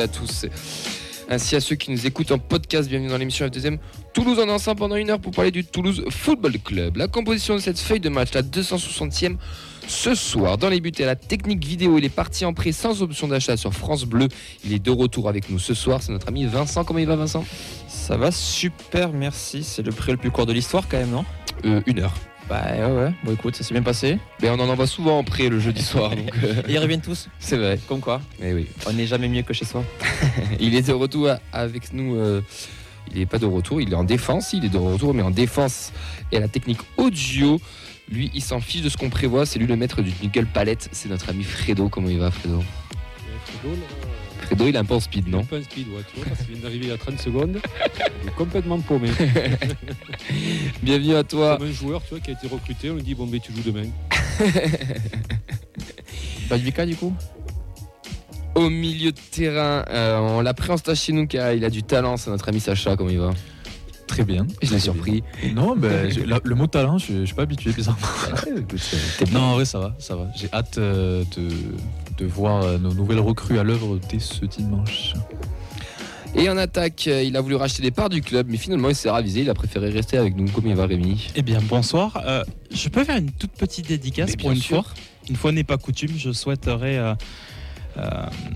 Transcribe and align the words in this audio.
à 0.00 0.08
tous. 0.08 0.46
Ainsi 1.28 1.54
à 1.54 1.60
ceux 1.60 1.76
qui 1.76 1.90
nous 1.90 2.06
écoutent 2.06 2.32
en 2.32 2.38
podcast, 2.38 2.88
bienvenue 2.88 3.08
dans 3.08 3.18
l'émission 3.18 3.46
F2M 3.46 3.78
Toulouse 4.14 4.38
en 4.40 4.48
ensemble 4.48 4.78
pendant 4.78 4.96
une 4.96 5.10
heure 5.10 5.20
pour 5.20 5.32
parler 5.32 5.50
du 5.50 5.64
Toulouse 5.64 6.04
Football 6.10 6.58
Club. 6.58 6.96
La 6.96 7.06
composition 7.06 7.54
de 7.54 7.60
cette 7.60 7.78
feuille 7.78 8.00
de 8.00 8.08
match, 8.08 8.32
la 8.34 8.42
260e 8.42 9.36
ce 9.86 10.14
soir. 10.14 10.58
Dans 10.58 10.68
les 10.68 10.80
buts 10.80 10.90
et 10.98 11.04
la 11.04 11.16
technique 11.16 11.64
vidéo, 11.64 11.98
il 11.98 12.04
est 12.04 12.08
parti 12.08 12.44
en 12.44 12.52
prêt 12.52 12.72
sans 12.72 13.02
option 13.02 13.28
d'achat 13.28 13.56
sur 13.56 13.72
France 13.72 14.04
Bleu. 14.04 14.28
Il 14.64 14.72
est 14.72 14.78
de 14.78 14.90
retour 14.90 15.28
avec 15.28 15.50
nous 15.50 15.58
ce 15.58 15.74
soir. 15.74 16.02
C'est 16.02 16.12
notre 16.12 16.28
ami 16.28 16.46
Vincent. 16.46 16.82
Comment 16.84 16.98
il 16.98 17.06
va, 17.06 17.16
Vincent? 17.16 17.44
Ça 17.86 18.16
va 18.16 18.32
super, 18.32 19.12
merci. 19.12 19.62
C'est 19.62 19.82
le 19.82 19.92
prêt 19.92 20.12
le 20.12 20.18
plus 20.18 20.30
court 20.30 20.46
de 20.46 20.52
l'histoire, 20.52 20.88
quand 20.88 20.98
même, 20.98 21.10
non? 21.10 21.24
Euh, 21.64 21.82
Une 21.86 22.00
heure. 22.00 22.14
Bah 22.50 22.64
ouais, 22.74 22.84
ouais. 22.84 23.12
Bon, 23.22 23.32
écoute, 23.32 23.54
ça 23.54 23.62
s'est 23.62 23.72
bien 23.72 23.82
passé. 23.82 24.18
Mais 24.42 24.50
on 24.50 24.54
en 24.54 24.68
envoie 24.68 24.88
souvent 24.88 25.18
en 25.18 25.24
prêt 25.24 25.48
le 25.48 25.60
jeudi 25.60 25.82
soir. 25.82 26.10
Donc, 26.16 26.30
euh, 26.42 26.54
ils 26.68 26.78
reviennent 26.78 27.00
tous 27.00 27.28
C'est 27.38 27.56
vrai. 27.56 27.78
Comme 27.86 28.00
quoi 28.00 28.20
Mais 28.40 28.52
oui. 28.52 28.66
On 28.88 28.92
n'est 28.92 29.06
jamais 29.06 29.28
mieux 29.28 29.42
que 29.42 29.54
chez 29.54 29.64
soi. 29.64 29.84
il 30.60 30.74
est 30.74 30.88
de 30.88 30.92
retour 30.92 31.30
avec 31.52 31.92
nous. 31.92 32.16
euh, 32.16 32.40
il 33.12 33.20
n'est 33.20 33.26
pas 33.26 33.38
de 33.38 33.46
retour, 33.46 33.80
il 33.80 33.92
est 33.92 33.96
en 33.96 34.02
défense. 34.04 34.52
Il 34.52 34.64
est 34.64 34.68
de 34.68 34.78
retour, 34.78 35.14
mais 35.14 35.22
en 35.22 35.30
défense 35.30 35.92
et 36.32 36.38
à 36.38 36.40
la 36.40 36.48
technique 36.48 36.80
audio. 36.96 37.60
Lui, 38.10 38.32
il 38.34 38.42
s'en 38.42 38.60
fiche 38.60 38.82
de 38.82 38.88
ce 38.88 38.96
qu'on 38.96 39.10
prévoit. 39.10 39.46
C'est 39.46 39.60
lui 39.60 39.68
le 39.68 39.76
maître 39.76 40.02
du 40.02 40.12
nickel 40.20 40.46
palette. 40.46 40.88
C'est 40.90 41.08
notre 41.08 41.30
ami 41.30 41.44
Fredo. 41.44 41.88
Comment 41.88 42.08
il 42.08 42.18
va, 42.18 42.32
Fredo? 42.32 42.64
Fredo, 44.50 44.66
il 44.66 44.74
est 44.74 44.78
un 44.78 44.84
peu 44.84 44.94
en 44.94 45.00
speed, 45.00 45.28
non 45.28 45.46
un 45.52 45.62
speed, 45.62 45.86
ouais, 45.90 46.02
tu 46.12 46.16
vois, 46.16 46.28
parce 46.28 46.40
qu'il 46.40 46.54
vient 46.54 46.62
d'arriver 46.64 46.86
il 46.86 46.90
y 46.90 46.92
a 46.92 46.98
30 46.98 47.20
secondes. 47.20 47.60
Il 48.20 48.28
est 48.30 48.34
complètement 48.34 48.80
paumé. 48.80 49.08
Bienvenue 50.82 51.14
à 51.14 51.22
toi. 51.22 51.56
Comme 51.56 51.68
un 51.68 51.72
joueur, 51.72 52.02
tu 52.02 52.10
vois, 52.10 52.18
qui 52.18 52.30
a 52.30 52.32
été 52.32 52.48
recruté, 52.48 52.90
on 52.90 52.96
lui 52.96 53.04
dit, 53.04 53.14
bon, 53.14 53.28
ben, 53.28 53.38
tu 53.38 53.52
joues 53.52 53.62
demain. 53.64 53.88
Badvika, 56.50 56.84
du 56.84 56.96
coup 56.96 57.14
Au 58.56 58.68
milieu 58.68 59.12
de 59.12 59.20
terrain, 59.30 59.84
euh, 59.88 60.18
on 60.18 60.40
l'a 60.40 60.52
pris 60.52 60.72
en 60.72 60.76
stage 60.76 60.98
chez 60.98 61.12
nous 61.12 61.28
car 61.28 61.52
il 61.52 61.64
a 61.64 61.70
du 61.70 61.84
talent. 61.84 62.16
C'est 62.16 62.30
notre 62.30 62.48
ami 62.48 62.58
Sacha. 62.58 62.96
Comment 62.96 63.10
il 63.10 63.20
va? 63.20 63.30
Très 64.10 64.24
bien. 64.24 64.46
Je 64.62 64.72
l'ai 64.72 64.80
surpris. 64.80 65.22
Non, 65.54 65.76
ben, 65.76 66.10
je- 66.14 66.20
la- 66.20 66.40
le 66.42 66.54
mot 66.56 66.66
talent, 66.66 66.98
je 66.98 67.12
ne 67.12 67.24
suis 67.24 67.34
pas 67.34 67.42
habitué, 67.42 67.70
bizarrement. 67.72 68.06
T'es 69.18 69.24
Non, 69.32 69.40
en 69.40 69.54
vrai, 69.54 69.64
ça 69.64 69.78
va, 69.78 69.94
ça 69.98 70.16
va. 70.16 70.26
J'ai 70.36 70.48
hâte 70.52 70.78
euh, 70.78 71.22
de, 71.36 71.48
de 72.18 72.26
voir 72.26 72.62
euh, 72.64 72.78
nos 72.78 72.92
nouvelles 72.92 73.20
recrues 73.20 73.58
à 73.58 73.62
l'œuvre 73.62 73.98
dès 74.10 74.18
ce 74.18 74.44
dimanche. 74.44 75.14
Et 76.34 76.48
en 76.48 76.56
attaque, 76.56 77.04
euh, 77.08 77.22
il 77.22 77.36
a 77.36 77.40
voulu 77.40 77.54
racheter 77.56 77.82
des 77.82 77.90
parts 77.90 78.08
du 78.08 78.20
club, 78.20 78.46
mais 78.48 78.56
finalement 78.56 78.88
il 78.88 78.94
s'est 78.94 79.10
ravisé. 79.10 79.40
Il 79.42 79.50
a 79.50 79.54
préféré 79.54 79.90
rester 79.90 80.16
avec 80.16 80.36
nous. 80.36 80.48
Comment 80.50 80.70
il 80.70 80.76
va, 80.76 80.86
Rémi 80.86 81.28
Eh 81.36 81.42
bien, 81.42 81.60
bonsoir. 81.60 82.20
Euh, 82.26 82.44
je 82.72 82.88
peux 82.88 83.04
faire 83.04 83.16
une 83.16 83.30
toute 83.32 83.52
petite 83.52 83.88
dédicace 83.88 84.30
Mais 84.30 84.36
pour 84.36 84.50
bien 84.50 84.56
une 84.56 84.62
sûr. 84.62 84.84
fois. 84.84 84.94
Une 85.28 85.36
fois 85.36 85.52
n'est 85.52 85.64
pas 85.64 85.76
coutume, 85.76 86.12
je 86.16 86.32
souhaiterais 86.32 86.98
euh, 86.98 87.14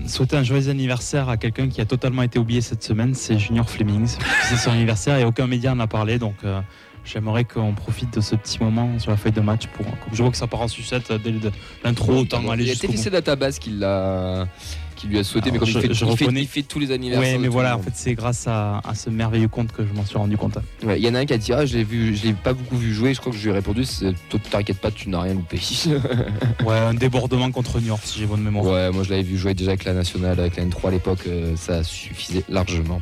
souhaiter 0.07 0.35
un 0.37 0.43
joyeux 0.43 0.69
anniversaire 0.69 1.29
à 1.29 1.37
quelqu'un 1.37 1.67
qui 1.69 1.81
a 1.81 1.85
totalement 1.85 2.21
été 2.21 2.39
oublié 2.39 2.61
cette 2.61 2.83
semaine, 2.83 3.13
c'est 3.15 3.37
Junior 3.39 3.69
Flemings. 3.69 4.17
C'est 4.49 4.57
son 4.57 4.71
anniversaire 4.71 5.17
et 5.17 5.23
aucun 5.25 5.47
média 5.47 5.73
n'en 5.73 5.83
a 5.83 5.87
parlé, 5.87 6.17
donc 6.19 6.35
euh, 6.43 6.61
j'aimerais 7.03 7.43
qu'on 7.43 7.73
profite 7.73 8.13
de 8.15 8.21
ce 8.21 8.35
petit 8.35 8.57
moment 8.63 8.97
sur 8.99 9.11
la 9.11 9.17
feuille 9.17 9.31
de 9.31 9.41
match 9.41 9.67
pour. 9.67 9.85
comme 9.85 10.13
je 10.13 10.21
vois 10.21 10.31
que 10.31 10.37
ça 10.37 10.47
part 10.47 10.61
en 10.61 10.67
sucette 10.67 11.11
dès 11.11 11.31
le- 11.31 11.51
l'intro, 11.83 12.13
autant 12.17 12.49
aller 12.49 12.63
Il 12.63 12.67
y 12.67 12.71
a 12.71 12.73
jusqu'au. 12.73 12.87
TFC 12.91 13.09
Database 13.09 13.59
qui, 13.59 13.71
l'a... 13.71 14.47
qui 14.95 15.07
lui 15.07 15.19
a 15.19 15.23
souhaité, 15.23 15.51
mais 15.51 15.59
comme 15.59 15.67
je- 15.67 15.77
il, 15.79 15.81
fait, 15.87 15.93
je 15.93 16.05
il 16.05 16.17
fait- 16.17 16.25
il 16.31 16.47
fait 16.47 16.61
tous 16.63 16.79
les 16.79 16.91
anniversaires. 16.91 17.37
De 17.37 17.41
mais 17.41 17.47
voilà, 17.47 17.77
en 17.77 17.81
fait, 17.81 17.91
c'est 17.95 18.13
grâce 18.15 18.47
à, 18.47 18.79
à 18.83 18.95
ce 18.95 19.09
merveilleux 19.09 19.47
compte 19.47 19.71
que 19.71 19.85
je 19.85 19.93
m'en 19.93 20.05
suis 20.05 20.17
rendu 20.17 20.37
compte. 20.37 20.57
Ouais, 20.83 20.99
Il 20.99 21.05
y 21.05 21.09
en 21.09 21.15
a 21.15 21.19
un 21.19 21.25
qui 21.25 21.33
a 21.33 21.37
dit 21.37 21.53
Ah, 21.53 21.65
je 21.65 21.77
l'ai 21.77 21.83
vu, 21.83 22.15
je 22.15 22.23
l'ai 22.27 22.33
pas 22.33 22.53
beaucoup 22.53 22.77
vu 22.77 22.93
jouer. 22.93 23.13
Je 23.13 23.19
crois 23.19 23.31
que 23.31 23.37
je 23.37 23.43
lui 23.43 23.49
ai 23.51 23.53
répondu 23.53 23.83
Toi, 24.29 24.39
T'inquiète 24.49 24.79
pas, 24.79 24.91
tu 24.91 25.09
n'as 25.09 25.21
rien 25.21 25.33
loupé. 25.33 25.59
Ouais, 26.65 26.77
un 26.77 26.93
débordement 26.93 27.51
contre 27.51 27.79
Niort, 27.79 27.99
si 28.03 28.19
j'ai 28.19 28.25
bonne 28.25 28.41
mémoire. 28.41 28.65
Ouais, 28.65 28.91
moi 28.91 29.03
je 29.03 29.09
l'avais 29.09 29.23
vu 29.23 29.37
jouer 29.37 29.53
déjà 29.53 29.71
avec 29.71 29.83
la 29.83 29.93
nationale, 29.93 30.39
avec 30.39 30.55
la 30.55 30.63
N3 30.65 30.87
à 30.87 30.91
l'époque, 30.91 31.19
euh, 31.27 31.55
ça 31.55 31.83
suffisait 31.83 32.43
largement. 32.49 33.01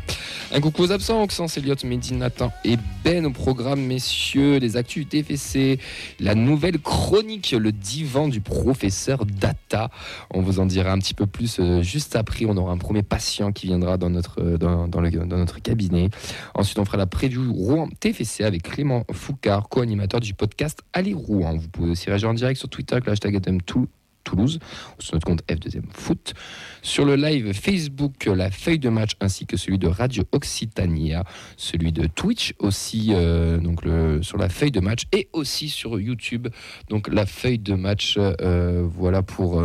Un 0.54 0.60
coucou 0.60 0.84
aux 0.84 0.92
absents, 0.92 1.22
Oxens, 1.24 1.58
Elliot, 1.58 1.76
Mehdi, 1.84 2.14
Nathan 2.14 2.52
et 2.66 2.78
Ben 3.04 3.26
au 3.26 3.32
programme, 3.32 3.82
messieurs, 3.82 4.58
les 4.58 4.78
actus 4.78 5.08
TFC, 5.08 5.80
la 6.20 6.36
nouvelle 6.36 6.80
chronique, 6.80 7.52
le 7.58 7.72
divan 7.72 8.28
du 8.28 8.42
professeur 8.42 9.26
Data. 9.26 9.90
On 10.32 10.42
vous 10.42 10.60
en 10.60 10.66
dira 10.66 10.92
un 10.92 11.00
petit 11.00 11.14
peu 11.14 11.26
plus 11.26 11.58
euh, 11.60 11.83
juste 11.84 12.16
après. 12.16 12.46
On 12.46 12.58
aura 12.58 12.72
un 12.72 12.78
premier 12.78 13.04
patient 13.04 13.52
qui 13.52 13.68
viendra 13.68 13.98
dans 13.98 14.10
notre, 14.10 14.42
euh, 14.42 14.58
dans, 14.58 14.88
dans 14.88 15.02
notre 15.02 15.62
cabinet. 15.62 16.10
Ensuite, 16.56 16.80
on 16.80 16.86
fera 16.86 16.98
la 16.98 17.08
preview 17.08 17.54
Rouen 17.54 17.90
TFC 18.00 18.44
avec 18.44 18.64
Clément 18.64 19.06
Foucard, 19.12 19.70
co-animateur 19.70 20.20
du 20.20 20.34
podcast 20.34 20.82
Allez 20.94 21.14
Rouen. 21.14 21.56
Vous 21.58 21.70
pouvez 21.70 21.92
aussi 21.92 22.10
réagir 22.10 22.30
en 22.30 22.34
direct 22.34 22.60
sur 22.60 22.70
Twitter 22.70 22.94
avec 22.94 23.06
le 23.06 23.12
hashtag 23.12 23.40
FM2 23.40 23.86
Toulouse, 24.24 24.60
ou 24.98 25.02
sur 25.02 25.16
notre 25.16 25.26
compte 25.26 25.44
F2M 25.48 25.84
Foot, 25.92 26.34
sur 26.82 27.06
le 27.06 27.16
live 27.16 27.54
Facebook, 27.54 28.26
la 28.26 28.52
feuille 28.52 28.80
de 28.80 28.90
match 28.90 29.12
ainsi 29.20 29.46
que 29.46 29.58
celui 29.58 29.78
de 29.78 29.88
Radio 29.88 30.24
Occitania, 30.32 31.24
celui 31.58 31.92
de 31.92 32.08
Twitch 32.08 32.54
aussi, 32.60 33.10
euh, 33.12 33.58
donc 33.58 33.82
sur 34.22 34.38
la 34.38 34.50
feuille 34.50 34.72
de 34.72 34.80
match, 34.80 35.04
et 35.12 35.28
aussi 35.34 35.70
sur 35.70 36.00
YouTube, 36.00 36.48
donc 36.90 37.08
la 37.08 37.26
feuille 37.26 37.60
de 37.60 37.74
match, 37.74 38.16
euh, 38.18 38.88
voilà 38.90 39.22
pour. 39.22 39.62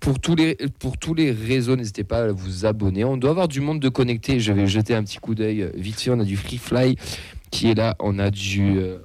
Pour 0.00 0.20
tous, 0.20 0.34
les, 0.34 0.56
pour 0.78 0.96
tous 0.96 1.14
les 1.14 1.32
réseaux, 1.32 1.76
n'hésitez 1.76 2.04
pas 2.04 2.24
à 2.24 2.32
vous 2.32 2.66
abonner. 2.66 3.04
On 3.04 3.16
doit 3.16 3.30
avoir 3.30 3.48
du 3.48 3.60
monde 3.60 3.80
de 3.80 3.88
connecté. 3.88 4.40
Je 4.40 4.52
vais 4.52 4.66
jeter 4.66 4.94
un 4.94 5.02
petit 5.02 5.18
coup 5.18 5.34
d'œil 5.34 5.62
euh, 5.62 5.70
vite 5.74 6.00
fait. 6.00 6.10
On 6.10 6.20
a 6.20 6.24
du 6.24 6.36
Free 6.36 6.58
Fly 6.58 6.96
qui 7.50 7.70
est 7.70 7.74
là. 7.74 7.96
On 7.98 8.18
a 8.18 8.30
du 8.30 8.78
euh, 8.78 8.98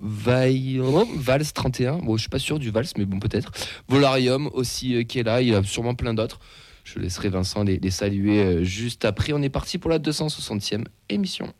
Vals 0.00 1.52
31. 1.52 1.98
Bon, 1.98 2.16
je 2.16 2.22
suis 2.22 2.30
pas 2.30 2.38
sûr 2.38 2.58
du 2.58 2.70
Vals, 2.70 2.86
mais 2.96 3.04
bon, 3.04 3.18
peut-être. 3.18 3.52
Volarium 3.88 4.48
aussi 4.52 4.94
euh, 4.94 5.02
qui 5.02 5.18
est 5.18 5.22
là. 5.22 5.42
Il 5.42 5.48
y 5.48 5.54
a 5.54 5.62
sûrement 5.62 5.94
plein 5.94 6.14
d'autres. 6.14 6.40
Je 6.84 6.98
laisserai 7.00 7.28
Vincent 7.30 7.64
les, 7.64 7.78
les 7.78 7.90
saluer 7.90 8.42
euh, 8.42 8.64
juste 8.64 9.04
après. 9.04 9.32
On 9.32 9.42
est 9.42 9.48
parti 9.48 9.78
pour 9.78 9.90
la 9.90 9.98
260e 9.98 10.84
émission. 11.08 11.52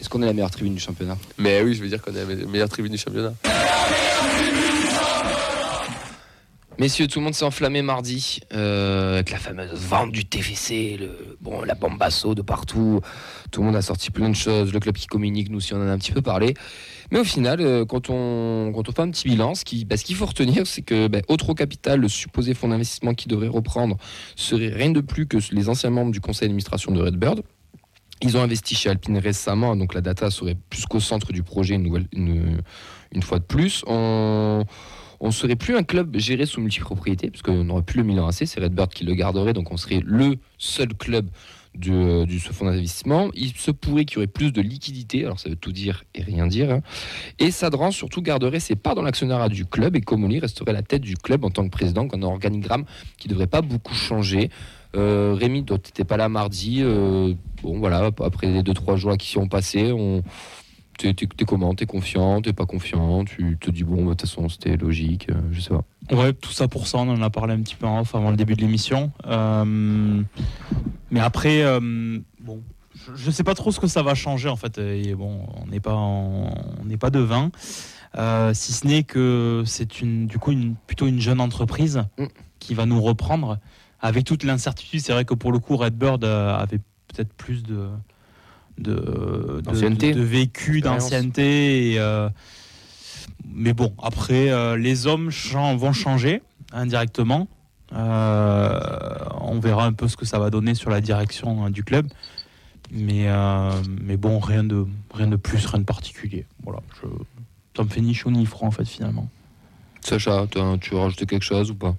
Est-ce 0.00 0.08
qu'on 0.08 0.22
est 0.22 0.26
la 0.26 0.32
meilleure 0.32 0.50
tribune 0.50 0.74
du 0.74 0.80
championnat? 0.80 1.18
Mais 1.38 1.62
oui, 1.62 1.74
je 1.74 1.82
veux 1.82 1.88
dire 1.88 2.00
qu'on 2.00 2.14
est 2.14 2.24
la 2.24 2.46
meilleure 2.46 2.68
tribune 2.68 2.92
du 2.92 2.98
championnat. 2.98 3.34
Messieurs, 6.82 7.06
tout 7.06 7.20
le 7.20 7.24
monde 7.26 7.34
s'est 7.34 7.44
enflammé 7.44 7.80
mardi 7.80 8.40
euh, 8.52 9.14
avec 9.14 9.30
la 9.30 9.38
fameuse 9.38 9.70
vente 9.72 10.10
du 10.10 10.24
TFC, 10.24 10.96
le, 10.98 11.36
bon, 11.40 11.62
la 11.62 11.76
bombasso 11.76 12.34
de 12.34 12.42
partout. 12.42 13.00
Tout 13.52 13.60
le 13.60 13.66
monde 13.66 13.76
a 13.76 13.82
sorti 13.82 14.10
plein 14.10 14.28
de 14.28 14.34
choses. 14.34 14.72
Le 14.72 14.80
club 14.80 14.96
qui 14.96 15.06
communique, 15.06 15.48
nous 15.48 15.58
aussi, 15.58 15.74
on 15.74 15.76
en 15.76 15.86
a 15.86 15.92
un 15.92 15.98
petit 15.98 16.10
peu 16.10 16.22
parlé. 16.22 16.54
Mais 17.12 17.20
au 17.20 17.24
final, 17.24 17.60
euh, 17.60 17.84
quand, 17.84 18.10
on, 18.10 18.72
fait 18.84 19.00
un 19.00 19.10
petit 19.12 19.28
bilan, 19.28 19.52
bah, 19.86 19.96
ce 19.96 20.04
qu'il 20.04 20.16
faut 20.16 20.26
retenir, 20.26 20.66
c'est 20.66 20.82
que 20.82 21.06
bah, 21.06 21.20
Otro 21.28 21.54
Capital, 21.54 22.00
le 22.00 22.08
supposé 22.08 22.52
fonds 22.52 22.66
d'investissement 22.66 23.14
qui 23.14 23.28
devrait 23.28 23.46
reprendre, 23.46 23.96
serait 24.34 24.70
rien 24.70 24.90
de 24.90 25.00
plus 25.00 25.28
que 25.28 25.36
les 25.52 25.68
anciens 25.68 25.90
membres 25.90 26.10
du 26.10 26.20
conseil 26.20 26.48
d'administration 26.48 26.90
de 26.90 27.00
Redbird. 27.00 27.42
Ils 28.22 28.36
ont 28.36 28.42
investi 28.42 28.74
chez 28.74 28.90
Alpine 28.90 29.18
récemment, 29.18 29.76
donc 29.76 29.94
la 29.94 30.00
data 30.00 30.30
serait 30.30 30.56
plus 30.68 30.84
qu'au 30.86 30.98
centre 30.98 31.32
du 31.32 31.44
projet 31.44 31.76
une, 31.76 32.60
une 33.12 33.22
fois 33.22 33.38
de 33.38 33.44
plus. 33.44 33.84
On, 33.86 34.64
on 35.22 35.30
serait 35.30 35.56
plus 35.56 35.76
un 35.76 35.84
club 35.84 36.18
géré 36.18 36.46
sous 36.46 36.60
multipropriété, 36.60 37.30
parce 37.30 37.42
qu'on 37.42 37.64
n'aurait 37.64 37.82
plus 37.82 37.98
le 37.98 38.04
Milan 38.04 38.26
AC, 38.26 38.42
c'est 38.44 38.60
Redbird 38.60 38.92
qui 38.92 39.04
le 39.04 39.14
garderait, 39.14 39.52
donc 39.52 39.70
on 39.70 39.76
serait 39.76 40.02
le 40.04 40.36
seul 40.58 40.88
club 40.94 41.28
de, 41.78 42.24
du 42.24 42.38
ce 42.40 42.52
fonds 42.52 42.66
d'investissement. 42.66 43.30
Il 43.34 43.52
se 43.56 43.70
pourrait 43.70 44.04
qu'il 44.04 44.16
y 44.16 44.18
aurait 44.18 44.26
plus 44.26 44.52
de 44.52 44.60
liquidité, 44.60 45.24
alors 45.24 45.38
ça 45.38 45.48
veut 45.48 45.56
tout 45.56 45.72
dire 45.72 46.04
et 46.14 46.22
rien 46.22 46.46
dire. 46.48 46.70
hein. 46.72 46.80
Et 47.38 47.50
Sadran 47.52 47.92
surtout 47.92 48.20
garderait 48.20 48.60
ses 48.60 48.74
parts 48.74 48.96
dans 48.96 49.02
l'actionnariat 49.02 49.48
du 49.48 49.64
club 49.64 49.94
et 49.96 50.00
Comoli 50.00 50.40
resterait 50.40 50.72
la 50.72 50.82
tête 50.82 51.02
du 51.02 51.16
club 51.16 51.44
en 51.44 51.50
tant 51.50 51.64
que 51.64 51.70
président, 51.70 52.02
avec 52.02 52.14
un 52.14 52.22
organigramme 52.22 52.84
qui 53.16 53.28
ne 53.28 53.32
devrait 53.32 53.46
pas 53.46 53.62
beaucoup 53.62 53.94
changer. 53.94 54.50
Euh, 54.96 55.34
Rémi, 55.38 55.64
toi, 55.64 55.78
t'étais 55.78 56.04
pas 56.04 56.16
là 56.18 56.28
mardi. 56.28 56.80
euh, 56.82 57.32
bon, 57.62 57.78
voilà, 57.78 58.10
après 58.22 58.48
les 58.48 58.62
2-3 58.62 58.96
jours 58.96 59.16
qui 59.16 59.30
sont 59.30 59.48
passés, 59.48 59.92
on... 59.92 60.22
t'es, 60.98 61.14
t'es 61.14 61.44
comment? 61.44 61.74
T'es 61.74 61.86
confiant? 61.86 62.40
T'es 62.42 62.52
pas 62.52 62.66
confiant? 62.66 63.24
Tu 63.24 63.56
te 63.60 63.70
dis, 63.70 63.84
bon, 63.84 63.96
bah, 63.96 64.02
de 64.02 64.08
toute 64.10 64.20
façon, 64.22 64.48
c'était 64.48 64.76
logique, 64.76 65.28
euh, 65.30 65.34
je 65.50 65.60
sais 65.60 65.70
pas. 65.70 65.84
Ouais, 66.14 66.32
tout 66.32 66.52
ça 66.52 66.68
pour 66.68 66.86
ça, 66.86 66.98
on 66.98 67.08
en 67.08 67.22
a 67.22 67.30
parlé 67.30 67.54
un 67.54 67.60
petit 67.62 67.74
peu 67.76 67.86
en 67.86 68.00
off 68.00 68.14
avant 68.14 68.30
le 68.30 68.36
début 68.36 68.54
de 68.54 68.60
l'émission. 68.60 69.12
Euh, 69.26 70.22
mais 71.10 71.20
après, 71.20 71.62
euh, 71.62 71.80
bon, 72.40 72.62
je- 72.94 73.14
je 73.14 73.30
sais 73.30 73.44
pas 73.44 73.54
trop 73.54 73.70
ce 73.72 73.80
que 73.80 73.86
ça 73.86 74.02
va 74.02 74.14
changer 74.14 74.48
en 74.48 74.56
fait. 74.56 74.78
Et 74.78 75.14
bon, 75.14 75.46
on 75.62 75.66
n'est 75.66 75.80
pas, 75.80 75.94
en- 75.94 76.52
on 76.80 76.84
n'est 76.84 76.96
pas 76.96 77.10
devin. 77.10 77.50
Euh, 78.18 78.52
si 78.54 78.72
ce 78.72 78.86
n'est 78.86 79.04
que 79.04 79.62
c'est 79.66 80.00
une, 80.00 80.26
du 80.26 80.38
coup, 80.38 80.52
une, 80.52 80.74
plutôt 80.86 81.06
une 81.06 81.20
jeune 81.20 81.40
entreprise 81.40 82.04
Mm. 82.18 82.26
qui 82.58 82.74
va 82.74 82.84
nous 82.86 83.00
reprendre 83.00 83.58
avec 84.00 84.24
toute 84.24 84.44
l'incertitude. 84.44 85.00
C'est 85.00 85.12
vrai 85.12 85.24
que 85.24 85.34
pour 85.34 85.52
le 85.52 85.58
coup, 85.60 85.76
Redbird 85.76 86.24
avait 86.24 86.78
peut-être 87.08 87.32
plus 87.34 87.62
de 87.62 87.88
de, 88.82 88.94
de, 88.94 89.60
D'ancienneté. 89.62 90.12
de- 90.12 90.18
de 90.20 90.24
vécu, 90.24 90.78
Expérience. 90.78 91.04
d'ancienneté. 91.04 91.92
et, 91.92 91.98
euh, 91.98 92.28
mais 93.54 93.72
bon, 93.72 93.94
après, 94.02 94.50
euh, 94.50 94.76
les 94.76 95.06
hommes 95.06 95.30
vont 95.76 95.92
changer 95.92 96.42
indirectement. 96.72 97.48
Euh, 97.92 98.80
on 99.40 99.58
verra 99.60 99.84
un 99.86 99.92
peu 99.92 100.08
ce 100.08 100.16
que 100.16 100.24
ça 100.24 100.38
va 100.38 100.50
donner 100.50 100.74
sur 100.74 100.90
la 100.90 101.00
direction 101.00 101.64
hein, 101.64 101.70
du 101.70 101.84
club. 101.84 102.06
Mais, 102.90 103.28
euh, 103.28 103.70
mais 104.02 104.16
bon, 104.16 104.38
rien 104.38 104.64
de, 104.64 104.86
rien 105.14 105.26
de 105.26 105.36
plus, 105.36 105.64
rien 105.66 105.80
de 105.80 105.84
particulier. 105.84 106.46
Voilà, 106.62 106.80
je, 107.00 107.06
ça 107.76 107.84
me 107.84 107.88
fait 107.88 108.00
ni 108.00 108.12
chaud 108.14 108.30
ni 108.30 108.44
froid 108.46 108.68
en 108.68 108.70
fait 108.70 108.84
finalement. 108.86 109.28
Sacha, 110.02 110.46
t'as- 110.50 110.76
tu 110.78 110.90
veux 110.94 111.00
rajouter 111.00 111.26
quelque 111.26 111.44
chose 111.44 111.70
ou 111.70 111.74
pas? 111.74 111.94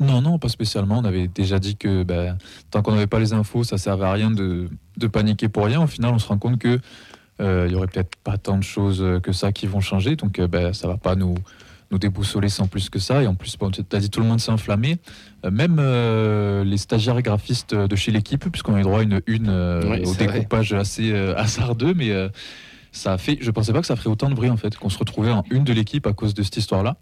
Non, 0.00 0.20
non, 0.22 0.38
pas 0.40 0.48
spécialement. 0.48 0.98
On 0.98 1.04
avait 1.04 1.28
déjà 1.28 1.58
dit 1.60 1.76
que 1.76 2.02
bah, 2.02 2.36
tant 2.70 2.82
qu'on 2.82 2.92
n'avait 2.92 3.06
pas 3.06 3.20
les 3.20 3.32
infos, 3.32 3.62
ça 3.62 3.78
servait 3.78 4.06
à 4.06 4.12
rien 4.12 4.30
de, 4.32 4.68
de 4.96 5.06
paniquer 5.06 5.48
pour 5.48 5.64
rien. 5.66 5.82
Au 5.82 5.86
final, 5.86 6.12
on 6.14 6.18
se 6.18 6.28
rend 6.28 6.38
compte 6.38 6.58
que 6.58 6.78
euh, 7.40 7.64
il 7.68 7.72
y 7.72 7.76
aurait 7.76 7.88
peut-être 7.88 8.16
pas 8.22 8.38
tant 8.38 8.56
de 8.58 8.62
choses 8.62 9.02
euh, 9.02 9.18
que 9.20 9.32
ça 9.32 9.52
qui 9.52 9.66
vont 9.66 9.80
changer. 9.80 10.16
Donc, 10.16 10.38
euh, 10.38 10.46
bah, 10.46 10.72
ça 10.72 10.86
va 10.86 10.96
pas 10.96 11.16
nous, 11.16 11.34
nous 11.90 11.98
déboussoler 11.98 12.48
sans 12.48 12.68
plus 12.68 12.90
que 12.90 12.98
ça. 13.00 13.22
Et 13.22 13.26
en 13.26 13.34
plus, 13.34 13.56
bon, 13.56 13.70
tu 13.70 13.82
as 13.92 13.98
dit 13.98 14.08
tout 14.10 14.20
le 14.20 14.26
monde 14.26 14.40
s'est 14.40 14.52
enflammé. 14.52 14.98
Euh, 15.44 15.50
même 15.50 15.78
euh, 15.80 16.62
les 16.64 16.76
stagiaires 16.76 17.20
graphistes 17.22 17.74
de 17.74 17.96
chez 17.96 18.12
l'équipe, 18.12 18.48
puisqu'on 18.50 18.74
a 18.76 18.80
eu 18.80 18.82
droit 18.82 19.00
à 19.00 19.02
une 19.02 19.20
une 19.26 19.48
euh, 19.48 19.82
Oui, 19.90 20.02
au 20.04 20.12
vrai. 20.12 20.26
découpage 20.28 20.72
assez 20.72 21.12
hasardeux, 21.36 21.92
mais 21.94 22.12
ça 22.92 23.14
a 23.14 23.18
fait. 23.18 23.38
Je 23.40 23.50
pensais 23.50 23.72
pas 23.72 23.80
que 23.80 23.86
ça 23.88 23.96
ferait 23.96 24.10
autant 24.10 24.28
de 24.30 24.34
bruit 24.34 24.50
en 24.50 24.56
fait, 24.56 24.76
qu'on 24.76 24.88
se 24.90 24.98
retrouvait 24.98 25.32
en 25.32 25.42
une 25.50 25.64
de 25.64 25.72
l'équipe 25.72 26.06
à 26.06 26.12
cause 26.12 26.34
de 26.34 26.42
cette 26.44 26.56
histoire-là. 26.56 26.96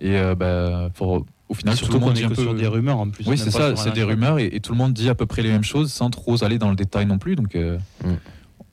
Et 0.00 0.20
bah, 0.36 0.90
pour- 0.94 1.24
au 1.48 1.54
final, 1.54 1.74
tout 1.74 1.78
Surtout 1.78 1.94
le 1.94 1.98
qu'on 2.00 2.06
monde 2.06 2.16
est 2.16 2.20
dit 2.20 2.24
un 2.26 2.28
que 2.30 2.34
peu. 2.34 2.42
sur 2.42 2.54
des 2.54 2.66
rumeurs 2.66 2.98
en 2.98 3.08
plus. 3.08 3.26
Oui, 3.26 3.38
c'est 3.38 3.50
ça, 3.50 3.74
c'est 3.76 3.92
des 3.94 4.02
rumeurs 4.02 4.38
et, 4.38 4.46
et 4.52 4.60
tout 4.60 4.72
le 4.72 4.78
monde 4.78 4.92
dit 4.92 5.08
à 5.08 5.14
peu 5.14 5.26
près 5.26 5.42
les 5.42 5.50
mêmes 5.50 5.64
choses 5.64 5.90
sans 5.92 6.10
trop 6.10 6.42
aller 6.44 6.58
dans 6.58 6.70
le 6.70 6.76
détail 6.76 7.06
non 7.06 7.18
plus. 7.18 7.36
Donc, 7.36 7.54
euh, 7.56 7.78
Mm. 8.04 8.12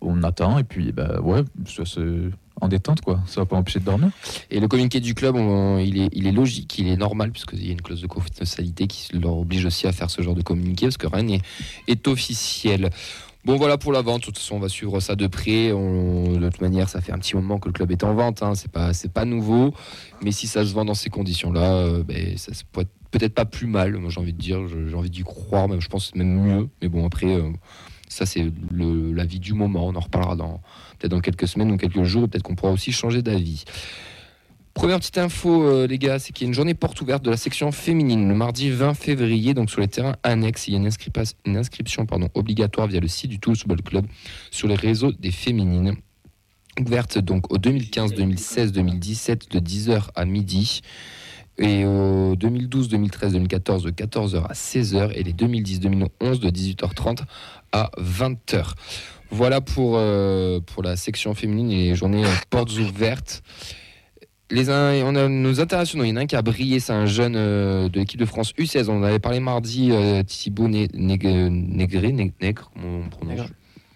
on 0.02 0.24
attend 0.24 0.58
et 0.60 0.64
puis, 0.64 0.92
bah 0.92 1.20
ouais, 1.22 1.42
c'est 1.66 2.02
en 2.62 2.68
détente 2.70 3.02
quoi. 3.02 3.20
Ça 3.28 3.42
va 3.42 3.46
pas 3.46 3.56
empêcher 3.58 3.80
de 3.80 3.86
dormir. 3.86 4.10
Et 4.52 4.60
le 4.60 4.68
communiqué 4.68 5.00
du 5.00 5.14
club, 5.14 5.36
on- 5.36 5.78
il, 5.80 6.02
est, 6.02 6.10
il 6.14 6.28
est 6.28 6.32
logique, 6.32 6.78
il 6.78 6.88
est 6.88 6.96
normal, 6.98 7.32
puisqu'il 7.32 7.66
y 7.66 7.70
a 7.70 7.72
une 7.74 7.82
clause 7.82 8.02
de 8.02 8.08
confidentialité 8.08 8.88
qui 8.88 9.18
leur 9.18 9.38
oblige 9.38 9.66
aussi 9.66 9.88
à 9.88 9.92
faire 9.92 10.10
ce 10.10 10.22
genre 10.22 10.36
de 10.36 10.42
communiqué, 10.42 10.86
parce 10.86 10.98
que 10.98 11.08
rien 11.08 11.24
n'est 11.24 11.42
est 11.88 12.08
officiel. 12.08 12.90
Bon, 13.46 13.58
voilà 13.58 13.78
pour 13.78 13.92
la 13.92 14.02
vente. 14.02 14.22
De 14.22 14.26
toute 14.26 14.40
façon, 14.40 14.56
on 14.56 14.60
va 14.60 14.70
suivre 14.70 15.00
ça 15.00 15.16
de 15.16 15.28
près. 15.28 15.72
On- 15.72 16.34
de 16.40 16.50
toute 16.50 16.62
manière, 16.62 16.90
ça 16.90 17.00
fait 17.00 17.12
un 17.12 17.20
petit 17.20 17.36
moment 17.36 17.60
que 17.60 17.68
le 17.68 17.74
club 17.74 17.92
est 17.92 18.04
en 18.04 18.16
vente. 18.16 18.42
Hein. 18.42 18.54
C'est 18.56 18.72
pas, 19.12 19.26
nouveau. 19.26 19.72
Mais 20.24 20.32
si 20.32 20.48
ça 20.48 20.66
se 20.66 20.74
vend 20.74 20.84
dans 20.84 20.96
ces 20.96 21.12
conditions-là, 21.12 21.74
euh, 21.76 22.04
ben, 22.04 22.38
ça 22.38 22.54
se 22.56 22.64
être 22.80 22.90
peut-être 23.12 23.36
pas 23.36 23.46
plus 23.46 23.68
mal. 23.68 23.96
Moi, 23.98 24.10
j'ai 24.10 24.20
envie 24.20 24.34
de 24.34 24.42
dire, 24.42 24.62
j'ai 24.68 24.96
envie 24.96 25.12
d'y 25.12 25.24
croire. 25.24 25.70
Même, 25.70 25.80
je 25.80 25.90
pense 25.90 26.16
même 26.16 26.42
mieux. 26.42 26.70
Mais 26.82 26.90
bon, 26.90 27.06
après, 27.06 27.36
euh, 27.36 27.52
ça 28.10 28.26
c'est 28.26 28.52
l'avis 28.72 29.40
du 29.40 29.54
moment. 29.54 29.88
On 29.88 29.96
en 29.96 30.00
reparlera 30.00 30.36
dans 30.36 30.62
peut-être 30.98 31.12
dans 31.12 31.22
quelques 31.22 31.48
semaines 31.48 31.72
ou 31.72 31.78
quelques 31.78 32.04
jours. 32.04 32.28
Peut-être 32.28 32.44
qu'on 32.44 32.56
pourra 32.56 32.72
aussi 32.72 32.92
changer 32.92 33.22
d'avis. 33.22 33.64
Première 34.76 35.00
petite 35.00 35.18
info, 35.18 35.64
euh, 35.64 35.88
les 35.88 35.98
gars, 35.98 36.20
c'est 36.20 36.34
qu'il 36.34 36.46
y 36.46 36.48
a 36.48 36.50
une 36.50 36.54
journée 36.54 36.74
porte 36.74 37.00
ouverte 37.00 37.24
de 37.24 37.32
la 37.32 37.38
section 37.38 37.72
féminine 37.72 38.28
le 38.28 38.36
mardi 38.36 38.70
20 38.70 38.94
février, 38.94 39.54
donc 39.54 39.72
sur 39.72 39.80
les 39.80 39.88
terrains 39.88 40.18
annexes. 40.22 40.68
Il 40.68 40.74
y 40.74 40.76
a 40.76 40.80
une, 40.80 41.56
inscription 41.58 42.06
pardon, 42.06 42.28
obligatoire 42.34 42.86
via 42.86 43.00
le 43.00 43.08
site 43.08 43.32
du 43.32 43.40
Toulouse 43.40 43.62
Football 43.62 43.82
Club 43.84 44.06
sur 44.52 44.68
les 44.68 44.76
réseaux 44.76 45.14
des 45.14 45.32
féminines. 45.32 45.96
Ouverte 46.78 47.20
donc 47.20 47.54
au 47.54 47.58
2015, 47.58 48.16
2016, 48.16 48.74
2017 48.74 49.50
de 49.50 49.60
10h 49.60 50.10
à 50.14 50.26
midi. 50.26 50.82
Et 51.58 51.86
au 51.86 52.36
2012, 52.36 52.90
2013, 52.90 53.32
2014 53.32 53.84
de 53.84 53.92
14h 53.92 54.44
à 54.44 54.54
16h 54.54 55.14
et 55.14 55.24
les 55.24 55.32
2010, 55.32 55.80
2011 55.80 56.42
de 56.42 56.50
18h30 56.50 57.22
à 57.72 57.92
20h. 57.98 58.74
Voilà 59.32 59.62
pour, 59.62 59.94
euh, 59.96 60.60
pour 60.60 60.84
la 60.84 60.98
section 60.98 61.34
féminine 61.34 61.72
et 61.72 61.90
les 61.90 61.96
journées 61.96 62.26
euh, 62.26 62.30
portes 62.50 62.78
ouvertes. 62.78 63.42
Les 64.52 64.70
on 64.70 65.16
a 65.16 65.28
nos 65.28 65.60
internationaux, 65.60 66.04
il 66.04 66.10
y 66.10 66.14
en 66.14 66.18
a 66.18 66.22
un 66.22 66.26
qui 66.28 66.36
a 66.36 66.42
brillé, 66.44 66.80
c'est 66.80 66.94
un 66.94 67.08
jeune 67.08 67.36
euh, 67.36 67.90
de 67.90 68.00
l'équipe 68.00 68.20
de 68.20 68.26
France 68.26 68.54
U16. 68.60 68.90
On 68.90 69.00
en 69.00 69.04
avait 69.04 69.20
parlé 69.20 69.40
mardi, 69.40 69.90
euh, 69.92 70.22
Thibaut 70.22 70.68
Nègre, 70.68 71.50
Négré, 71.50 72.12
Nègre, 72.12 72.70
comment 72.74 73.00
on 73.06 73.10
prononce? 73.10 73.38
Nègre. 73.38 73.50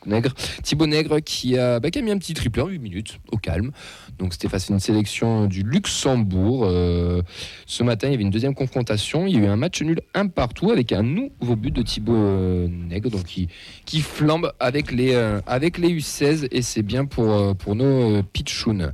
Nègre. 0.06 0.34
Thibaut 0.64 0.88
Nègre 0.88 1.22
qui 1.22 1.58
a, 1.58 1.80
bah, 1.80 1.92
qui 1.92 2.00
a 2.00 2.02
mis 2.02 2.12
un 2.12 2.18
petit 2.18 2.34
triplé 2.34 2.62
en 2.62 2.68
8 2.68 2.80
minutes, 2.80 3.20
au 3.32 3.38
calme. 3.38 3.72
Donc 4.18 4.34
c'était 4.34 4.50
face 4.50 4.70
à 4.70 4.74
une 4.74 4.80
sélection 4.80 5.46
du 5.46 5.64
Luxembourg. 5.64 6.66
Euh, 6.66 7.22
ce 7.66 7.84
matin, 7.84 8.08
il 8.08 8.12
y 8.12 8.14
avait 8.16 8.24
une 8.24 8.30
deuxième 8.30 8.56
confrontation. 8.56 9.28
Il 9.28 9.36
y 9.36 9.38
a 9.38 9.42
eu 9.42 9.48
un 9.48 9.56
match 9.56 9.82
nul 9.82 10.02
un 10.14 10.28
partout 10.28 10.72
avec 10.72 10.92
un 10.92 11.04
nouveau 11.04 11.56
but 11.56 11.72
de 11.72 11.82
Thibaut 11.82 12.16
euh, 12.16 12.68
Nègre, 12.68 13.10
donc 13.10 13.26
qui, 13.26 13.50
qui 13.86 14.02
flambe 14.02 14.52
avec 14.60 14.92
les, 14.92 15.14
euh, 15.14 15.42
avec 15.46 15.78
les 15.78 15.90
U16 15.90 16.48
et 16.52 16.62
c'est 16.62 16.84
bien 16.84 17.06
pour, 17.06 17.32
euh, 17.32 17.54
pour 17.54 17.76
nos 17.76 18.18
euh, 18.18 18.24
pitchouns. 18.24 18.92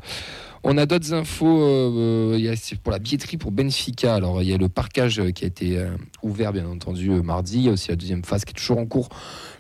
On 0.68 0.78
a 0.80 0.86
d'autres 0.88 1.14
infos. 1.14 1.62
euh, 1.62 2.36
il 2.38 2.44
y 2.44 2.50
a- 2.50 2.56
c'est 2.56 2.76
pour 2.80 2.92
la 2.92 2.98
billetterie 3.00 3.38
pour 3.38 3.52
Benfica. 3.52 4.16
Alors, 4.16 4.42
il 4.42 4.50
y 4.50 4.54
a 4.54 4.58
le 4.58 4.68
parcage 4.68 5.22
qui 5.34 5.44
a 5.44 5.48
été 5.48 5.78
euh, 5.78 5.96
ouvert, 6.24 6.52
bien 6.54 6.66
entendu, 6.68 7.12
euh, 7.12 7.22
mardi. 7.22 7.58
Il 7.58 7.64
y 7.66 7.70
a 7.70 7.72
aussi 7.72 7.90
la 7.90 7.96
deuxième 7.96 8.24
phase 8.26 8.46
qui 8.46 8.52
est 8.52 8.56
toujours 8.56 8.80
en 8.80 8.86
cours 8.88 9.10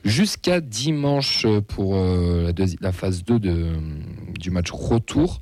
jusqu'à 0.03 0.61
dimanche 0.61 1.45
pour 1.67 1.93
la, 1.95 2.53
deuxi- 2.53 2.77
la 2.81 2.91
phase 2.91 3.23
2 3.23 3.37
de, 3.39 3.49
euh, 3.51 3.77
du 4.39 4.49
match 4.49 4.71
retour. 4.71 5.41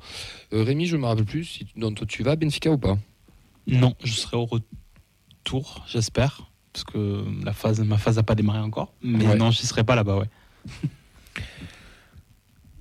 Rémi, 0.52 0.86
je 0.86 0.96
ne 0.96 1.00
me 1.02 1.06
rappelle 1.06 1.24
plus 1.24 1.44
si 1.44 1.66
dans 1.76 1.92
toi 1.92 2.06
tu 2.06 2.22
vas 2.22 2.32
à 2.32 2.36
Benfica 2.36 2.70
ou 2.70 2.78
pas 2.78 2.98
Non, 3.66 3.94
je 4.04 4.12
serai 4.12 4.36
au 4.36 4.44
retour, 4.44 5.84
j'espère. 5.88 6.50
Parce 6.74 6.84
que 6.84 7.24
la 7.44 7.52
phase, 7.52 7.80
ma 7.80 7.96
phase 7.98 8.16
n'a 8.16 8.22
pas 8.22 8.34
démarré 8.34 8.58
encore. 8.58 8.92
Mais 9.02 9.26
Ouais. 9.26 9.36
non, 9.36 9.50
j'y 9.50 9.64
serai 9.66 9.82
pas 9.84 9.94
là-bas, 9.96 10.18
ouais. 10.18 10.28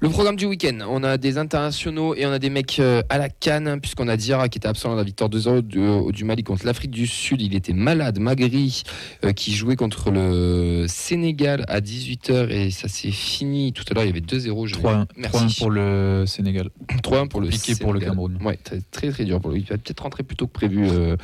Le 0.04 0.10
programme 0.10 0.36
du 0.36 0.46
week-end, 0.46 0.80
on 0.90 1.02
a 1.02 1.18
des 1.18 1.38
internationaux 1.38 2.14
et 2.14 2.26
on 2.26 2.32
a 2.34 2.38
des 2.38 2.50
mecs 2.50 2.78
euh, 2.80 3.02
à 3.08 3.18
la 3.18 3.30
canne, 3.30 3.80
puisqu'on 3.80 4.10
a 4.10 4.18
Diarra 4.18 4.50
qui 4.50 4.58
était 4.58 4.68
absent 4.68 4.90
dans 4.90 4.98
la 4.98 5.04
victoire 5.04 5.30
2-0 5.30 6.12
du, 6.12 6.26
Mali 6.26 6.44
contre 6.44 6.66
l'Afrique 6.66 6.92
du 6.92 7.08
Sud. 7.08 7.42
Il 7.42 7.56
était 7.56 7.72
malade, 7.72 8.20
Magri, 8.20 8.84
euh, 9.24 9.32
qui 9.32 9.54
jouait 9.54 9.78
contre 9.78 10.12
le 10.12 10.88
Sénégal 10.90 11.64
à 11.70 11.80
18h 11.80 12.50
et 12.50 12.70
ça 12.70 12.90
s'est 12.90 13.12
fini 13.12 13.72
tout 13.72 13.86
à 13.92 13.94
l'heure. 13.94 14.04
Il 14.04 14.08
y 14.08 14.10
avait 14.10 14.20
2-0. 14.20 14.68
je- 14.68 14.76
3-1 14.76 15.08
Merci. 15.16 15.38
3-1 15.38 15.58
pour 15.60 15.72
le 15.72 16.26
Sénégal. 16.28 16.70
3-1 17.02 17.28
pour 17.30 17.40
le 17.40 17.48
Piqué 17.48 17.76
pour 17.76 17.94
le 17.94 18.02
Sénégal. 18.02 18.10
Cameroun. 18.18 18.38
Ouais, 18.44 18.58
très, 18.58 18.82
très 18.92 19.10
très 19.10 19.24
dur 19.24 19.40
pour 19.40 19.52
lui. 19.52 19.62
Il 19.62 19.68
va 19.68 19.78
peut-être 19.78 20.02
rentrer 20.04 20.24
plus 20.24 20.36
tôt 20.36 20.48
que 20.48 20.52
prévu, 20.52 20.86
euh, 20.86 21.16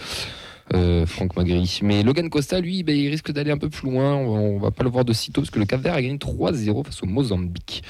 euh, 0.74 1.06
Franck 1.06 1.36
Magri. 1.36 1.80
Mais 1.83 2.04
Logan 2.04 2.30
Costa, 2.30 2.60
lui, 2.60 2.83
ben, 2.83 2.95
il 2.95 3.10
risque 3.10 3.31
d'aller 3.31 3.51
un 3.51 3.57
peu 3.57 3.69
plus 3.69 3.89
loin. 3.89 4.15
On, 4.15 4.55
on 4.55 4.60
va 4.60 4.72
pas 4.72 4.84
le 4.84 4.89
voir 4.89 5.05
de 5.05 5.13
sitôt 5.13 5.41
parce 5.41 5.51
que 5.51 5.60
le 5.60 5.65
Cap 5.65 5.82
Vert 5.82 5.93
a 5.93 6.01
gagné 6.01 6.17
3-0 6.17 6.86
face 6.86 7.03
au 7.03 7.05
Mozambique. 7.05 7.84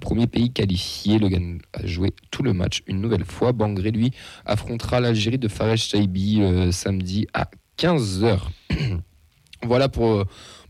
Premier 0.00 0.26
pays 0.26 0.50
qualifié. 0.52 1.18
Logan 1.18 1.58
a 1.72 1.86
joué 1.86 2.12
tout 2.30 2.42
le 2.42 2.52
match 2.52 2.82
une 2.86 3.00
nouvelle 3.00 3.24
fois. 3.24 3.52
Bangré, 3.52 3.90
lui, 3.90 4.12
affrontera 4.44 5.00
l'Algérie 5.00 5.38
de 5.38 5.48
Fares 5.48 5.76
Chaibi 5.76 6.42
euh, 6.42 6.72
samedi 6.72 7.26
à 7.34 7.48
15h. 7.78 8.38
voilà 9.62 9.88
pour. 9.88 10.24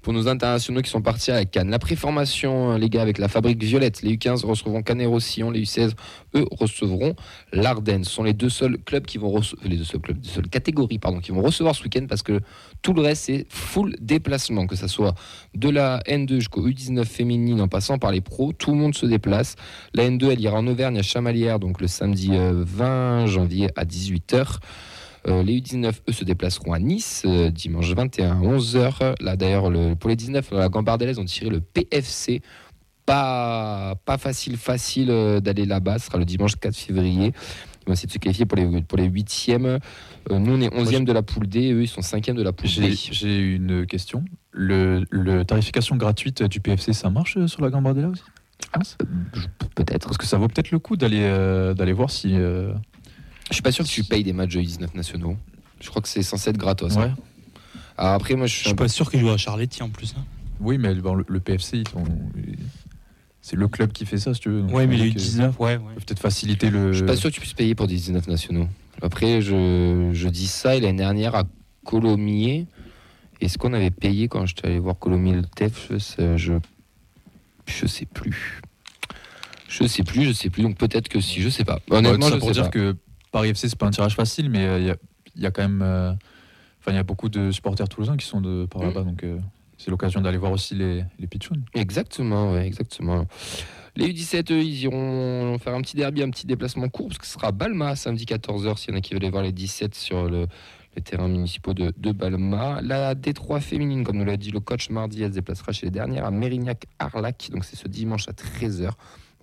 Euh, 0.07 0.13
pour 0.13 0.13
nos 0.13 0.29
internationaux 0.29 0.83
qui 0.83 0.91
sont 0.91 1.03
partis 1.03 1.31
à 1.31 1.45
Cannes. 1.45 1.71
La 1.71 1.79
préformation, 1.79 2.73
euh, 2.73 2.79
les 2.79 2.89
gars, 2.89 3.03
avec 3.03 3.19
la 3.19 3.29
fabrique 3.29 3.63
violette. 3.63 4.03
Les 4.03 4.17
U15 4.17 4.45
recevront 4.45 4.83
Canet-Roussillon, 4.83 5.51
les 5.51 5.63
U16, 5.63 5.93
eux, 6.37 6.45
recevront 6.51 7.15
l'Ardenne. 7.53 8.05
Ce 8.05 8.13
sont 8.13 8.23
les 8.23 8.33
deux 8.33 8.49
seuls 8.49 8.79
clubs 8.79 9.05
qui 9.05 9.19
vont 9.19 9.31
recevoir, 9.31 9.69
les 9.69 9.77
deux 9.77 9.85
seuls 9.85 10.01
clubs, 10.01 10.19
les 10.23 10.29
seules 10.29 10.49
catégories, 10.49 10.99
pardon, 10.99 11.21
qui 11.21 11.33
vont 11.33 11.43
recevoir 11.43 11.75
ce 11.75 11.83
week-end 11.83 12.07
parce 12.09 12.23
que 12.23 12.41
tout 12.83 12.93
le 12.93 13.03
reste, 13.03 13.25
c'est 13.25 13.47
full 13.49 13.97
déplacement, 14.01 14.67
que 14.67 14.77
ce 14.77 14.87
soit 14.87 15.15
de 15.55 15.69
la 15.69 16.01
N2 16.07 16.37
jusqu'au 16.37 16.69
U19 16.69 17.05
féminine 17.05 17.61
en 17.61 17.69
passant 17.69 17.99
par 17.99 18.13
les 18.13 18.21
pros, 18.21 18.53
tout 18.53 18.71
le 18.71 18.77
monde 18.77 18.95
se 18.95 19.07
déplace. 19.07 19.57
La 19.95 20.09
N2, 20.09 20.31
elle 20.33 20.41
ira 20.41 20.59
en 20.59 20.67
Auvergne 20.67 20.99
à 20.99 21.03
Chamalières, 21.03 21.59
donc 21.59 21.81
le 21.81 21.89
samedi 21.89 22.31
euh, 22.33 22.65
20 22.65 23.27
janvier 23.27 23.71
à 23.77 23.85
18h. 23.85 24.59
Euh, 25.29 25.43
les 25.43 25.61
U19, 25.61 25.93
eux, 26.09 26.13
se 26.13 26.25
déplaceront 26.25 26.73
à 26.73 26.79
Nice 26.79 27.23
euh, 27.27 27.51
dimanche 27.51 27.93
21 27.93 28.31
à 28.31 28.35
11h. 28.41 29.15
Là, 29.21 29.37
d'ailleurs, 29.37 29.71
le- 29.71 29.95
pour 29.95 30.09
les 30.09 30.17
19, 30.17 30.51
la 30.53 30.69
Gambardella, 30.69 31.19
ont 31.19 31.25
tiré 31.25 31.51
le 31.51 31.61
PFC. 31.61 32.43
Pas, 33.05 33.95
pas 34.05 34.19
facile, 34.19 34.57
facile 34.57 35.11
euh, 35.11 35.41
d'aller 35.41 35.65
là-bas. 35.65 35.99
Ce 35.99 36.07
sera 36.07 36.19
le 36.19 36.25
dimanche 36.25 36.57
4 36.57 36.75
février. 36.77 37.27
Ils 37.83 37.87
vont 37.87 37.93
essayer 37.93 38.09
de 38.09 38.13
se 38.13 38.19
qualifier 38.19 38.47
pour 38.47 38.57
les, 38.59 38.83
pour 38.83 38.99
les 38.99 39.09
8e. 39.09 39.65
Euh, 40.31 40.39
nous, 40.41 40.53
on 40.55 40.61
est 40.61 40.75
11e 40.75 41.05
de 41.05 41.13
la 41.13 41.23
poule 41.23 41.47
D. 41.47 41.73
Eux, 41.73 41.83
ils 41.83 41.89
sont 41.89 42.01
5e 42.01 42.35
de 42.35 42.43
la 42.43 42.53
poule 42.53 42.69
D. 42.69 42.93
j'ai 43.13 43.39
une 43.39 43.87
question. 43.87 44.25
Le, 44.51 45.05
le 45.11 45.45
tarification 45.45 45.95
gratuite 45.97 46.43
du 46.43 46.61
PFC, 46.61 46.93
ça 46.93 47.11
marche 47.11 47.45
sur 47.47 47.63
la 47.63 47.71
Gambardella 47.71 48.09
aussi? 48.09 48.23
Penses 48.73 48.97
Peut-être. 49.77 50.07
Parce 50.07 50.19
que 50.19 50.27
ça 50.27 50.37
vaut 50.39 50.49
peut-être 50.49 50.71
le 50.73 50.79
coup 50.81 50.97
d'aller 50.97 51.21
d'aller 51.77 51.93
voir 51.93 52.11
si. 52.11 52.35
Je 53.51 53.55
suis 53.55 53.63
pas 53.63 53.73
sûr 53.73 53.85
que 53.85 53.91
tu 53.91 54.03
payes 54.05 54.25
des 54.25 54.33
matchs 54.33 54.55
de 54.55 54.61
19 54.61 54.95
nationaux. 54.95 55.37
Je 55.81 55.89
crois 55.89 56.03
que 56.03 56.09
c'est 56.09 56.23
censé 56.23 56.51
être 56.51 56.57
gratos. 56.57 56.97
hein. 56.97 57.01
Ouais. 57.03 57.11
Alors 57.99 58.13
après, 58.15 58.35
moi, 58.35 58.47
je 58.47 58.53
Je 58.53 58.57
suis 58.57 58.65
suis 58.65 58.73
un 58.73 58.77
pas 58.77 58.89
sûr 58.89 59.11
qu'il 59.11 59.21
joue 59.21 59.31
à 59.31 59.37
Charletti 59.37 59.83
en 59.83 59.89
plus. 59.91 60.15
hein. 60.19 60.25
Oui, 60.61 60.79
mais 60.79 60.95
bon, 60.95 61.15
le, 61.15 61.25
le 61.29 61.41
PFC, 61.41 61.79
ils 61.79 61.89
sont- 61.89 62.05
c'est 63.43 63.57
le 63.57 63.69
club 63.69 63.93
qui 63.93 64.05
fait 64.07 64.19
ça, 64.19 64.35
si 64.35 64.41
tu 64.41 64.49
veux. 64.49 64.63
Donc, 64.63 64.75
Ouais, 64.75 64.85
je 64.85 64.89
mais 64.89 64.97
dis 64.99 65.15
que 65.15 65.21
ça 65.21 65.49
U19, 65.49 65.57
ouais, 65.59 65.77
ouais. 65.77 65.95
peut 65.95 66.01
Peut-être 66.01 66.19
faciliter 66.21 66.71
le. 66.71 66.93
Je 66.93 66.99
suis 66.99 67.07
pas 67.07 67.17
sûr 67.17 67.31
que 67.31 67.35
tu 67.35 67.41
puisses 67.41 67.53
payer 67.55 67.75
pour 67.75 67.87
des 67.87 67.95
19 67.95 68.27
nationaux. 68.27 68.69
Après, 69.03 69.41
je, 69.43 70.11
je 70.13 70.29
dis 70.29 70.47
ça, 70.47 70.75
et 70.77 70.81
l'année 70.81 70.99
dernière 70.99 71.35
à 71.35 71.45
Colomiers, 71.85 72.67
est-ce 73.41 73.59
qu'on 73.59 73.73
avait 73.75 73.91
payé 73.91 74.29
quand 74.29 74.47
j'étais 74.47 74.67
allé 74.69 74.79
voir 74.79 74.99
Colomiers 74.99 75.33
le 75.35 75.43
TEF 75.45 75.89
je 75.93 75.99
sais, 75.99 76.37
je, 76.39 76.55
je 77.67 77.87
sais 77.87 78.07
plus. 78.07 78.61
Je 79.69 79.87
sais 79.87 80.03
plus, 80.03 80.25
je 80.25 80.33
sais 80.33 80.49
plus, 80.51 80.63
donc 80.63 80.77
peut-être 80.77 81.09
que 81.09 81.21
si, 81.21 81.41
je 81.43 81.49
sais 81.51 81.65
pas. 81.65 81.81
Honnêtement, 81.91 82.29
je 82.31 82.37
pour 82.37 82.49
sais 82.49 82.55
dire 82.55 82.63
pas. 82.65 82.69
que 82.71 82.97
Paris 83.37 83.51
FC, 83.51 83.69
c'est 83.69 83.77
pas 83.79 83.87
un 83.87 83.91
tirage 83.91 84.15
facile, 84.17 84.49
mais 84.49 84.65
euh, 84.67 84.79
il 84.79 84.87
y, 84.87 84.91
a, 84.91 84.97
il 85.35 85.43
y 85.43 85.47
a 85.47 85.51
quand 85.51 85.61
même. 85.63 85.83
euh, 85.83 86.13
Enfin, 86.81 86.93
il 86.93 86.95
y 86.95 86.99
a 86.99 87.03
beaucoup 87.03 87.29
de 87.29 87.51
supporters 87.51 87.87
toulousains 87.89 88.17
qui 88.17 88.25
sont 88.27 88.41
de 88.41 88.65
par 88.67 88.81
Mm. 88.81 88.85
là-bas, 88.87 89.03
donc 89.03 89.25
euh, 89.25 89.39
c'est 89.77 89.91
l'occasion 89.91 90.21
d'aller 90.23 90.39
voir 90.39 90.53
aussi 90.53 90.75
les, 90.75 91.05
les 91.19 91.27
pitchouns. 91.27 91.61
Exactement, 91.75 92.53
ouais, 92.53 92.67
exactement. 92.67 93.27
Les 93.97 94.09
U17, 94.13 94.53
eux, 94.53 94.63
ils 94.63 94.83
iront 94.85 95.59
faire 95.59 95.75
un 95.75 95.83
petit 95.83 95.97
derby, 95.97 96.23
un 96.23 96.31
petit 96.31 96.47
déplacement 96.47 96.89
court, 96.89 97.09
parce 97.09 97.19
que 97.19 97.27
ce 97.27 97.33
sera 97.35 97.49
à 97.49 97.53
Balma 97.53 97.95
samedi 97.97 98.25
14h, 98.25 98.79
s'il 98.79 98.93
y 98.93 98.95
en 98.95 98.99
a 98.99 99.01
qui 99.03 99.13
veulent 99.15 99.23
aller 99.25 99.31
voir 99.31 99.43
les 99.43 99.53
17 99.53 99.95
sur 99.97 100.31
le, 100.31 100.47
les 100.95 101.03
terrains 101.03 101.29
municipaux 101.29 101.75
de, 101.75 101.93
de 101.97 102.13
Balma. 102.13 102.81
La 102.83 103.15
D3 103.17 103.61
féminine, 103.61 104.05
comme 104.05 104.17
nous 104.19 104.25
l'a 104.25 104.37
dit 104.37 104.51
le 104.53 104.61
coach 104.61 104.89
mardi, 104.89 105.23
elle 105.23 105.31
se 105.31 105.35
déplacera 105.35 105.73
chez 105.73 105.87
les 105.87 105.93
dernières 105.93 106.25
à 106.25 106.31
Mérignac-Arlac. 106.31 107.51
Donc 107.51 107.65
c'est 107.65 107.77
ce 107.77 107.89
dimanche 107.89 108.29
à 108.29 108.33
13h. 108.33 108.91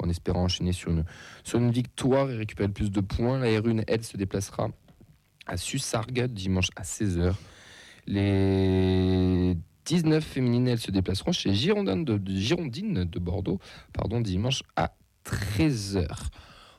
En 0.02 0.10
espérant 0.10 0.44
enchaîner 0.44 0.74
sur 0.74 0.92
une, 0.92 1.72
victoire 1.72 2.30
et 2.30 2.36
récupérer 2.36 2.68
le 2.68 2.74
plus 2.74 2.92
de 2.92 3.00
points. 3.00 3.40
La 3.40 3.48
R1, 3.48 3.84
elle, 3.88 4.04
se 4.04 4.18
déplacera 4.18 4.70
à 5.46 5.58
Sussargues 5.58 6.26
dimanche 6.26 6.70
à 6.76 6.84
16h. 6.84 7.34
Les 8.08 9.56
19 9.86 10.24
féminines, 10.24 10.68
elles 10.68 10.80
se 10.80 10.92
déplaceront 10.92 11.32
chez 11.32 11.54
Girondine 11.54 12.04
de, 12.04 12.20
Girondine 12.28 13.06
de 13.06 13.20
Bordeaux 13.20 13.60
pardon, 13.94 14.20
dimanche 14.22 14.64
à 14.76 14.94
13h. 15.26 16.08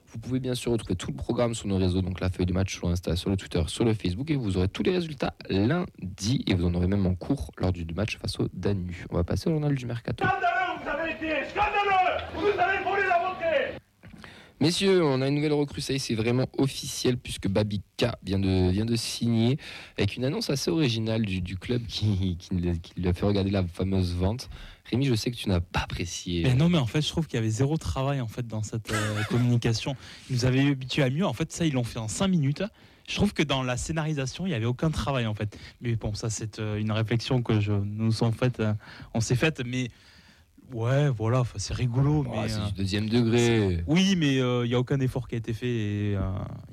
Vous 0.06 0.21
pouvez 0.21 0.38
bien 0.38 0.54
sûr 0.54 0.71
retrouver 0.71 0.94
tout 0.94 1.09
le 1.09 1.16
programme 1.16 1.54
sur 1.54 1.66
nos 1.66 1.76
réseaux, 1.76 2.00
donc 2.00 2.21
la 2.21 2.28
feuille 2.28 2.47
de 2.47 2.52
match 2.52 2.73
sur 2.73 2.88
Insta, 2.88 3.16
sur 3.16 3.30
le 3.30 3.37
Twitter, 3.37 3.61
sur 3.66 3.85
le 3.85 3.94
Facebook, 3.94 4.30
et 4.30 4.37
vous 4.37 4.56
aurez 4.56 4.68
tous 4.68 4.85
les 4.85 4.92
résultats 4.92 5.35
lundi, 5.49 6.44
et 6.47 6.54
vous 6.54 6.66
en 6.66 6.75
aurez 6.75 6.87
même 6.87 7.04
en 7.04 7.16
cours 7.16 7.50
lors 7.59 7.73
du 7.73 7.85
match 7.94 8.16
face 8.18 8.38
au 8.38 8.49
Danu. 8.52 9.06
On 9.11 9.16
va 9.16 9.25
passer 9.25 9.49
au 9.49 9.52
journal 9.52 9.75
du 9.75 9.87
Mercato. 9.87 10.25
Messieurs, 14.61 15.04
on 15.04 15.20
a 15.20 15.28
une 15.28 15.34
nouvelle 15.34 15.52
recrue, 15.52 15.80
ça 15.80 15.92
y 15.92 15.96
est, 15.96 15.99
c'est 15.99 16.14
vraiment 16.14 16.46
officiel 16.58 17.18
puisque 17.18 17.49
Babika 17.49 18.16
vient 18.23 18.38
de, 18.38 18.70
vient 18.70 18.84
de 18.84 18.94
signer 18.96 19.58
avec 19.99 20.16
une 20.16 20.25
annonce 20.25 20.49
assez 20.49 20.70
originale 20.70 21.23
du, 21.26 21.40
du 21.40 21.56
club 21.56 21.84
qui, 21.87 22.37
qui, 22.38 22.54
lui 22.54 22.70
a- 22.70 22.76
qui 22.76 22.92
lui 22.99 23.08
a 23.08 23.12
fait 23.12 23.26
regarder 23.26 23.50
la 23.50 23.64
fameuse 23.66 24.14
vente. 24.14 24.49
Rémi, 24.90 25.06
je 25.06 25.14
sais 25.14 25.30
que 25.30 25.37
tu 25.37 25.49
n'as 25.49 25.61
pas 25.61 25.80
apprécié. 25.80 26.44
Mais 26.44 26.54
non, 26.54 26.68
mais 26.68 26.78
en 26.78 26.87
fait, 26.87 27.02
je 27.02 27.08
trouve 27.08 27.26
qu'il 27.26 27.34
y 27.37 27.38
avait 27.38 27.50
zéro 27.50 27.76
travail 27.78 28.20
en 28.20 28.28
fait 28.28 28.46
dans 28.46 28.62
cette 28.62 28.92
euh, 28.92 29.23
communication. 29.28 29.96
Ils 30.30 30.37
nous 30.37 30.44
avaient 30.44 30.66
habitués 30.70 31.02
à 31.02 31.11
mieux. 31.11 31.26
En 31.26 31.32
fait, 31.32 31.50
ça, 31.52 31.66
ils 31.66 31.73
l'ont 31.73 31.84
fait 31.84 31.99
en 31.99 32.08
5 32.08 32.28
minutes. 32.28 32.62
Je 33.08 33.16
trouve 33.16 33.34
que 33.34 33.42
dans 33.42 33.62
la 33.62 33.76
scénarisation, 33.76 34.46
il 34.46 34.50
n'y 34.50 34.54
avait 34.54 34.64
aucun 34.66 34.90
travail 34.90 35.26
en 35.26 35.34
fait. 35.34 35.58
Mais 35.80 35.96
bon, 35.96 36.14
ça, 36.14 36.30
c'est 36.30 36.58
euh, 36.58 36.78
une 36.78 36.92
réflexion 36.92 37.42
que 37.42 37.61
je, 37.61 37.73
nous 37.73 38.12
sommes 38.12 38.32
faite, 38.32 38.61
euh, 38.61 38.73
on 39.14 39.20
s'est 39.20 39.37
faite. 39.37 39.62
Mais 39.66 39.90
ouais, 40.73 41.09
voilà, 41.11 41.42
c'est 41.56 41.75
rigolo. 41.75 42.25
Oh, 42.26 42.30
mais, 42.30 42.49
c'est 42.49 42.61
euh, 42.61 42.66
du 42.66 42.73
deuxième 42.73 43.09
degré. 43.09 43.83
oui, 43.87 44.16
mais 44.16 44.38
euh, 44.40 44.64
il 44.64 44.68
n'y 44.68 44.75
a 44.75 44.78
aucun 44.78 44.99
effort 45.00 45.28
qui 45.28 45.35
a 45.35 45.38
été 45.38 45.52
fait. 45.52 45.66
et, 45.68 46.16
euh, 46.16 46.21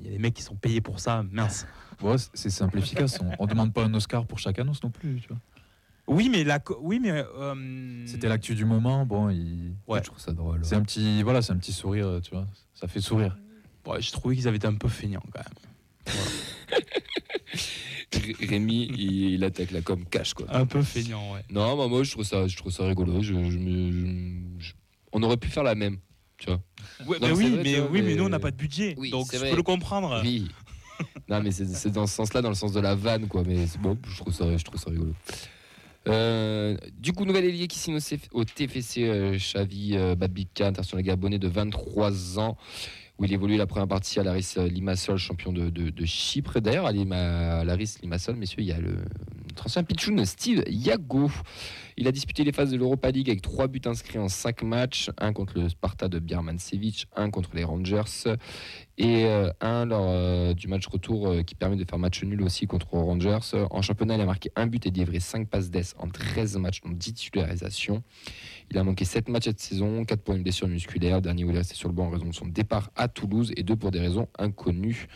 Il 0.00 0.06
y 0.06 0.08
a 0.08 0.12
des 0.12 0.18
mecs 0.18 0.34
qui 0.34 0.42
sont 0.42 0.56
payés 0.56 0.80
pour 0.80 1.00
ça. 1.00 1.24
Mince. 1.30 1.66
Ouais, 2.00 2.16
c'est- 2.34 2.50
simple, 2.50 2.78
efficace. 2.78 3.18
On, 3.20 3.30
on 3.44 3.46
demande 3.46 3.72
pas 3.72 3.84
un 3.84 3.94
Oscar 3.94 4.26
pour 4.26 4.38
chaque 4.38 4.58
annonce 4.58 4.82
non 4.82 4.90
plus. 4.90 5.20
Tu 5.20 5.28
vois. 5.28 5.38
Oui, 6.08 6.28
mais 6.28 6.42
la, 6.42 6.58
oui, 6.80 6.98
mais 7.00 7.12
euh, 7.12 8.06
C'était 8.06 8.28
l'actu 8.28 8.54
du 8.54 8.64
moment. 8.64 9.06
Bon, 9.06 9.28
il... 9.30 9.74
Ouais. 9.86 10.00
Je 10.00 10.04
trouve 10.04 10.18
ça 10.18 10.32
drôle. 10.32 10.60
c'est 10.64 10.74
un 10.74 10.82
petit, 10.82 11.22
voilà, 11.22 11.42
c'est 11.42 11.52
un 11.52 11.56
petit 11.58 11.72
sourire, 11.72 12.20
tu 12.22 12.32
vois. 12.32 12.46
Ça 12.74 12.88
fait 12.88 13.00
sourire. 13.00 13.38
Ouais, 13.86 14.00
je 14.02 14.10
trouvais 14.12 14.34
qu'ils 14.36 14.48
avaient 14.48 14.56
été 14.56 14.66
un 14.66 14.74
peu 14.74 14.88
feignants 14.88 15.22
quand 15.32 15.40
même. 15.40 16.16
Rémi, 18.48 18.88
il, 18.96 19.30
il 19.34 19.44
attaque 19.44 19.70
la 19.70 19.80
com 19.80 20.04
cash 20.10 20.34
quoi. 20.34 20.46
Un 20.50 20.66
peu 20.66 20.82
feignants, 20.82 21.32
ouais. 21.34 21.40
Non, 21.50 21.76
bah, 21.76 21.88
moi 21.88 22.02
je 22.02 22.10
trouve 22.12 22.24
ça, 22.24 22.46
je 22.46 22.56
trouve 22.56 22.72
ça 22.72 22.86
rigolo. 22.86 23.22
Je, 23.22 23.34
je 24.58 24.72
on 25.12 25.22
aurait 25.22 25.36
pu 25.36 25.48
faire 25.48 25.62
la 25.62 25.74
même, 25.74 25.98
tu 26.38 26.46
vois. 26.46 26.60
Ouais, 27.06 27.18
Non, 27.20 27.28
mais 27.28 27.34
c'est 27.34 27.42
oui, 27.44 27.50
vrai, 27.50 27.62
mais, 27.62 27.76
vois, 27.80 27.90
oui, 27.90 28.02
mais 28.02 28.08
mais- 28.08 28.14
nous 28.16 28.24
on 28.24 28.28
n'a 28.28 28.38
pas 28.38 28.50
de 28.50 28.56
budget, 28.56 28.94
Oui, 28.98 29.10
donc 29.10 29.28
je 29.32 29.38
vrai. 29.38 29.50
peux 29.50 29.56
le 29.56 29.62
comprendre. 29.62 30.20
Oui. 30.24 30.48
non, 31.28 31.42
mais 31.42 31.50
c'est 31.52 31.90
dans 31.90 32.06
ce 32.06 32.14
sens-là, 32.14 32.42
dans 32.42 32.48
le 32.50 32.54
sens 32.54 32.72
de 32.72 32.80
la 32.80 32.94
vanne, 32.94 33.26
quoi. 33.28 33.42
Mais 33.46 33.64
bon, 33.80 33.98
je 34.06 34.16
trouve 34.18 34.32
ça, 34.32 34.56
je 34.56 34.64
trouve 34.64 34.80
ça 34.80 34.90
rigolo. 34.90 35.14
Euh, 36.08 36.76
du 36.98 37.12
coup, 37.12 37.24
nouvel 37.24 37.44
ailier 37.44 37.68
qui 37.68 37.78
signe 37.78 37.94
au, 37.94 38.00
CF 38.00 38.28
au 38.32 38.44
TFC 38.44 39.04
euh, 39.04 39.36
Xavi 39.36 39.96
euh, 39.96 40.16
Babika, 40.16 40.66
international 40.66 41.04
gabonais 41.04 41.38
de 41.38 41.46
23 41.46 42.40
ans, 42.40 42.56
il 43.24 43.32
évolue 43.32 43.56
la 43.56 43.66
première 43.66 43.88
partie 43.88 44.20
à 44.20 44.22
l'Aris 44.22 44.54
Limassol, 44.56 45.16
champion 45.16 45.52
de, 45.52 46.04
Chypre. 46.04 46.60
D'ailleurs, 46.60 46.86
à 46.86 46.92
l'Aris 46.92 47.96
Limassol, 48.02 48.36
messieurs, 48.36 48.60
il 48.60 48.66
y 48.66 48.72
a 48.72 48.78
le 48.78 48.96
ancien 49.64 49.84
pitchoun 49.84 50.24
Steve 50.24 50.64
Yago. 50.68 51.30
Il 51.96 52.08
a 52.08 52.12
disputé 52.12 52.44
les 52.44 52.52
phases 52.52 52.70
de 52.70 52.76
l'Europa 52.76 53.10
League 53.10 53.28
avec 53.28 53.42
trois 53.42 53.68
buts 53.68 53.80
inscrits 53.84 54.18
en 54.18 54.28
cinq 54.28 54.62
matchs, 54.62 55.10
un 55.18 55.32
contre 55.32 55.58
le 55.58 55.68
Sparta 55.68 56.08
de 56.08 56.18
Biermancevic, 56.18 57.06
un 57.14 57.30
contre 57.30 57.50
les 57.54 57.64
Rangers 57.64 58.02
et 58.98 59.24
euh, 59.24 59.50
un 59.60 59.84
lors 59.84 60.06
euh, 60.08 60.54
du 60.54 60.68
match 60.68 60.86
retour 60.86 61.28
euh, 61.28 61.42
qui 61.42 61.54
permet 61.54 61.76
de 61.76 61.84
faire 61.84 61.98
match 61.98 62.22
nul 62.22 62.42
aussi 62.42 62.66
contre 62.66 62.92
Rangers. 62.92 63.38
En 63.70 63.82
championnat, 63.82 64.16
il 64.16 64.20
a 64.20 64.26
marqué 64.26 64.50
un 64.54 64.66
but 64.66 64.86
et 64.86 64.90
livré 64.90 65.18
5 65.20 65.48
passes 65.48 65.70
d'ess 65.70 65.94
en 65.98 66.08
13 66.08 66.56
matchs, 66.58 66.80
dont 66.82 66.92
10 66.92 67.14
titularisations. 67.14 68.02
Il 68.70 68.78
a 68.78 68.84
manqué 68.84 69.04
7 69.04 69.28
matchs 69.28 69.44
cette 69.44 69.60
saison, 69.60 70.04
4 70.04 70.22
pour 70.22 70.34
une 70.34 70.42
blessure 70.42 70.68
musculaire, 70.68 71.20
dernier 71.20 71.44
où 71.44 71.50
il 71.50 71.56
est 71.56 71.58
resté 71.58 71.74
sur 71.74 71.88
le 71.88 71.94
banc 71.94 72.06
en 72.06 72.10
raison 72.10 72.26
de 72.26 72.34
son 72.34 72.46
départ 72.46 72.90
à 72.96 73.08
Toulouse 73.08 73.52
et 73.56 73.62
2 73.62 73.76
pour 73.76 73.90
des 73.90 74.00
raisons 74.00 74.28
inconnues. 74.38 75.08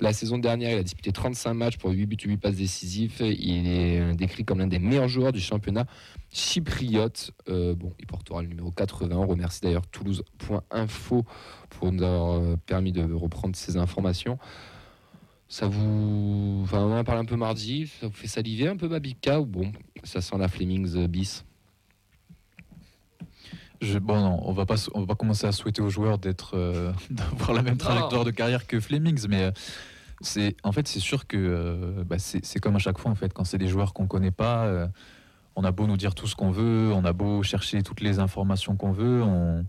La 0.00 0.12
saison 0.12 0.38
dernière, 0.38 0.72
il 0.72 0.78
a 0.78 0.82
disputé 0.82 1.12
35 1.12 1.54
matchs 1.54 1.76
pour 1.76 1.90
8 1.90 2.06
buts 2.06 2.16
et 2.24 2.28
8 2.28 2.36
passes 2.38 2.56
décisifs. 2.56 3.20
Il 3.20 3.66
est 3.66 4.14
décrit 4.14 4.44
comme 4.44 4.58
l'un 4.58 4.66
des 4.66 4.78
meilleurs 4.78 5.08
joueurs 5.08 5.32
du 5.32 5.40
championnat 5.40 5.86
chypriote. 6.30 7.32
Euh, 7.48 7.74
bon, 7.74 7.92
il 7.98 8.06
portera 8.06 8.42
le 8.42 8.48
numéro 8.48 8.70
80. 8.70 9.16
On 9.16 9.26
remercie 9.26 9.60
d'ailleurs 9.60 9.86
toulouse.info 9.86 11.24
pour 11.70 11.92
nous 11.92 12.02
avoir 12.02 12.38
euh, 12.38 12.56
permis 12.66 12.92
de 12.92 13.12
reprendre 13.12 13.56
ces 13.56 13.76
informations. 13.76 14.38
Ça 15.48 15.68
vous. 15.68 16.60
Enfin, 16.64 16.78
on 16.80 16.92
en 16.92 16.96
a 16.96 17.04
parlé 17.04 17.20
un 17.20 17.24
peu 17.24 17.36
mardi. 17.36 17.86
Ça 18.00 18.08
vous 18.08 18.12
fait 18.12 18.26
saliver 18.26 18.68
un 18.68 18.76
peu 18.76 18.88
Babika 18.88 19.40
ou 19.40 19.46
bon, 19.46 19.72
ça 20.02 20.20
sent 20.20 20.36
la 20.38 20.48
Flemings 20.48 20.96
euh, 20.96 21.06
bis? 21.06 21.44
Je, 23.80 23.98
bon, 23.98 24.20
non, 24.20 24.40
on 24.44 24.52
va 24.52 24.66
pas, 24.66 24.76
on 24.94 25.00
va 25.00 25.06
pas 25.06 25.14
commencer 25.14 25.46
à 25.46 25.52
souhaiter 25.52 25.82
aux 25.82 25.90
joueurs 25.90 26.18
d'être, 26.18 26.56
euh, 26.56 26.92
d'avoir 27.10 27.52
la 27.52 27.62
même 27.62 27.76
trajectoire 27.76 28.24
de 28.24 28.30
carrière 28.30 28.66
que 28.66 28.80
Flemings, 28.80 29.26
mais 29.28 29.44
euh, 29.44 29.50
c'est, 30.20 30.56
en 30.62 30.72
fait, 30.72 30.88
c'est 30.88 31.00
sûr 31.00 31.26
que 31.26 31.36
euh, 31.36 32.04
bah, 32.04 32.18
c'est, 32.18 32.44
c'est 32.44 32.58
comme 32.58 32.76
à 32.76 32.78
chaque 32.78 32.98
fois, 32.98 33.10
en 33.10 33.14
fait, 33.14 33.32
quand 33.32 33.44
c'est 33.44 33.58
des 33.58 33.68
joueurs 33.68 33.92
qu'on 33.92 34.06
connaît 34.06 34.30
pas, 34.30 34.64
euh, 34.64 34.86
on 35.56 35.64
a 35.64 35.72
beau 35.72 35.86
nous 35.86 35.96
dire 35.96 36.14
tout 36.14 36.26
ce 36.26 36.36
qu'on 36.36 36.50
veut, 36.50 36.92
on 36.94 37.04
a 37.04 37.12
beau 37.12 37.42
chercher 37.42 37.82
toutes 37.82 38.02
les 38.02 38.18
informations 38.18 38.76
qu'on 38.76 38.92
veut, 38.92 39.22
on, 39.22 39.64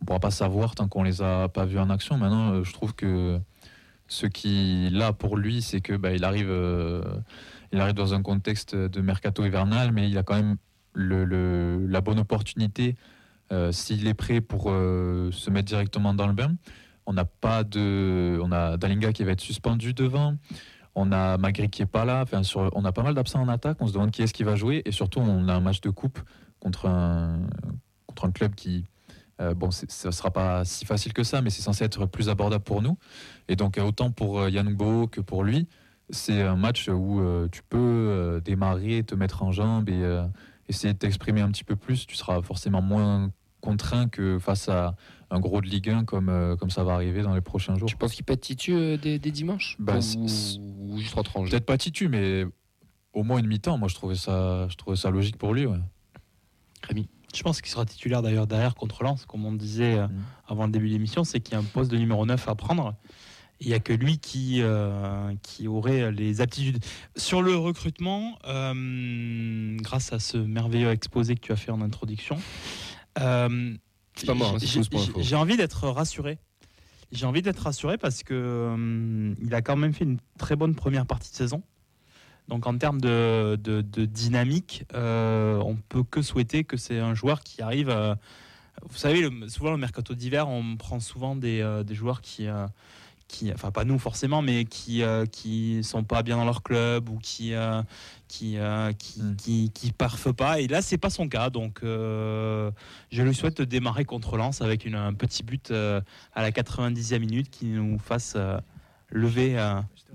on 0.00 0.04
pourra 0.04 0.20
pas 0.20 0.30
savoir 0.30 0.74
tant 0.74 0.86
qu'on 0.86 1.02
les 1.02 1.22
a 1.22 1.48
pas 1.48 1.64
vus 1.64 1.78
en 1.78 1.90
action. 1.90 2.16
Maintenant, 2.16 2.52
euh, 2.52 2.64
je 2.64 2.72
trouve 2.72 2.94
que 2.94 3.40
ce 4.06 4.26
qui 4.26 4.88
là 4.90 5.12
pour 5.12 5.36
lui, 5.36 5.60
c'est 5.60 5.80
que 5.80 5.94
bah, 5.94 6.12
il 6.12 6.24
arrive, 6.24 6.50
euh, 6.50 7.02
il 7.72 7.80
arrive 7.80 7.94
dans 7.94 8.14
un 8.14 8.22
contexte 8.22 8.76
de 8.76 9.00
mercato 9.00 9.44
hivernal, 9.44 9.92
mais 9.92 10.08
il 10.08 10.16
a 10.18 10.22
quand 10.22 10.36
même 10.36 10.56
la 10.94 12.00
bonne 12.00 12.20
opportunité 12.20 12.94
euh, 13.50 13.72
s'il 13.72 14.06
est 14.06 14.14
prêt 14.14 14.40
pour 14.40 14.64
se 14.66 15.50
mettre 15.50 15.66
directement 15.66 16.14
dans 16.14 16.28
le 16.28 16.34
bain. 16.34 16.54
On 17.06 17.12
n'a 17.12 17.24
pas 17.24 17.64
de, 17.64 18.38
on 18.42 18.52
a 18.52 18.76
Dalinga 18.76 19.12
qui 19.12 19.24
va 19.24 19.32
être 19.32 19.40
suspendu 19.40 19.92
devant. 19.92 20.36
On 20.94 21.10
a 21.12 21.36
Magri 21.38 21.68
qui 21.70 21.82
est 21.82 21.86
pas 21.86 22.04
là. 22.04 22.22
Enfin, 22.22 22.42
sur, 22.42 22.70
on 22.74 22.84
a 22.84 22.92
pas 22.92 23.02
mal 23.02 23.14
d'absents 23.14 23.40
en 23.42 23.48
attaque. 23.48 23.78
On 23.80 23.86
se 23.86 23.92
demande 23.92 24.10
qui 24.10 24.22
est-ce 24.22 24.32
qui 24.34 24.44
va 24.44 24.54
jouer. 24.54 24.82
Et 24.84 24.92
surtout, 24.92 25.20
on 25.20 25.48
a 25.48 25.54
un 25.54 25.60
match 25.60 25.80
de 25.80 25.90
coupe 25.90 26.18
contre 26.60 26.86
un, 26.86 27.40
contre 28.06 28.26
un 28.26 28.30
club 28.30 28.54
qui, 28.54 28.84
euh, 29.40 29.54
bon, 29.54 29.70
ça 29.70 30.12
sera 30.12 30.30
pas 30.30 30.64
si 30.64 30.84
facile 30.84 31.12
que 31.12 31.24
ça, 31.24 31.42
mais 31.42 31.50
c'est 31.50 31.62
censé 31.62 31.84
être 31.84 32.06
plus 32.06 32.28
abordable 32.28 32.62
pour 32.64 32.80
nous. 32.80 32.96
Et 33.48 33.56
donc, 33.56 33.76
euh, 33.78 33.82
autant 33.82 34.10
pour 34.12 34.38
euh, 34.40 34.50
Yann 34.50 34.72
Bo 34.72 35.08
que 35.08 35.20
pour 35.20 35.42
lui, 35.42 35.66
c'est 36.10 36.42
un 36.42 36.56
match 36.56 36.88
où 36.88 37.20
euh, 37.20 37.48
tu 37.50 37.62
peux 37.68 38.40
démarrer, 38.44 39.02
te 39.02 39.14
mettre 39.14 39.42
en 39.42 39.50
jambe 39.52 39.88
et 39.88 40.22
essayer 40.68 40.92
de 40.94 40.98
t'exprimer 40.98 41.40
un 41.40 41.50
petit 41.50 41.64
peu 41.64 41.76
plus. 41.76 42.06
Tu 42.06 42.14
seras 42.14 42.40
forcément 42.42 42.82
moins 42.82 43.30
contraint 43.60 44.08
que 44.08 44.38
face 44.38 44.68
à 44.68 44.94
un 45.30 45.40
gros 45.40 45.60
de 45.62 45.66
Ligue 45.66 45.88
1 45.88 46.04
comme, 46.04 46.56
comme 46.60 46.68
ça 46.70 46.84
va 46.84 46.92
arriver 46.92 47.22
dans 47.22 47.34
les 47.34 47.40
prochains 47.40 47.74
jours. 47.76 47.88
Tu 47.88 47.96
penses 47.96 48.12
qu'il 48.12 48.24
peut 48.24 48.34
être 48.34 48.42
titu 48.42 48.98
des, 48.98 49.18
des 49.18 49.30
dimanches 49.30 49.76
Bah, 49.78 49.96
ou, 49.96 50.00
c'est- 50.28 50.58
ou 50.94 50.98
juste 50.98 51.16
étranger 51.18 51.50
Peut-être 51.50 51.66
pas 51.66 51.76
Titu, 51.78 52.08
mais 52.08 52.44
au 53.12 53.22
moins 53.22 53.38
une 53.38 53.46
mi-temps. 53.46 53.78
Moi, 53.78 53.88
je 53.88 53.94
trouvais 53.94 54.14
ça, 54.16 54.66
je 54.68 54.76
trouvais 54.76 54.96
ça 54.96 55.10
logique 55.10 55.36
pour 55.36 55.52
lui. 55.54 55.66
ouais. 55.66 55.78
Rémi 56.82 57.08
Je 57.34 57.42
pense 57.42 57.60
qu'il 57.60 57.70
sera 57.70 57.84
titulaire 57.84 58.22
d'ailleurs 58.22 58.46
derrière 58.46 58.74
contre 58.74 59.02
Lens, 59.02 59.24
comme 59.26 59.44
on 59.44 59.52
disait 59.52 59.98
euh, 59.98 60.08
Mhm. 60.08 60.22
avant 60.48 60.66
le 60.66 60.72
début 60.72 60.88
de 60.88 60.92
l'émission, 60.92 61.24
c'est 61.24 61.40
qu'il 61.40 61.54
y 61.54 61.56
a 61.56 61.60
un 61.60 61.64
poste 61.64 61.90
de 61.90 61.96
numéro 61.96 62.24
9 62.26 62.48
à 62.48 62.54
prendre. 62.54 62.94
Il 63.60 63.68
n'y 63.68 63.74
a 63.74 63.78
que 63.80 63.92
lui 63.92 64.18
qui, 64.18 64.60
euh, 64.62 65.32
qui 65.42 65.68
aurait 65.68 66.10
les 66.10 66.40
aptitudes. 66.40 66.84
Sur 67.16 67.40
le 67.40 67.56
recrutement, 67.56 68.36
euh, 68.46 69.76
grâce 69.80 70.12
à 70.12 70.18
ce 70.18 70.36
merveilleux 70.36 70.90
exposé 70.90 71.36
que 71.36 71.40
tu 71.40 71.52
as 71.52 71.56
fait 71.56 71.70
en 71.70 71.80
introduction, 71.80 72.36
euh, 73.20 73.74
C'est 74.16 74.26
pas 74.26 74.34
moi, 74.34 74.52
hein. 74.54 75.20
J'ai 75.20 75.36
envie 75.36 75.56
d'être 75.56 75.88
rassuré. 75.88 76.38
J'ai 77.14 77.26
envie 77.26 77.42
d'être 77.42 77.60
rassuré 77.60 77.96
parce 77.96 78.24
que 78.24 78.34
euh, 78.34 79.34
il 79.40 79.54
a 79.54 79.62
quand 79.62 79.76
même 79.76 79.92
fait 79.92 80.04
une 80.04 80.18
très 80.36 80.56
bonne 80.56 80.74
première 80.74 81.06
partie 81.06 81.30
de 81.30 81.36
saison. 81.36 81.62
Donc 82.48 82.66
en 82.66 82.76
termes 82.76 83.00
de, 83.00 83.56
dynamique, 83.86 84.84
euh, 84.94 85.56
on 85.58 85.76
peut 85.76 86.02
que 86.02 86.22
souhaiter 86.22 86.64
que 86.64 86.76
c'est 86.76 86.98
un 86.98 87.14
joueur 87.14 87.40
qui 87.40 87.62
arrive. 87.62 87.88
euh, 87.88 88.14
vous 88.82 88.96
savez, 88.96 89.30
souvent 89.48 89.70
le 89.70 89.78
mercato 89.78 90.14
d'hiver, 90.14 90.48
on 90.48 90.76
prend 90.76 90.98
souvent 90.98 91.36
des, 91.36 91.60
euh, 91.60 91.84
joueurs 91.94 92.20
qui, 92.20 92.48
euh, 92.48 92.66
qui, 93.28 93.52
enfin 93.52 93.70
pas 93.70 93.84
nous 93.84 93.98
forcément, 93.98 94.42
mais 94.42 94.64
qui 94.64 95.02
euh, 95.02 95.24
qui 95.26 95.82
sont 95.82 96.04
pas 96.04 96.22
bien 96.22 96.36
dans 96.36 96.44
leur 96.44 96.62
club 96.62 97.08
ou 97.08 97.18
qui 97.18 97.54
euh, 97.54 97.82
qui, 98.28 98.58
euh, 98.58 98.92
qui, 98.92 99.22
Mm. 99.22 99.36
qui 99.36 99.70
qui 99.72 99.92
parfent 99.92 100.32
pas. 100.32 100.60
Et 100.60 100.66
là, 100.68 100.82
c'est 100.82 100.98
pas 100.98 101.10
son 101.10 101.28
cas. 101.28 101.50
Donc 101.50 101.80
euh, 101.82 102.70
je 103.10 103.22
lui 103.22 103.34
souhaite 103.34 103.56
de 103.58 103.64
démarrer 103.64 104.04
contre 104.04 104.36
Lens 104.36 104.60
avec 104.60 104.84
une- 104.84 104.94
un 104.94 105.14
petit 105.14 105.42
but 105.42 105.70
euh, 105.70 106.00
à 106.34 106.42
la 106.42 106.50
90e 106.52 107.18
minute 107.20 107.50
qui 107.50 107.66
nous 107.66 107.98
fasse 107.98 108.36
lever 109.10 109.56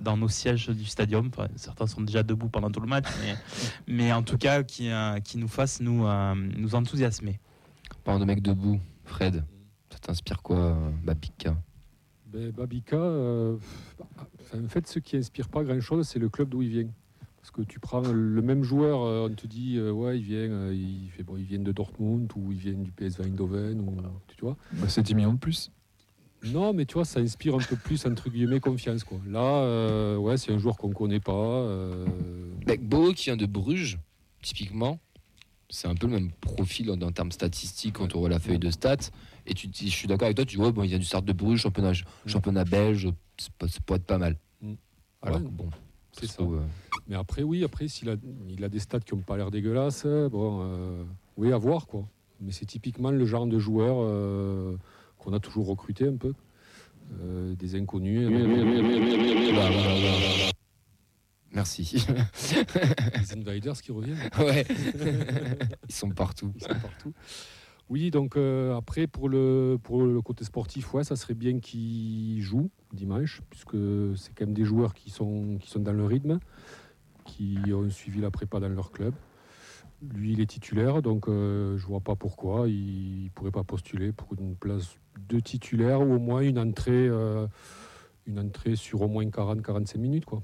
dans 0.01 0.17
nos 0.17 0.27
sièges 0.27 0.69
du 0.69 0.85
stadium. 0.85 1.29
Enfin, 1.33 1.47
certains 1.55 1.87
sont 1.87 2.01
déjà 2.01 2.21
debout 2.23 2.49
pendant 2.49 2.69
tout 2.69 2.79
le 2.81 2.87
match, 2.87 3.05
mais, 3.21 3.35
mais 3.87 4.13
en 4.13 4.23
tout 4.23 4.37
cas 4.37 4.63
qui, 4.63 4.89
qui 5.23 5.37
nous 5.37 5.47
fassent 5.47 5.79
nous, 5.81 6.05
nous 6.57 6.75
enthousiasmer. 6.75 7.39
Parlant 8.03 8.19
de 8.19 8.25
mecs 8.25 8.41
debout, 8.41 8.79
Fred, 9.05 9.43
ça 9.91 9.99
t'inspire 9.99 10.41
quoi, 10.41 10.77
Babika 11.03 11.55
Ben, 12.31 12.51
Babika, 12.51 12.95
euh, 12.95 13.57
en 14.53 14.67
fait, 14.67 14.87
ce 14.87 14.99
qui 14.99 15.17
inspire 15.17 15.49
pas 15.49 15.63
grand-chose, 15.63 16.07
c'est 16.07 16.19
le 16.19 16.29
club 16.29 16.49
d'où 16.49 16.61
il 16.61 16.69
vient. 16.69 16.89
Parce 17.37 17.51
que 17.51 17.61
tu 17.61 17.79
prends 17.79 18.01
le 18.01 18.41
même 18.41 18.63
joueur, 18.63 19.01
euh, 19.01 19.27
on 19.29 19.33
te 19.33 19.47
dit, 19.47 19.77
euh, 19.77 19.91
ouais, 19.91 20.19
il 20.19 20.23
vient, 20.23 20.51
euh, 20.51 20.73
il, 20.75 21.09
fait, 21.11 21.23
bon, 21.23 21.37
il 21.37 21.45
vient 21.45 21.59
de 21.59 21.71
Dortmund 21.71 22.31
ou 22.35 22.51
il 22.51 22.57
vient 22.57 22.73
du 22.73 22.91
PSV 22.91 23.23
Eindhoven, 23.25 23.79
ou, 23.81 23.95
tu 24.27 24.41
vois. 24.41 24.57
Bah, 24.73 24.87
c'est 24.89 25.01
10 25.01 25.15
millions 25.15 25.33
de 25.33 25.39
plus. 25.39 25.71
Non, 26.43 26.73
mais 26.73 26.85
tu 26.85 26.93
vois, 26.93 27.05
ça 27.05 27.19
inspire 27.19 27.55
un 27.55 27.59
peu 27.59 27.75
plus, 27.75 28.05
entre 28.05 28.29
guillemets, 28.29 28.59
confiance. 28.59 29.03
Quoi. 29.03 29.19
Là, 29.27 29.63
euh, 29.63 30.17
ouais, 30.17 30.37
c'est 30.37 30.51
un 30.53 30.57
joueur 30.59 30.77
qu'on 30.77 30.91
connaît 30.91 31.19
pas. 31.19 31.33
euh, 31.33 32.05
Bo 32.81 33.11
qui 33.13 33.25
vient 33.25 33.37
de 33.37 33.45
Bruges, 33.45 33.99
typiquement, 34.41 34.99
c'est 35.69 35.87
un 35.87 35.95
peu 35.95 36.07
le 36.07 36.13
même 36.13 36.31
profil 36.39 36.91
en, 36.91 37.01
en 37.01 37.11
termes 37.11 37.31
statistiques 37.31 37.95
quand 37.95 38.15
on 38.15 38.19
voit 38.19 38.29
la 38.29 38.39
feuille 38.39 38.59
de 38.59 38.69
stats. 38.69 39.09
Et 39.49 39.53
tu 39.55 39.67
dis, 39.67 39.89
je 39.89 39.95
suis 39.95 40.07
d'accord 40.07 40.25
avec 40.27 40.35
toi, 40.35 40.45
tu 40.45 40.55
dis, 40.57 40.61
ouais, 40.61 40.71
bon, 40.71 40.83
il 40.83 40.89
vient 40.89 40.99
du 40.99 41.05
start 41.05 41.25
de 41.25 41.33
Bruges, 41.33 41.61
championnat, 41.61 41.93
championnat 42.27 42.65
belge, 42.65 43.09
c'est 43.37 43.51
pas- 43.53 43.67
ça 43.67 43.79
pourrait 43.85 43.97
être 43.97 44.05
pas 44.05 44.19
mal. 44.19 44.37
Mm. 44.61 44.73
Alors 45.23 45.37
Ouais, 45.41 45.47
bon, 45.49 45.69
c'est 46.11 46.27
ça. 46.27 46.43
euh, 46.43 46.59
Mais 47.07 47.15
après, 47.15 47.41
oui, 47.43 47.63
après, 47.63 47.87
s'il 47.87 48.09
a, 48.09 48.15
il 48.47 48.63
a 48.63 48.69
des 48.69 48.79
stats 48.79 48.99
qui 48.99 49.15
n'ont 49.15 49.21
pas 49.21 49.37
l'air 49.37 49.49
dégueulasses, 49.49 50.05
bon, 50.05 50.59
euh, 50.63 51.03
oui, 51.37 51.51
à 51.51 51.57
voir, 51.57 51.87
quoi. 51.87 52.07
Mais 52.41 52.51
c'est 52.51 52.65
typiquement 52.65 53.09
le 53.11 53.25
genre 53.25 53.47
de 53.47 53.57
joueur 53.59 53.97
euh, 53.99 54.77
qu'on 55.17 55.33
a 55.33 55.39
toujours 55.39 55.67
recruté 55.67 56.07
un 56.07 56.15
peu. 56.15 56.33
Euh, 57.21 57.55
des 57.55 57.75
inconnus. 57.75 58.29
Merci. 61.51 62.05
Les 63.15 63.33
invaders 63.33 63.81
qui 63.81 63.91
reviennent. 63.91 64.19
ouais. 64.39 64.65
Ils 65.89 65.95
sont 65.95 66.11
partout. 66.11 66.53
Ils 66.55 66.61
sont 66.61 66.79
partout. 66.79 67.13
Oui, 67.89 68.11
donc 68.11 68.37
euh, 68.37 68.77
après, 68.77 69.07
pour 69.07 69.29
le, 69.29 69.79
pour 69.81 70.03
le 70.03 70.21
côté 70.21 70.45
sportif, 70.45 70.93
ouais, 70.93 71.03
ça 71.03 71.15
serait 71.15 71.33
bien 71.33 71.59
qu'ils 71.59 72.39
jouent 72.41 72.69
dimanche, 72.93 73.41
puisque 73.49 73.77
c'est 74.15 74.33
quand 74.35 74.45
même 74.45 74.53
des 74.53 74.63
joueurs 74.63 74.93
qui 74.93 75.09
sont, 75.09 75.57
qui 75.59 75.69
sont 75.69 75.79
dans 75.79 75.93
le 75.93 76.05
rythme, 76.05 76.39
qui 77.25 77.57
ont 77.73 77.89
suivi 77.89 78.21
la 78.21 78.29
prépa 78.29 78.59
dans 78.59 78.69
leur 78.69 78.91
club. 78.91 79.15
Lui, 80.13 80.33
il 80.33 80.39
est 80.39 80.45
titulaire, 80.45 81.01
donc 81.01 81.27
euh, 81.27 81.77
je 81.77 81.85
vois 81.87 81.99
pas 81.99 82.15
pourquoi 82.15 82.69
il 82.69 83.23
ne 83.25 83.29
pourrait 83.29 83.51
pas 83.51 83.63
postuler 83.63 84.11
pour 84.11 84.33
une 84.39 84.55
place 84.55 84.97
de 85.27 85.39
titulaire 85.39 86.01
ou 86.01 86.13
au 86.13 86.19
moins 86.19 86.41
une 86.41 86.59
entrée, 86.59 87.07
euh, 87.07 87.47
une 88.27 88.39
entrée 88.39 88.75
sur 88.75 89.01
au 89.01 89.07
moins 89.07 89.25
40-45 89.25 89.97
minutes. 89.97 90.25
Quoi. 90.25 90.41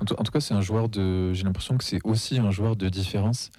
En 0.00 0.04
tout, 0.04 0.14
en 0.18 0.22
tout 0.22 0.30
cas, 0.30 0.40
c'est 0.40 0.54
un 0.54 0.60
joueur 0.60 0.90
de. 0.90 1.32
J'ai 1.32 1.44
l'impression 1.44 1.78
que 1.78 1.84
c'est 1.84 2.00
aussi 2.04 2.38
un 2.38 2.50
joueur 2.50 2.76
de 2.76 2.88
différence. 2.90 3.50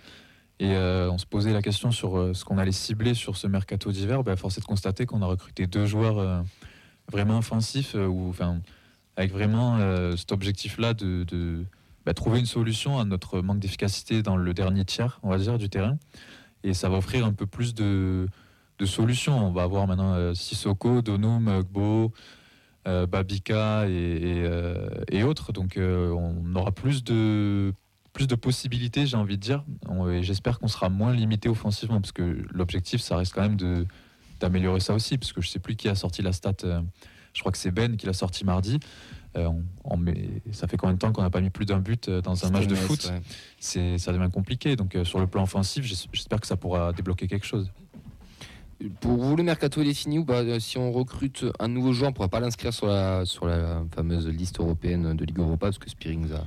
Et 0.59 0.75
euh, 0.75 1.11
on 1.11 1.17
se 1.17 1.25
posait 1.25 1.53
la 1.53 1.61
question 1.61 1.91
sur 1.91 2.17
euh, 2.17 2.33
ce 2.33 2.43
qu'on 2.43 2.57
allait 2.57 2.71
cibler 2.71 3.13
sur 3.13 3.38
ce 3.38 3.45
mercato 3.45 3.91
d'hiver. 3.91 4.23
Bah, 4.23 4.36
force 4.36 4.60
de 4.60 4.65
constater 4.65 5.05
qu'on 5.05 5.21
a 5.21 5.27
recruté 5.27 5.67
deux 5.67 5.86
joueurs 5.86 6.17
euh, 6.17 6.41
vraiment 7.12 7.38
offensifs, 7.38 7.95
ou, 7.95 8.34
avec 9.15 9.32
vraiment 9.32 9.77
cet 10.17 10.32
objectif-là 10.32 10.93
de, 10.93 11.63
bah, 12.05 12.13
trouver 12.13 12.39
une 12.39 12.45
solution 12.45 12.99
à 12.99 13.05
notre 13.05 13.41
manque 13.41 13.60
d'efficacité 13.60 14.21
dans 14.21 14.36
le 14.36 14.53
dernier 14.53 14.84
tiers, 14.84 15.19
on 15.23 15.29
va 15.29 15.38
dire, 15.38 15.58
du 15.58 15.69
terrain. 15.69 15.97
Et 16.63 16.73
ça 16.73 16.89
va 16.89 16.97
offrir 16.97 17.25
un 17.25 17.34
peu 17.34 17.45
plus 17.45 17.73
de, 17.73 18.27
solutions. 18.84 19.47
On 19.47 19.51
va 19.51 19.63
avoir 19.63 19.88
maintenant 19.88 20.36
Sissoko, 20.36 21.01
Donum, 21.01 21.63
Gbo, 21.63 22.12
Babika 22.86 23.88
et, 23.88 25.23
autres. 25.23 25.53
Donc 25.53 25.79
on 25.79 26.55
aura 26.55 26.71
plus 26.71 27.03
de, 27.03 27.73
plus 28.17 28.25
de 28.25 28.34
possibilités, 28.34 29.06
j'ai 29.06 29.15
envie 29.15 29.38
de 29.38 29.41
dire. 29.43 29.63
Et 30.12 30.23
J'espère 30.23 30.58
qu'on 30.58 30.67
sera 30.67 30.89
moins 30.89 31.13
limité 31.13 31.49
offensivement, 31.49 32.01
parce 32.01 32.12
que 32.12 32.43
l'objectif, 32.51 32.99
ça 32.99 33.15
reste 33.15 33.32
quand 33.34 33.43
même 33.43 33.58
de 33.58 33.86
d'améliorer 34.39 34.80
ça 34.80 34.95
aussi, 34.95 35.19
parce 35.19 35.34
que 35.34 35.41
je 35.41 35.47
sais 35.49 35.60
plus 35.60 35.75
qui 35.75 35.88
a 35.88 35.93
sorti 35.93 36.23
la 36.23 36.32
stat. 36.34 36.53
euh, 36.63 36.82
je 37.34 37.41
crois 37.41 37.51
que 37.51 37.58
c'est 37.60 37.69
Ben 37.69 37.95
qui 37.95 38.08
l'a 38.08 38.13
sorti 38.13 38.43
mardi. 38.43 38.80
Euh, 39.36 39.45
on- 39.45 39.63
on 39.84 39.97
met- 39.97 40.41
ça 40.51 40.67
fait 40.67 40.77
combien 40.77 40.93
de 40.95 40.99
temps 40.99 41.12
qu'on 41.12 41.21
n'a 41.21 41.30
pas 41.30 41.41
mis 41.41 41.51
plus 41.51 41.65
d'un 41.65 41.77
but 41.80 42.10
euh, 42.10 42.21
dans 42.21 42.43
un 42.43 42.49
match 42.49 42.65
de 42.65 42.73
foot? 42.73 43.06
ouais. 43.06 43.21
C'est 43.60 43.99
ça 43.99 44.12
devient 44.12 44.32
compliqué. 44.34 44.75
Donc 44.75 44.95
euh, 44.95 45.03
sur 45.06 45.19
le 45.19 45.27
plan 45.27 45.43
offensif, 45.43 45.86
j'es- 45.86 46.08
j'espère 46.12 46.39
que 46.41 46.47
ça 46.47 46.56
pourra 46.58 46.91
débloquer 46.93 47.27
quelque 47.27 47.45
chose. 47.45 47.71
Pour 48.99 49.17
vous, 49.17 49.36
le 49.36 49.43
mercato 49.43 49.82
il 49.82 49.89
est 49.89 49.93
fini 49.93 50.17
ou 50.19 50.25
pas? 50.25 50.41
Euh, 50.43 50.60
Si 50.60 50.77
on 50.80 50.91
recrute 50.91 51.45
un 51.60 51.67
nouveau 51.67 51.93
joueur, 51.93 52.08
on 52.10 52.12
ne 52.12 52.15
pourra 52.15 52.30
pas 52.30 52.39
l'inscrire 52.39 52.73
sur 52.73 52.88
la, 52.88 53.25
sur 53.25 53.45
la 53.47 53.84
fameuse 53.95 54.27
liste 54.27 54.60
européenne 54.60 55.15
de 55.15 55.25
Ligue 55.25 55.38
Europa 55.39 55.67
parce 55.67 55.77
que 55.80 55.89
Spearing 55.89 56.32
a- 56.32 56.45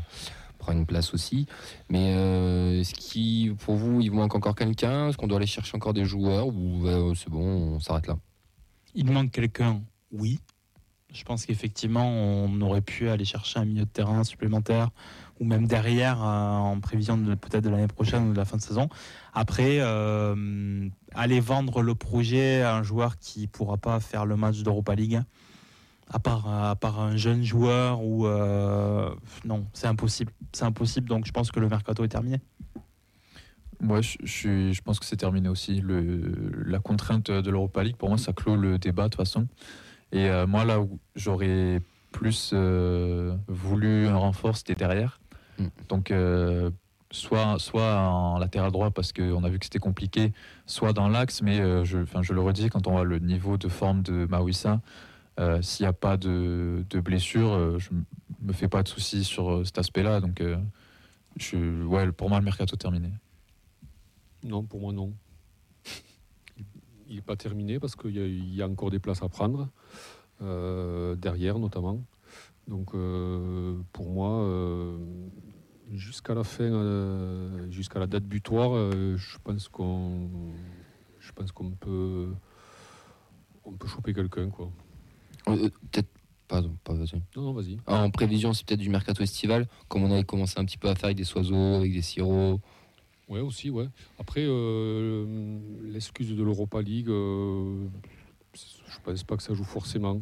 une 0.72 0.86
place 0.86 1.14
aussi. 1.14 1.46
Mais 1.88 2.14
euh, 2.16 2.80
est-ce 2.80 2.94
qu'il, 2.94 3.54
pour 3.56 3.76
vous, 3.76 4.00
il 4.00 4.12
manque 4.12 4.34
encore 4.34 4.54
quelqu'un? 4.54 5.08
Est-ce 5.08 5.16
qu'on 5.16 5.26
doit 5.26 5.38
aller 5.38 5.46
chercher 5.46 5.76
encore 5.76 5.94
des 5.94 6.04
joueurs 6.04 6.48
ou 6.48 6.86
euh, 6.86 7.14
c'est 7.14 7.30
bon, 7.30 7.74
on 7.74 7.80
s'arrête 7.80 8.06
là? 8.06 8.16
Il 8.94 9.10
manque 9.10 9.30
quelqu'un, 9.30 9.82
oui. 10.12 10.40
Je 11.12 11.24
pense 11.24 11.44
qu'effectivement, 11.44 12.08
on 12.08 12.60
aurait 12.60 12.82
pu 12.82 13.08
aller 13.08 13.24
chercher 13.24 13.58
un 13.58 13.64
milieu 13.64 13.84
de 13.84 13.90
terrain 13.90 14.22
supplémentaire 14.22 14.90
ou 15.40 15.44
même 15.44 15.66
derrière 15.66 16.22
euh, 16.22 16.56
en 16.56 16.78
prévision 16.80 17.16
de 17.16 17.34
peut-être 17.34 17.64
de 17.64 17.70
l'année 17.70 17.88
prochaine 17.88 18.28
ou 18.28 18.32
de 18.32 18.36
la 18.36 18.44
fin 18.44 18.58
de 18.58 18.62
saison. 18.62 18.88
Après, 19.32 19.78
euh, 19.80 20.88
aller 21.14 21.40
vendre 21.40 21.82
le 21.82 21.94
projet 21.94 22.62
à 22.62 22.76
un 22.76 22.82
joueur 22.82 23.18
qui 23.18 23.46
pourra 23.46 23.76
pas 23.76 23.98
faire 24.00 24.26
le 24.26 24.36
match 24.36 24.62
d'Europa 24.62 24.94
League, 24.94 25.20
à 26.12 26.18
part, 26.18 26.48
à 26.48 26.74
part 26.76 27.00
un 27.00 27.16
jeune 27.16 27.42
joueur 27.44 28.02
ou 28.02 28.26
euh, 28.26 29.14
non, 29.44 29.66
c'est 29.72 29.86
impossible. 29.86 30.32
C'est 30.52 30.64
impossible. 30.64 31.08
Donc, 31.08 31.24
je 31.26 31.32
pense 31.32 31.50
que 31.52 31.60
le 31.60 31.68
mercato 31.68 32.02
est 32.04 32.08
terminé. 32.08 32.40
Moi, 33.80 34.00
je, 34.02 34.18
je 34.24 34.30
suis- 34.32 34.74
je 34.74 34.82
pense 34.82 34.98
que 35.00 35.06
c'est 35.06 35.16
terminé 35.16 35.48
aussi. 35.48 35.80
Le, 35.80 36.52
la 36.66 36.80
contrainte 36.80 37.30
de 37.30 37.50
l'Europa 37.50 37.82
League, 37.82 37.96
pour 37.96 38.08
moi, 38.08 38.18
ça 38.18 38.32
clôt 38.32 38.56
le 38.56 38.78
débat 38.78 39.04
de 39.04 39.08
toute 39.08 39.16
façon. 39.16 39.46
Et 40.12 40.28
euh, 40.28 40.46
moi, 40.46 40.64
là 40.64 40.80
où 40.80 40.98
j'aurais 41.14 41.80
plus 42.12 42.50
euh, 42.52 43.36
voulu 43.46 44.06
un 44.08 44.16
renfort, 44.16 44.56
c'était 44.56 44.74
derrière. 44.74 45.20
Mm. 45.58 45.66
Donc, 45.88 46.10
euh, 46.10 46.70
soit, 47.12 47.58
soit 47.58 47.96
en 48.00 48.38
latéral 48.38 48.70
droit, 48.72 48.90
parce 48.90 49.12
qu'on 49.12 49.44
a 49.44 49.48
vu 49.48 49.58
que 49.60 49.64
c'était 49.64 49.78
compliqué, 49.78 50.32
soit 50.66 50.92
dans 50.92 51.08
l'axe. 51.08 51.40
Mais 51.40 51.60
euh, 51.60 51.84
je, 51.84 51.98
je 52.20 52.32
le 52.34 52.40
redis, 52.40 52.68
quand 52.68 52.86
on 52.88 52.90
voit 52.92 53.04
le 53.04 53.18
niveau 53.20 53.56
de 53.56 53.68
forme 53.68 54.02
de 54.02 54.26
Mawissa, 54.26 54.80
euh, 55.38 55.62
s'il 55.62 55.84
n'y 55.84 55.88
a 55.88 55.92
pas 55.92 56.16
de, 56.16 56.84
blessure, 57.00 57.52
euh, 57.52 57.78
je 57.78 57.90
m- 57.90 58.04
me 58.42 58.52
fais 58.52 58.68
pas 58.68 58.82
de 58.82 58.88
soucis 58.88 59.24
sur 59.24 59.50
euh, 59.50 59.64
cet 59.64 59.78
aspect-là. 59.78 60.20
Donc, 60.20 60.42
ouais, 61.54 62.12
pour 62.12 62.28
moi, 62.28 62.38
le 62.38 62.44
mercato 62.44 62.76
terminé. 62.76 63.10
Non, 64.42 64.62
pour 64.64 64.80
moi, 64.80 64.92
non. 64.92 65.12
Il 67.08 67.16
n'est 67.16 67.22
pas 67.22 67.36
terminé 67.36 67.78
parce 67.80 67.96
qu'il 67.96 68.16
y, 68.16 68.62
a- 68.62 68.68
encore 68.68 68.90
des 68.90 68.98
places 68.98 69.22
à 69.22 69.28
prendre, 69.28 69.68
derrière 71.16 71.58
notamment. 71.58 72.04
Donc, 72.68 72.92
pour 73.92 74.10
moi, 74.10 74.46
jusqu'à 75.92 76.34
la 76.34 76.44
fin, 76.44 77.68
jusqu'à 77.70 77.98
la 77.98 78.06
date 78.06 78.24
butoir, 78.24 78.92
je 78.92 79.38
pense 79.38 79.68
qu'on, 79.68 80.28
peut, 81.80 82.32
peut 83.78 83.88
choper 83.88 84.14
quelqu'un, 84.14 84.48
quoi. 84.50 84.70
Euh, 85.50 85.64
euh, 85.66 85.70
Peut-être. 85.90 86.08
Pardon, 86.48 86.76
pas 86.82 86.94
vas-y. 86.94 87.22
Non, 87.36 87.42
non, 87.44 87.52
vas-y. 87.52 87.76
Ah, 87.86 88.02
En 88.02 88.10
prévision, 88.10 88.52
c'est 88.52 88.66
peut-être 88.66 88.80
du 88.80 88.90
mercato 88.90 89.22
estival, 89.22 89.68
comme 89.86 90.02
on 90.02 90.10
avait 90.10 90.24
commencé 90.24 90.58
un 90.58 90.64
petit 90.64 90.78
peu 90.78 90.88
à 90.88 90.96
faire 90.96 91.04
avec 91.04 91.16
des 91.16 91.22
soiseaux, 91.24 91.74
avec 91.76 91.92
des 91.92 92.02
sirops. 92.02 92.58
Ouais, 93.28 93.38
aussi, 93.38 93.70
ouais. 93.70 93.86
Après, 94.18 94.42
euh, 94.44 95.60
l'excuse 95.92 96.34
de 96.36 96.42
l'Europa 96.42 96.82
League, 96.82 97.08
euh, 97.08 97.86
je 98.54 98.98
pense 99.04 99.22
pas 99.22 99.36
que 99.36 99.44
ça 99.44 99.54
joue 99.54 99.62
forcément. 99.62 100.20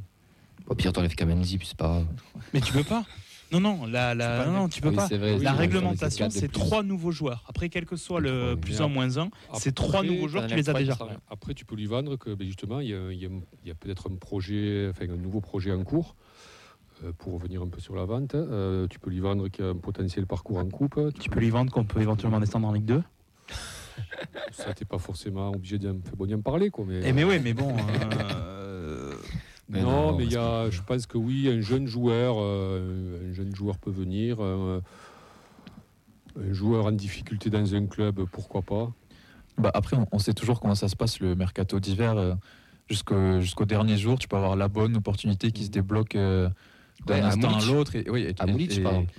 Au 0.66 0.74
pire, 0.74 0.92
t'enlèves 0.92 1.14
Kamenzi, 1.14 1.56
puis 1.56 1.66
c'est 1.66 1.78
pas 1.78 1.86
grave. 1.88 2.06
Mais 2.52 2.60
tu 2.60 2.74
peux 2.74 2.84
pas. 2.84 3.06
Non, 3.50 3.61
non, 3.61 3.87
la, 3.87 4.14
la- 4.14 4.44
non, 4.44 4.52
non, 4.52 4.68
tu 4.68 4.80
peux 4.82 4.90
Oui, 4.90 4.96
pas. 4.96 5.06
vrai, 5.06 5.38
La 5.38 5.52
réglementation, 5.52 6.28
c'est 6.30 6.52
trois 6.52 6.82
nouveaux 6.82 7.12
joueurs. 7.12 7.44
Après, 7.48 7.68
quel 7.70 7.87
que 7.87 7.96
soit 7.96 8.20
le 8.20 8.56
plus 8.61 8.80
un 8.80 8.88
moins 8.88 9.16
un, 9.18 9.30
c'est 9.54 9.74
trois 9.74 10.02
nouveaux 10.02 10.28
joueurs, 10.28 10.46
tu 10.46 10.54
les 10.54 10.68
as 10.68 10.74
déjà. 10.74 10.98
Après, 11.30 11.54
tu 11.54 11.64
peux 11.64 11.74
lui 11.76 11.87
vendre 11.87 12.16
que 12.16 12.34
ben, 12.34 12.46
justement, 12.46 12.80
il 12.80 12.88
y 12.90 12.94
a, 12.94 13.11
il 13.12 13.18
y 13.18 13.26
a- 13.26 13.30
il 13.62 13.68
y 13.68 13.70
a 13.70 13.74
peut-être 13.74 14.11
un 14.11 14.16
projet, 14.16 14.88
enfin 14.90 15.06
un 15.11 15.16
nouveau 15.16 15.40
projet 15.40 15.72
en 15.72 15.82
cours. 15.84 16.14
euh, 17.04 17.12
pour 17.16 17.34
revenir 17.34 17.62
un 17.62 17.68
peu 17.68 17.78
sur 17.80 17.94
la 17.94 18.04
vente, 18.04 18.34
Euh, 18.34 18.88
tu 18.90 18.98
peux 18.98 19.08
lui 19.11 19.20
vendre 19.20 19.46
qu'il 19.48 19.64
y 19.64 19.68
a 19.68 19.70
un 19.70 19.76
potentiel 19.76 20.26
parcours 20.26 20.58
en 20.58 20.68
coupe. 20.68 20.98
Tu 21.20 21.30
peux 21.30 21.38
lui 21.38 21.48
vendre 21.50 21.70
qu'on 21.70 21.84
peut 21.84 22.00
éventuellement 22.00 22.40
descendre 22.40 22.66
en 22.66 22.72
Ligue 22.72 22.87
2. 22.87 23.02
Ça, 24.50 24.74
t'es 24.74 24.84
pas 24.84 24.98
forcément 24.98 25.48
obligé 25.50 25.78
d'en 25.78 25.94
en 25.96 26.40
parler, 26.40 26.70
quoi. 26.70 26.84
Mais, 26.88 27.00
Eh 27.04 27.12
mais 27.12 27.22
oui, 27.22 27.38
mais 27.38 27.54
bon. 27.54 27.76
euh, 27.76 27.78
Mais 29.68 29.83
non, 29.83 30.12
non, 30.12 30.16
mais 30.16 30.24
il 30.24 30.33
y 30.33 30.37
a, 30.37 30.70
je 30.70 30.81
pense 30.81 31.07
que 31.07 31.18
oui, 31.18 31.48
un 31.48 31.61
jeune 31.61 31.87
joueur, 31.87 32.37
euh, 32.38 33.28
un 33.31 33.33
jeune 33.35 33.54
joueur 33.54 33.78
peut 33.78 33.90
venir. 33.90 34.38
euh, 34.40 34.81
un 36.38 36.52
joueur 36.52 36.87
en 36.87 36.92
difficulté 36.92 37.50
dans 37.50 37.74
un 37.74 37.87
club, 37.87 38.24
pourquoi 38.31 38.62
pas. 38.62 38.92
Bah 39.59 39.70
après, 39.74 39.96
on, 39.96 40.07
on 40.12 40.18
sait 40.18 40.35
toujours 40.35 40.61
comment 40.61 40.74
ça 40.76 40.88
se 40.88 40.94
passe 40.96 41.20
le 41.20 41.35
mercato 41.35 41.81
d'hiver. 41.81 42.16
euh, 42.16 42.35
jusqu'au, 42.88 43.64
dernier 43.64 43.96
jour, 43.96 44.18
tu 44.18 44.28
peux 44.28 44.37
avoir 44.37 44.57
la 44.57 44.68
bonne 44.68 44.96
opportunité 44.96 45.50
qui 45.50 45.64
se 45.64 45.70
débloque 45.70 46.14
euh, 46.14 46.48
d'un 47.07 47.14
Ouais, 47.16 47.20
à 47.22 47.26
instant 47.28 47.48
à 47.48 47.52
Moulich. 47.54 47.66
l'autre. 47.66 47.96
Et, 47.96 48.09
oui, 48.09 48.28
À. 48.38 48.46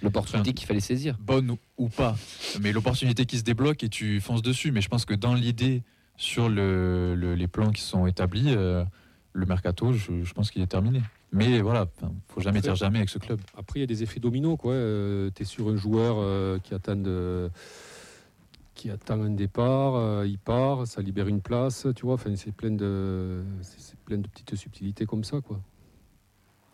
L'opportunité 0.01 0.49
enfin, 0.49 0.53
qu'il 0.53 0.65
fallait 0.67 0.79
saisir. 0.79 1.17
bonne 1.19 1.51
ou, 1.51 1.57
ou 1.77 1.89
pas, 1.89 2.15
mais 2.61 2.71
l'opportunité 2.71 3.25
qui 3.25 3.37
se 3.37 3.43
débloque 3.43 3.83
et 3.83 3.89
tu 3.89 4.21
fonces 4.21 4.41
dessus. 4.41 4.71
Mais 4.71 4.81
je 4.81 4.87
pense 4.89 5.05
que 5.05 5.13
dans 5.13 5.33
l'idée, 5.33 5.83
sur 6.15 6.47
le, 6.49 7.15
le- 7.15 7.35
les 7.35 7.47
plans 7.47 7.71
qui 7.71 7.81
sont 7.81 8.07
établis, 8.07 8.45
euh, 8.47 8.83
le 9.33 9.45
mercato, 9.45 9.93
je, 9.93 10.23
je 10.23 10.33
pense 10.33 10.51
qu'il 10.51 10.61
est 10.61 10.67
terminé. 10.67 11.01
Mais 11.31 11.61
voilà, 11.61 11.87
enfin, 11.97 12.11
faut 12.27 12.41
jamais 12.41 12.61
dire 12.61 12.75
jamais 12.75 12.97
avec 12.97 13.09
ce 13.09 13.19
club. 13.19 13.39
Après, 13.55 13.79
il 13.79 13.81
y 13.81 13.83
a 13.83 13.87
des 13.87 14.01
effets 14.01 14.19
dominos. 14.19 14.57
tu 14.61 15.41
es 15.41 15.45
sur 15.45 15.69
un 15.69 15.75
joueur 15.75 16.15
euh, 16.17 16.57
qui, 16.59 16.73
attend 16.73 16.95
de- 16.95 17.51
qui 18.73 18.89
attend 18.89 19.21
un 19.21 19.29
départ, 19.29 19.95
euh, 19.95 20.25
il 20.27 20.39
part, 20.39 20.87
ça 20.87 21.01
libère 21.01 21.27
une 21.27 21.41
place. 21.41 21.85
Tu 21.95 22.05
vois, 22.05 22.15
enfin, 22.15 22.35
c'est 22.35 22.51
plein, 22.51 22.71
de... 22.71 23.43
c'est 23.61 23.97
plein 23.99 24.17
de 24.17 24.27
petites 24.27 24.55
subtilités 24.55 25.05
comme 25.05 25.23
ça. 25.23 25.39
Quoi. 25.41 25.59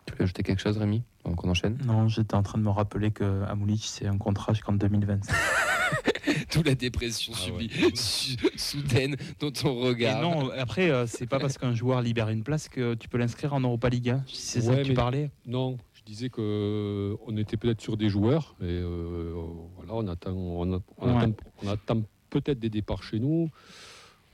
Tu 0.06 0.14
veux 0.14 0.22
ajouter 0.22 0.42
quelque 0.42 0.60
chose, 0.62 0.78
Rémi 0.78 1.02
Avant 1.24 1.34
qu'on 1.34 1.48
enchaîne? 1.50 1.78
Non, 1.84 2.08
j'étais 2.08 2.34
en 2.34 2.42
train 2.42 2.58
de 2.58 2.62
me 2.62 2.70
rappeler 2.70 3.10
que 3.10 3.42
Amoulich, 3.44 3.86
c'est 3.86 4.06
un 4.06 4.18
contrat 4.18 4.52
jusqu'en 4.52 4.72
2025. 4.72 5.34
D'où 6.52 6.62
la 6.62 6.74
dépression 6.74 7.32
Ah 7.36 7.38
subie, 7.38 7.70
ouais. 7.82 7.92
soudaine 8.56 9.16
dans 9.40 9.50
ton 9.50 9.82
Et 9.82 9.86
regard. 9.88 10.22
non, 10.22 10.50
après, 10.56 10.90
euh, 10.90 11.06
c'est 11.06 11.26
pas 11.26 11.38
parce 11.38 11.58
qu'un 11.58 11.74
joueur 11.74 12.00
libère 12.02 12.28
une 12.28 12.42
place 12.44 12.68
que 12.68 12.94
tu 12.94 13.08
peux 13.08 13.18
l'inscrire 13.18 13.52
en 13.52 13.60
Europa 13.60 13.88
League. 13.88 14.10
hein. 14.10 14.24
C'est 14.32 14.60
ça 14.60 14.76
que 14.76 14.82
tu 14.82 14.94
parlais. 14.94 15.30
Non, 15.46 15.76
je 15.94 16.02
disais 16.04 16.28
que 16.30 16.40
euh, 16.40 17.16
on 17.26 17.36
était 17.36 17.56
peut-être 17.56 17.80
sur 17.80 17.96
des 17.96 18.08
joueurs. 18.08 18.54
Et 18.60 18.64
euh, 18.64 19.34
voilà, 19.76 19.92
on 19.94 20.06
attend, 20.08 20.32
on, 20.32 20.72
a- 20.76 20.80
on 20.98 21.08
Ouais. 21.16 21.22
attend, 21.22 21.32
on 21.64 21.68
attend 21.68 22.02
peut-être 22.30 22.58
des 22.58 22.70
départs 22.70 23.02
chez 23.02 23.18
nous. 23.20 23.50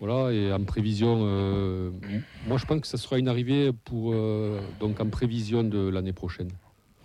Voilà, 0.04 0.32
et 0.32 0.52
en 0.52 0.64
prévision, 0.64 1.20
euh, 1.22 1.92
moi 2.48 2.58
je 2.58 2.66
pense 2.66 2.80
que 2.80 2.88
ça 2.88 2.98
sera 2.98 3.20
une 3.20 3.28
arrivée 3.28 3.70
pour 3.84 4.10
euh, 4.12 4.60
donc 4.80 4.98
en 5.00 5.08
prévision 5.08 5.62
de 5.62 5.78
l'année 5.78 6.12
prochaine. 6.12 6.48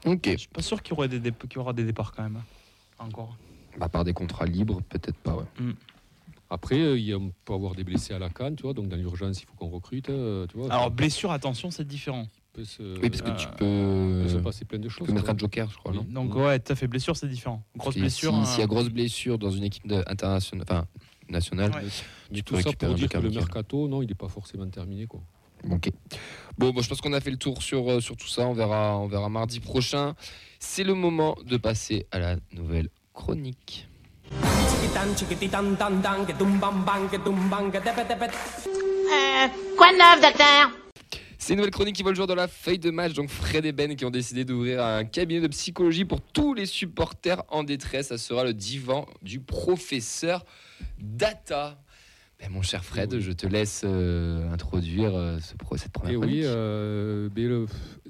Ok. 0.04 0.22
Je 0.32 0.38
suis 0.38 0.48
pas 0.48 0.64
sûr 0.64 0.82
qu'il 0.82 0.96
y, 0.96 0.98
aurait 0.98 1.08
des 1.08 1.20
qu'il 1.22 1.58
y 1.58 1.58
aura 1.60 1.74
des 1.74 1.84
départs 1.84 2.12
quand 2.12 2.24
même. 2.24 2.38
hein. 2.38 3.06
Encore. 3.06 3.38
Bah, 3.78 3.88
par 3.88 4.04
des 4.04 4.14
contrats 4.14 4.48
libres, 4.48 4.82
peut-être 4.90 5.18
pas, 5.18 5.36
ouais. 5.36 5.44
Après, 6.50 6.80
euh, 6.80 6.98
il 6.98 7.04
y 7.06 7.14
a- 7.14 7.18
on 7.20 7.32
peut 7.46 7.54
avoir 7.54 7.76
des 7.76 7.84
blessés 7.84 8.16
à 8.16 8.20
la 8.20 8.30
canne, 8.30 8.56
tu 8.56 8.64
vois, 8.64 8.74
donc 8.74 8.88
dans 8.88 8.96
l'urgence, 8.98 9.44
il 9.44 9.46
faut 9.46 9.54
qu'on 9.56 9.70
recrute, 9.70 10.10
euh, 10.10 10.48
tu 10.48 10.58
vois. 10.58 10.72
Alors, 10.72 10.86
ça 10.86 10.90
blessure, 10.90 11.30
attention, 11.32 11.70
c'est 11.70 11.86
différent. 11.86 12.26
peut 12.54 12.64
se, 12.64 12.82
Oui, 13.00 13.12
parce 13.12 13.22
que 13.22 13.30
euh, 13.30 13.36
tu 13.36 13.46
il 13.48 14.24
peut 14.24 14.28
se 14.30 14.36
peux, 14.38 14.42
passer 14.42 14.66
plein 14.66 14.80
de 14.80 14.88
tu 14.88 14.90
choses. 14.90 15.06
peux 15.06 15.14
mettre 15.14 15.26
quoi. 15.26 15.36
un 15.36 15.38
joker, 15.38 15.70
je 15.70 15.78
crois, 15.78 15.92
Oui. 15.92 15.98
non? 16.10 16.24
Donc, 16.24 16.36
ouais, 16.36 16.58
tout 16.58 16.72
à 16.72 16.76
fait. 16.76 16.88
Blessure, 16.88 17.16
c'est 17.16 17.28
différent. 17.28 17.62
Grosse 17.76 17.96
blessure. 17.96 18.32
si- 18.34 18.40
hein. 18.40 18.46
S'il 18.46 18.60
y 18.62 18.64
a 18.64 18.66
grosse 18.66 18.90
blessure 18.90 19.38
dans 19.38 19.52
une 19.52 19.64
équipe 19.66 19.86
de- 19.86 20.04
internationale, 20.08 20.66
enfin 20.68 20.88
nationale, 21.30 21.72
Ouais. 21.72 21.84
Tu 22.34 22.44
tout 22.44 22.60
ça 22.60 22.72
pour 22.74 22.94
dire 22.94 23.10
que 23.10 23.18
le 23.18 23.30
mercato, 23.30 23.88
non, 23.88 24.02
il 24.02 24.08
n'est 24.08 24.16
pas 24.16 24.28
forcément 24.28 24.68
terminé. 24.68 25.08
Quoi. 25.08 25.22
Ok. 25.70 25.90
Bon, 26.58 26.72
bon, 26.72 26.82
je 26.82 26.90
pense 26.90 27.02
qu'on 27.02 27.14
a 27.14 27.22
fait 27.22 27.32
le 27.32 27.38
tour 27.38 27.62
sur, 27.62 27.90
euh, 27.90 28.00
sur 28.00 28.16
tout 28.16 28.28
ça. 28.28 28.48
On 28.48 28.54
verra, 28.54 28.98
on 28.98 29.08
verra 29.08 29.30
mardi 29.30 29.60
prochain. 29.60 30.16
C'est 30.60 30.84
le 30.84 30.94
moment 30.94 31.38
de 31.46 31.58
passer 31.58 32.06
à 32.12 32.20
la 32.20 32.36
nouvelle 32.52 32.90
chronique. 33.14 33.88
Euh, 38.68 39.48
quoi 39.78 39.92
de 39.92 39.98
neuf, 39.98 40.22
docteur? 40.22 40.87
C'est 41.38 41.54
une 41.54 41.58
nouvelle 41.58 41.72
chronique 41.72 41.96
qui 41.96 42.02
voit 42.02 42.12
le 42.12 42.16
jour 42.16 42.28
dans 42.28 42.36
la 42.36 42.48
feuille 42.48 42.80
de 42.80 42.90
match. 42.90 43.14
Donc 43.14 43.30
Fred 43.30 43.66
et 43.66 43.72
Ben 43.72 43.96
qui 43.96 44.06
ont 44.06 44.10
décidé 44.10 44.44
d'ouvrir 44.44 44.84
un 44.84 45.06
cabinet 45.06 45.42
de 45.42 45.48
psychologie 45.48 46.04
pour 46.04 46.20
tous 46.22 46.54
les 46.54 46.66
supporters 46.66 47.44
en 47.50 47.64
détresse. 47.64 48.08
Ça 48.08 48.18
sera 48.18 48.44
le 48.44 48.54
divan 48.54 49.08
du 49.22 49.40
professeur 49.40 50.46
Data. 51.00 51.80
Ben, 52.40 52.52
mon 52.52 52.62
cher 52.62 52.84
Fred, 52.84 53.14
Oui. 53.14 53.22
je 53.22 53.32
te 53.32 53.48
laisse 53.48 53.82
euh, 53.86 54.52
introduire 54.52 55.16
euh, 55.16 55.40
ce 55.40 55.54
cette 55.78 55.92
première 55.92 56.12
Et 56.12 56.18
chronique. 56.18 56.36
oui, 56.36 56.42
euh, 56.46 57.66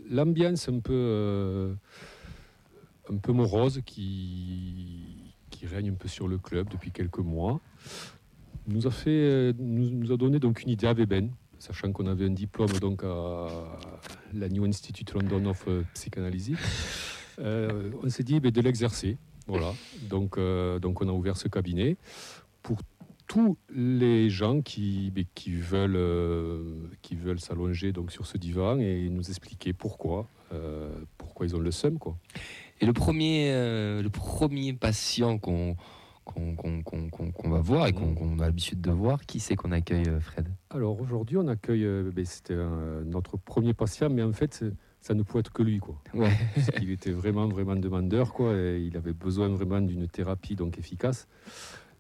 l'ambiance 0.10 0.68
un 0.68 0.80
peu, 0.80 1.76
un 3.10 3.18
peu 3.18 3.32
morose 3.32 3.82
qui, 3.86 5.34
qui 5.50 5.66
règne 5.66 5.92
un 5.92 5.96
peu 5.96 6.08
sur 6.08 6.28
le 6.28 6.38
club 6.38 6.70
depuis 6.70 6.92
quelques 6.92 7.20
mois 7.20 7.60
nous 8.68 8.86
a 8.86 8.92
fait, 8.92 9.54
nous, 9.58 9.90
nous 9.92 10.12
a 10.12 10.18
donné 10.18 10.40
donc 10.40 10.62
une 10.64 10.70
idée 10.70 10.88
à 10.88 10.94
Weben, 10.94 11.32
sachant 11.68 11.92
qu'on 11.92 12.08
avait 12.08 12.26
un 12.26 12.32
diplôme 12.32 12.72
donc 12.80 13.04
à 13.04 13.48
la 14.34 14.48
New 14.48 14.64
Institute 14.66 15.14
London 15.14 15.46
of 15.48 15.66
euh, 15.68 15.84
Psychanalysis. 15.94 16.58
Euh, 17.40 17.92
on 18.02 18.10
s'est 18.10 18.24
dit 18.24 18.40
ben, 18.40 18.52
de 18.52 18.62
l'exercer, 18.62 19.18
voilà. 19.48 19.74
Donc, 20.04 20.38
euh, 20.38 20.80
donc 20.80 21.02
on 21.02 21.10
a 21.10 21.12
ouvert 21.12 21.36
ce 21.38 21.48
cabinet 21.48 21.98
pour 22.64 22.80
tous 23.28 23.58
les 23.70 24.30
gens 24.30 24.62
qui, 24.62 25.12
ben, 25.12 25.26
qui 25.36 25.52
veulent, 25.52 25.98
veulent 27.12 27.40
s'allonger 27.40 27.92
donc 27.92 28.12
sur 28.12 28.26
ce 28.26 28.38
divan 28.38 28.80
et 28.80 29.10
nous 29.10 29.30
expliquer 29.30 29.74
pourquoi, 29.74 30.28
pourquoi 31.18 31.46
ils 31.46 31.56
ont 31.56 31.60
le 31.60 31.72
seum 31.72 32.00
quoi. 32.00 32.18
Et 32.80 32.86
le 32.86 32.94
premier, 32.94 33.52
le 33.52 34.10
premier 34.10 34.72
patient 34.72 35.38
qu'on 35.38 35.76
qu'on 36.84 37.50
va 37.50 37.60
voir 37.60 37.88
et 37.88 37.94
qu'on 37.94 38.14
qu'on 38.14 38.40
a 38.40 38.46
l'habitude 38.46 38.82
de 38.82 38.92
voir, 38.92 39.26
qui 39.26 39.40
c'est 39.40 39.56
qu'on 39.56 39.72
accueille, 39.72 40.08
euh, 40.08 40.20
Fred? 40.20 40.48
Alors 40.70 41.00
aujourd'hui 41.00 41.38
on 41.38 41.48
accueille, 41.48 41.86
euh, 41.86 42.12
ben, 42.14 42.26
c'était 42.26 42.58
notre 43.06 43.38
premier 43.38 43.74
patient, 43.74 44.10
mais 44.10 44.24
en 44.24 44.34
fait 44.34 44.64
ça 45.02 45.14
ne 45.14 45.24
pouvait 45.24 45.42
être 45.42 45.52
que 45.52 45.64
lui 45.64 45.80
quoi. 45.80 46.02
Ouais. 46.14 46.32
Parce 46.56 46.72
qu'il 46.72 46.92
était 46.92 47.12
vraiment 47.12 47.48
vraiment 47.48 47.76
demandeur 47.76 48.34
quoi, 48.34 48.54
et 48.56 48.82
il 48.82 48.98
avait 48.98 49.14
besoin 49.14 49.50
vraiment 49.50 49.82
d'une 49.82 50.08
thérapie 50.08 50.56
donc 50.56 50.78
efficace. 50.78 51.28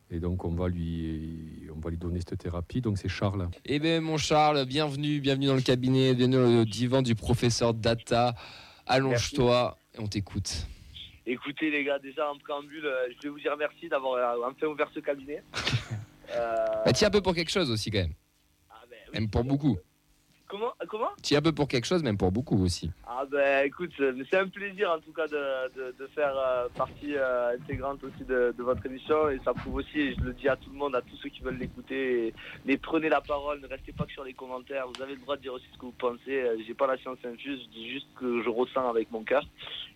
Et 0.09 0.19
donc 0.19 0.45
on 0.45 0.51
va 0.51 0.69
lui, 0.69 1.67
on 1.75 1.79
va 1.79 1.89
lui 1.89 1.97
donner 1.97 2.19
cette 2.19 2.39
thérapie. 2.39 2.81
Donc 2.81 2.97
c'est 2.97 3.09
Charles. 3.09 3.49
Eh 3.65 3.79
bien, 3.79 3.99
mon 3.99 4.17
Charles, 4.17 4.65
bienvenue, 4.65 5.19
bienvenue 5.19 5.47
dans 5.47 5.55
le 5.55 5.61
cabinet, 5.61 6.13
bienvenue 6.13 6.61
au 6.61 6.65
divan 6.65 7.01
du 7.01 7.13
professeur 7.13 7.73
Data. 7.73 8.33
Allonge-toi 8.85 9.77
et 9.95 9.99
on 9.99 10.07
t'écoute. 10.07 10.67
Écoutez 11.29 11.69
les 11.69 11.83
gars, 11.83 11.99
déjà 11.99 12.31
en 12.31 12.37
préambule, 12.37 12.85
euh, 12.85 13.09
je 13.17 13.23
vais 13.23 13.29
vous 13.29 13.39
dire 13.39 13.55
merci 13.57 13.89
d'avoir 13.89 14.13
euh, 14.13 14.47
enfin 14.49 14.65
ouvert 14.67 14.89
ce 14.93 14.99
cabinet. 14.99 15.43
Euh, 16.29 16.55
Bah, 16.85 16.91
tiens 16.91 17.07
un 17.07 17.11
peu 17.11 17.21
pour 17.21 17.33
quelque 17.33 17.49
chose 17.49 17.71
aussi, 17.71 17.89
quand 17.89 17.99
même. 17.99 18.13
ah 18.69 18.81
ben, 18.89 18.97
oui. 19.07 19.13
Même 19.13 19.29
pour 19.29 19.45
beaucoup. 19.45 19.77
Comment 20.47 20.71
Comment 20.87 21.09
Tiens 21.21 21.39
un 21.39 21.41
peu 21.41 21.51
pour 21.51 21.67
quelque 21.67 21.85
chose, 21.85 22.03
même 22.03 22.17
pour 22.17 22.31
beaucoup 22.31 22.63
aussi. 22.63 22.89
Ah 23.05 23.25
ben 23.29 23.65
écoute, 23.65 23.91
euh, 23.99 24.13
c'est 24.29 24.37
un 24.37 24.47
plaisir 24.47 24.91
en 24.91 24.99
tout 24.99 25.11
cas 25.11 25.27
de, 25.27 25.33
de, 25.75 25.95
de 25.99 26.07
faire 26.07 26.33
euh, 26.37 26.69
partie 26.75 27.15
euh, 27.15 27.55
intégrante 27.55 28.03
aussi 28.03 28.23
de, 28.23 28.53
de 28.57 28.63
votre 28.63 28.85
émission 28.85 29.29
et 29.29 29.39
ça 29.43 29.53
prouve 29.53 29.75
aussi, 29.75 29.99
et 29.99 30.15
je 30.15 30.21
le 30.21 30.33
dis 30.33 30.47
à 30.47 30.55
tout 30.55 30.69
le 30.71 30.77
monde, 30.77 30.95
à 30.95 31.01
tous 31.01 31.17
ceux 31.17 31.29
qui 31.29 31.41
veulent 31.41 31.57
l'écouter, 31.57 32.33
mais 32.65 32.77
prenez 32.77 33.09
la 33.09 33.19
parole, 33.21 33.59
ne 33.59 33.67
restez 33.67 33.91
pas 33.91 34.05
que 34.05 34.11
sur 34.13 34.23
les 34.23 34.33
commentaires, 34.33 34.85
vous 34.87 35.01
avez 35.01 35.15
le 35.15 35.21
droit 35.21 35.35
de 35.35 35.41
dire 35.41 35.53
aussi 35.53 35.65
ce 35.73 35.77
que 35.77 35.85
vous 35.85 35.91
pensez, 35.97 36.45
j'ai 36.65 36.73
pas 36.73 36.87
la 36.87 36.97
science 36.97 37.17
infuse, 37.25 37.59
je 37.65 37.69
dis 37.79 37.89
juste 37.89 38.07
que 38.19 38.41
je 38.43 38.49
ressens 38.49 38.87
avec 38.89 39.11
mon 39.11 39.23
cœur 39.23 39.43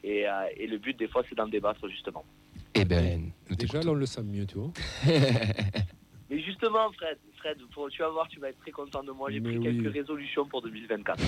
et, 0.04 0.28
euh, 0.28 0.32
et 0.58 0.68
le 0.68 0.78
but 0.80 0.98
des 0.98 1.08
fois 1.08 1.24
c'est 1.30 1.36
d'en 1.36 1.48
débattre 1.48 1.88
justement. 1.88 2.26
Eh 2.74 2.84
ben, 2.86 3.32
Déjà 3.50 3.82
là 3.82 3.92
on 3.92 3.94
le 3.94 4.06
sent 4.06 4.24
mieux, 4.24 4.46
tu 4.46 4.58
vois. 4.58 4.72
Mais 6.32 6.40
justement 6.40 6.90
Fred, 6.94 7.18
Fred, 7.38 7.58
pour- 7.74 7.90
tu 7.92 8.02
vas 8.02 8.10
voir, 8.10 8.28
tu 8.30 8.40
vas 8.40 8.50
être 8.50 8.60
très 8.62 8.72
content 8.72 9.04
de 9.04 9.12
moi, 9.12 9.30
j'ai 9.30 9.42
pris 9.42 9.58
oui. 9.58 9.64
quelques 9.64 9.94
résolutions 9.94 10.46
pour 10.46 10.62
2024. 10.62 11.22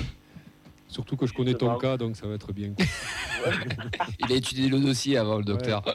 Surtout 0.87 1.17
que 1.17 1.25
je 1.27 1.33
connais 1.33 1.53
ton 1.55 1.77
cas, 1.77 1.97
donc 1.97 2.15
ça 2.15 2.25
va 2.27 2.35
être 2.35 2.53
bien. 2.53 2.71
Il 4.19 4.31
a 4.31 4.35
étudié 4.35 4.69
le 4.69 4.79
dossier 4.79 5.17
avant 5.17 5.37
le 5.37 5.43
docteur. 5.43 5.83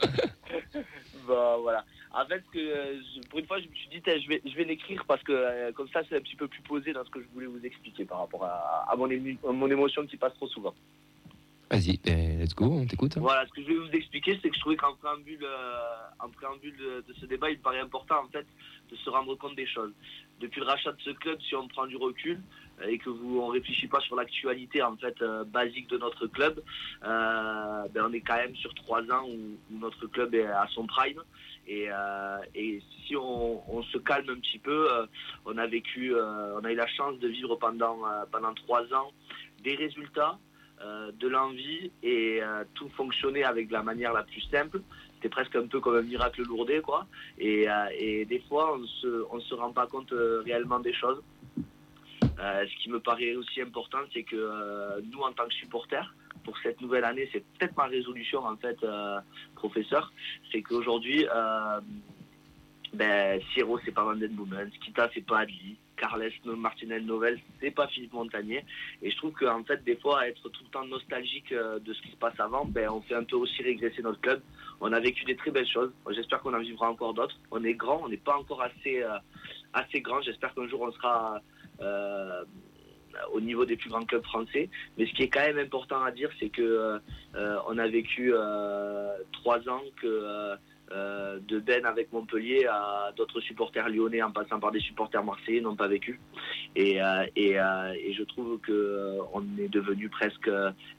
Bah 1.27 1.57
voilà. 1.61 1.85
En 2.11 2.25
fait, 2.25 2.43
ce 2.47 2.51
que, 2.51 2.59
je- 2.59 3.27
pour 3.29 3.37
une 3.37 3.45
fois, 3.45 3.59
je 3.59 3.67
me 3.67 3.75
suis 3.75 3.87
dit, 3.89 4.01
je 4.03 4.27
vais, 4.27 4.41
je 4.43 4.55
vais 4.55 4.63
l'écrire 4.63 5.05
parce 5.07 5.21
que 5.21 5.31
euh, 5.31 5.71
comme 5.73 5.87
ça, 5.89 6.01
c'est 6.09 6.15
un 6.17 6.21
petit 6.21 6.35
peu 6.35 6.47
plus 6.47 6.61
posé 6.63 6.91
dans 6.91 7.05
ce 7.05 7.09
que 7.11 7.21
je 7.21 7.27
voulais 7.35 7.45
vous 7.45 7.63
expliquer 7.63 8.03
par 8.05 8.17
rapport 8.21 8.43
à, 8.45 8.91
à 8.91 8.95
mon, 8.95 9.07
ému- 9.07 9.37
à 9.47 9.51
mon 9.51 9.69
émotion 9.69 10.07
qui 10.07 10.17
passe 10.17 10.33
trop 10.33 10.47
souvent. 10.47 10.73
Vas-y, 11.69 11.99
eh, 12.05 12.37
let's 12.37 12.55
go, 12.55 12.65
on 12.65 12.85
t'écoute. 12.87 13.15
Voilà, 13.19 13.45
ce 13.45 13.51
que 13.53 13.61
je 13.61 13.67
vais 13.67 13.75
vous 13.75 13.91
expliquer, 13.91 14.39
c'est 14.41 14.49
que 14.49 14.55
je 14.55 14.59
trouvais 14.59 14.75
qu'en 14.75 14.95
préambule, 14.95 15.43
euh, 15.43 15.79
en 16.19 16.29
préambule 16.29 16.75
de, 16.77 17.05
de 17.07 17.13
ce 17.19 17.27
débat, 17.27 17.51
il 17.51 17.57
me 17.59 17.61
paraît 17.61 17.79
important 17.79 18.23
en 18.25 18.27
fait 18.29 18.47
de 18.89 18.95
se 18.97 19.09
rendre 19.09 19.35
compte 19.35 19.55
des 19.55 19.67
choses. 19.67 19.91
Depuis 20.39 20.61
le 20.61 20.67
rachat 20.67 20.91
de 20.91 21.01
ce 21.01 21.11
club, 21.11 21.39
si 21.41 21.55
on 21.55 21.67
prend 21.67 21.85
du 21.85 21.97
recul 21.97 22.41
euh, 22.81 22.87
et 22.87 22.97
que 22.97 23.09
vous 23.09 23.39
on 23.39 23.47
réfléchit 23.47 23.87
pas 23.87 23.99
sur 23.99 24.15
l'actualité 24.15 24.81
en 24.81 24.95
fait 24.95 25.21
euh, 25.21 25.43
basique 25.43 25.89
de 25.89 25.97
notre 25.97 26.27
club, 26.27 26.61
euh, 27.03 27.87
ben, 27.93 28.05
on 28.09 28.13
est 28.13 28.21
quand 28.21 28.37
même 28.37 28.55
sur 28.55 28.73
trois 28.73 29.01
ans 29.11 29.27
où, 29.27 29.57
notre 29.69 30.07
club 30.07 30.33
est 30.33 30.45
à 30.45 30.67
son 30.73 30.85
prime. 30.85 31.21
Et, 31.67 31.87
si 33.05 33.15
on, 33.15 33.83
se 33.83 33.97
calme 33.99 34.29
un 34.29 34.39
petit 34.39 34.57
peu, 34.57 34.87
on 35.45 35.57
a 35.57 35.67
vécu, 35.67 36.15
on 36.15 36.63
a 36.63 36.71
eu 36.71 36.75
la 36.75 36.87
chance 36.87 37.19
de 37.19 37.27
vivre 37.27 37.55
pendant 37.57 37.99
pendant 38.31 38.53
trois 38.55 38.83
ans 38.93 39.11
des 39.63 39.75
résultats 39.75 40.39
de 40.81 41.27
l'envie 41.27 41.91
et 42.01 42.41
tout 42.73 42.89
fonctionnait 42.89 43.43
avec 43.43 43.69
la 43.69 43.83
manière 43.83 44.13
la 44.13 44.23
plus 44.23 44.41
simple. 44.49 44.81
C'était 45.19 45.29
presque 45.29 45.55
un 45.57 45.67
peu 45.67 45.81
comme 45.81 45.97
un 45.97 46.01
miracle 46.01 46.43
lourdé, 46.43 46.79
quoi. 46.79 47.05
Et, 47.37 47.69
euh, 47.69 47.73
et 47.97 48.23
des 48.23 48.39
fois, 48.47 48.77
on 48.77 48.85
se, 48.85 49.25
on 49.29 49.41
se 49.41 49.53
rend 49.53 49.73
pas 49.73 49.85
compte 49.85 50.13
euh, 50.13 50.41
réellement 50.45 50.79
des 50.79 50.93
choses. 50.93 51.21
Euh, 52.39 52.65
ce 52.65 52.81
qui 52.81 52.89
me 52.89 53.01
paraît 53.01 53.35
aussi 53.35 53.61
important, 53.61 53.97
c'est 54.13 54.23
que 54.23 55.01
nous, 55.11 55.19
en 55.19 55.33
tant 55.33 55.45
que 55.45 55.53
supporters, 55.53 56.15
pour 56.45 56.57
cette 56.59 56.79
nouvelle 56.79 57.03
année, 57.03 57.29
c'est 57.33 57.43
peut-être 57.57 57.75
ma 57.75 57.87
résolution, 57.87 58.45
en 58.45 58.55
fait, 58.55 58.77
professeur, 59.55 60.13
c'est 60.53 60.61
qu'aujourd'hui, 60.61 61.27
ben, 62.93 63.41
Siro, 63.53 63.77
c'est 63.83 63.91
pas 63.91 64.05
Vanden 64.05 64.31
Boomen, 64.31 64.71
Skita, 64.71 65.09
c'est 65.13 65.25
pas 65.25 65.39
Adli, 65.39 65.75
Carles 65.99 66.31
Martinez 66.45 67.01
Novel, 67.01 67.39
c'est 67.59 67.71
pas 67.71 67.87
Philippe 67.87 68.13
Montagnier. 68.13 68.63
Et 69.01 69.11
je 69.11 69.17
trouve 69.17 69.33
qu'en 69.33 69.63
fait, 69.63 69.83
des 69.83 69.97
fois, 69.97 70.27
être 70.27 70.49
tout 70.49 70.63
le 70.63 70.69
temps 70.69 70.85
nostalgique 70.85 71.51
euh, 71.51 71.79
de 71.79 71.93
ce 71.93 72.01
qui 72.01 72.11
se 72.11 72.15
passe 72.15 72.39
avant, 72.39 72.65
ben, 72.65 72.89
on 72.89 73.01
fait 73.01 73.15
un 73.15 73.23
peu 73.23 73.35
aussi 73.35 73.61
régresser 73.61 74.01
notre 74.01 74.21
club. 74.21 74.41
On 74.79 74.93
a 74.93 74.99
vécu 74.99 75.25
des 75.25 75.35
très 75.35 75.51
belles 75.51 75.67
choses. 75.67 75.91
J'espère 76.11 76.39
qu'on 76.41 76.53
en 76.53 76.59
vivra 76.59 76.89
encore 76.89 77.13
d'autres. 77.13 77.37
On 77.51 77.63
est 77.63 77.73
grand, 77.73 78.01
on 78.03 78.09
n'est 78.09 78.17
pas 78.17 78.37
encore 78.37 78.61
assez, 78.61 79.03
euh, 79.03 79.99
grand. 80.01 80.21
J'espère 80.21 80.53
qu'un 80.53 80.67
jour 80.67 80.81
on 80.81 80.91
sera 80.91 81.41
euh, 81.81 82.43
au 83.33 83.41
niveau 83.41 83.65
des 83.65 83.75
plus 83.75 83.89
grands 83.89 84.05
clubs 84.05 84.23
français. 84.23 84.69
Mais 84.97 85.05
ce 85.05 85.13
qui 85.13 85.23
est 85.23 85.29
quand 85.29 85.41
même 85.41 85.59
important 85.59 86.01
à 86.01 86.11
dire, 86.11 86.29
c'est 86.39 86.49
que 86.49 86.99
euh, 87.35 87.59
on 87.67 87.77
a 87.77 87.87
vécu 87.87 88.31
trois 89.33 89.67
ans 89.67 89.83
que 90.01 90.55
euh, 90.91 91.39
de 91.47 91.59
Ben 91.59 91.85
avec 91.85 92.11
Montpellier 92.11 92.65
à 92.65 93.11
d'autres 93.15 93.41
supporters 93.41 93.89
lyonnais 93.89 94.21
en 94.21 94.31
passant 94.31 94.59
par 94.59 94.71
des 94.71 94.79
supporters 94.79 95.23
marseillais 95.23 95.61
n'ont 95.61 95.75
pas 95.75 95.87
vécu. 95.87 96.19
Et, 96.75 97.01
euh, 97.01 97.25
euh, 97.37 97.93
je 98.11 98.23
trouve 98.23 98.59
que 98.59 98.71
euh, 98.71 99.21
on 99.33 99.43
est 99.57 99.69
devenu 99.69 100.09
presque 100.09 100.49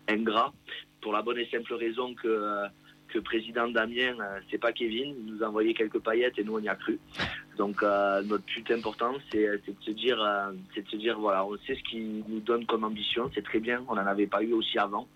ingrat 0.09 0.53
pour 1.01 1.13
la 1.13 1.23
bonne 1.23 1.39
et 1.39 1.49
simple 1.51 1.75
raison 1.75 2.15
que 2.15 2.65
que 3.09 3.19
président 3.19 3.67
Damien, 3.67 4.15
c'est 4.49 4.59
pas 4.59 4.71
Kevin, 4.71 5.17
il 5.19 5.35
nous 5.35 5.43
a 5.43 5.49
envoyé 5.49 5.75
quelques 5.75 5.99
paillettes 5.99 6.39
et 6.39 6.45
nous 6.45 6.55
on 6.55 6.61
y 6.61 6.69
a 6.69 6.77
cru. 6.77 7.01
Donc 7.59 7.83
notre 7.83 8.45
but 8.45 8.71
important, 8.71 9.15
c'est 9.33 9.47
de 9.47 9.75
se 9.81 9.91
dire, 9.91 10.25
c'est 10.73 10.83
de 10.83 10.89
se 10.89 10.97
dire 10.97 11.19
voilà, 11.19 11.45
on 11.45 11.57
sait 11.67 11.75
ce 11.75 11.83
qui 11.91 12.23
nous 12.29 12.39
donne 12.39 12.67
comme 12.67 12.85
ambition, 12.85 13.29
c'est 13.35 13.43
très 13.43 13.59
bien, 13.59 13.83
on 13.89 13.97
n'en 13.97 14.07
avait 14.07 14.29
pas 14.29 14.45
eu 14.45 14.53
aussi 14.53 14.79
avant. 14.79 15.09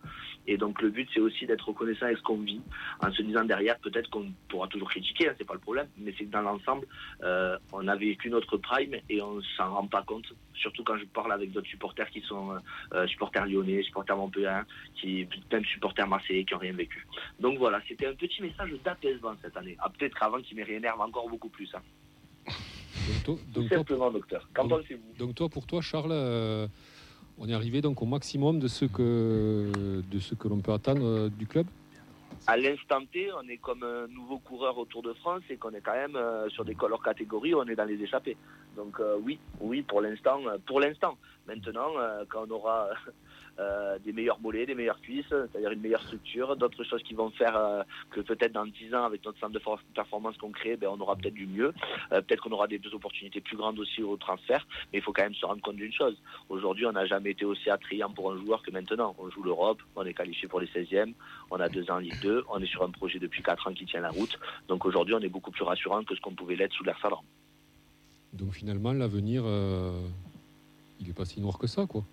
Et 0.46 0.57
donc 0.59 0.83
le 0.83 0.90
but 0.90 1.09
c'est 1.14 1.20
aussi 1.20 1.46
d'être 1.46 1.68
reconnaissant 1.68 2.07
avec 2.07 2.18
ce 2.18 2.22
qu'on 2.22 2.37
vit, 2.38 2.61
en 3.00 3.11
se 3.12 3.22
disant 3.22 3.44
derrière 3.44 3.78
peut-être 3.78 4.11
qu'on 4.11 4.30
pourra 4.48 4.68
toujours 4.68 4.90
critiquer, 4.90 5.28
hein, 5.28 5.35
c'est 5.38 5.46
pas 5.46 5.54
le 5.54 5.61
problème, 5.61 5.88
mais 5.96 6.14
c'est 6.18 6.24
que 6.26 6.30
dans 6.30 6.42
l'ensemble, 6.42 6.87
euh, 7.22 7.57
on 7.72 7.87
a 7.88 7.96
vécu 7.96 8.28
notre 8.30 8.57
prime 8.59 8.96
et 9.09 9.22
on 9.22 9.40
s'en 9.57 9.72
rend 9.74 9.87
pas 9.87 10.02
compte. 10.02 10.26
Surtout 10.54 10.85
quand 10.85 10.96
je 10.98 11.04
parle 11.07 11.33
avec 11.33 11.50
d'autres 11.52 11.68
supporters 11.68 12.09
qui 12.11 12.20
sont 12.22 12.52
euh, 12.52 12.59
euh, 12.94 13.07
supporters 13.07 13.46
lyonnais, 13.46 13.83
supporters 13.83 14.16
montpelliérains, 14.16 14.66
qui 15.00 15.26
même 15.50 15.64
supporters 15.64 16.07
marseillais 16.07 16.44
qui 16.44 16.54
ont 16.54 16.59
rien 16.59 16.72
vécu. 16.74 17.07
Donc 17.40 17.59
voilà, 17.59 17.80
c'était 17.88 18.07
un 18.07 18.14
petit 18.14 18.42
message 18.42 18.70
d'apaisement 18.85 19.35
cette 19.42 19.57
année. 19.57 19.76
Ah, 19.80 19.88
peut-être 19.90 20.18
qu'avant 20.18 20.40
qu'il 20.40 20.57
me 20.59 20.64
réénerve 20.64 21.00
encore 21.00 21.28
beaucoup 21.28 21.48
plus. 21.48 21.70
Hein. 21.74 21.80
Donc, 22.46 23.22
toi, 23.24 23.35
Tout 23.37 23.61
donc 23.61 23.68
toi- 23.68 23.78
simplement, 23.78 24.11
docteur. 24.11 24.48
Qu'en 24.54 24.68
pensez-vous? 24.68 25.14
donc 25.18 25.35
toi, 25.35 25.48
pour 25.48 25.66
toi, 25.66 25.80
Charles, 25.83 26.12
euh, 26.12 26.66
on 27.38 27.48
est 27.48 27.54
arrivé 27.54 27.80
donc 27.80 28.02
au 28.02 28.06
maximum 28.06 28.58
de 28.58 28.68
ce 28.68 28.84
que, 28.84 29.70
de 30.10 30.18
ce 30.18 30.34
que 30.34 30.48
l'on 30.48 30.60
peut 30.60 30.72
attendre 30.72 31.04
euh, 31.04 31.28
du 31.28 31.46
club 31.46 31.66
à 32.46 32.58
l'instant 32.58 33.00
T, 33.10 33.30
on 33.32 33.48
est 33.48 33.56
comme 33.56 33.82
un 33.84 34.06
nouveau 34.08 34.38
coureur 34.38 34.76
au 34.76 34.84
Tour 34.84 35.02
de 35.02 35.14
France 35.14 35.40
et 35.48 35.56
qu'on 35.56 35.70
est 35.70 35.80
quand 35.80 35.94
même 35.94 36.14
euh, 36.14 36.46
sur 36.50 36.62
des 36.62 36.74
colors 36.74 37.02
catégories, 37.02 37.54
on 37.54 37.64
est 37.64 37.74
dans 37.74 37.86
les 37.86 37.94
échappées. 38.02 38.36
Donc 38.76 39.00
euh, 39.00 39.16
oui, 39.22 39.38
oui, 39.60 39.80
pour 39.80 40.02
l'instant, 40.02 40.40
pour 40.66 40.78
l'instant. 40.78 41.16
Maintenant, 41.46 41.88
quand 42.28 42.44
on 42.46 42.50
aura 42.50 42.88
euh, 43.58 43.98
des 44.00 44.12
meilleurs 44.12 44.40
mollets, 44.40 44.66
des 44.66 44.74
meilleures 44.74 45.00
cuisses, 45.00 45.26
c'est-à-dire 45.28 45.70
une 45.70 45.80
meilleure 45.80 46.02
structure, 46.02 46.56
d'autres 46.56 46.82
choses 46.84 47.02
qui 47.02 47.14
vont 47.14 47.30
faire 47.30 47.56
euh, 47.56 47.82
que 48.10 48.20
peut-être 48.20 48.52
dans 48.52 48.66
10 48.66 48.94
ans, 48.94 49.04
avec 49.04 49.24
notre 49.24 49.38
centre 49.38 49.52
de 49.52 49.58
for- 49.58 49.80
performance 49.94 50.36
qu'on 50.38 50.50
crée, 50.50 50.76
ben, 50.76 50.88
on 50.88 51.00
aura 51.00 51.16
peut-être 51.16 51.34
du 51.34 51.46
mieux. 51.46 51.72
Euh, 52.12 52.20
peut-être 52.20 52.42
qu'on 52.42 52.52
aura 52.52 52.66
des 52.66 52.78
des 52.78 52.92
opportunités 52.92 53.40
plus 53.40 53.56
grandes 53.56 53.78
aussi 53.78 54.02
au 54.02 54.16
transfert. 54.16 54.66
Mais 54.92 54.98
il 54.98 55.02
faut 55.02 55.12
quand 55.12 55.22
même 55.22 55.34
se 55.34 55.46
rendre 55.46 55.62
compte 55.62 55.76
d'une 55.76 55.92
chose. 55.92 56.16
Aujourd'hui, 56.48 56.86
on 56.86 56.92
n'a 56.92 57.06
jamais 57.06 57.30
été 57.30 57.44
aussi 57.44 57.70
attrayant 57.70 58.10
pour 58.10 58.32
un 58.32 58.36
joueur 58.38 58.62
que 58.62 58.70
maintenant. 58.70 59.14
On 59.18 59.30
joue 59.30 59.42
l'Europe, 59.42 59.80
on 59.96 60.04
est 60.04 60.14
qualifié 60.14 60.48
pour 60.48 60.60
les 60.60 60.66
16e, 60.66 61.12
on 61.50 61.60
a 61.60 61.68
deux 61.68 61.90
ans 61.90 61.94
en 61.94 61.98
Ligue 61.98 62.20
2, 62.22 62.44
on 62.50 62.58
est 62.60 62.66
sur 62.66 62.82
un 62.82 62.90
projet 62.90 63.18
depuis 63.18 63.42
4 63.42 63.68
ans 63.68 63.72
qui 63.72 63.86
tient 63.86 64.00
la 64.00 64.10
route. 64.10 64.38
Donc 64.68 64.84
aujourd'hui, 64.84 65.14
on 65.14 65.20
est 65.20 65.28
beaucoup 65.28 65.50
plus 65.52 65.64
rassurant 65.64 66.02
que 66.04 66.14
ce 66.14 66.20
qu'on 66.20 66.34
pouvait 66.34 66.56
l'être 66.56 66.72
sous 66.74 66.84
l'air 66.84 66.98
Favre. 66.98 67.22
Donc 68.32 68.52
finalement, 68.52 68.92
l'avenir, 68.92 69.44
il 71.00 71.06
n'est 71.06 71.12
pas 71.12 71.24
si 71.24 71.40
noir 71.40 71.58
que 71.58 71.66
ça, 71.66 71.86
quoi. 71.86 72.04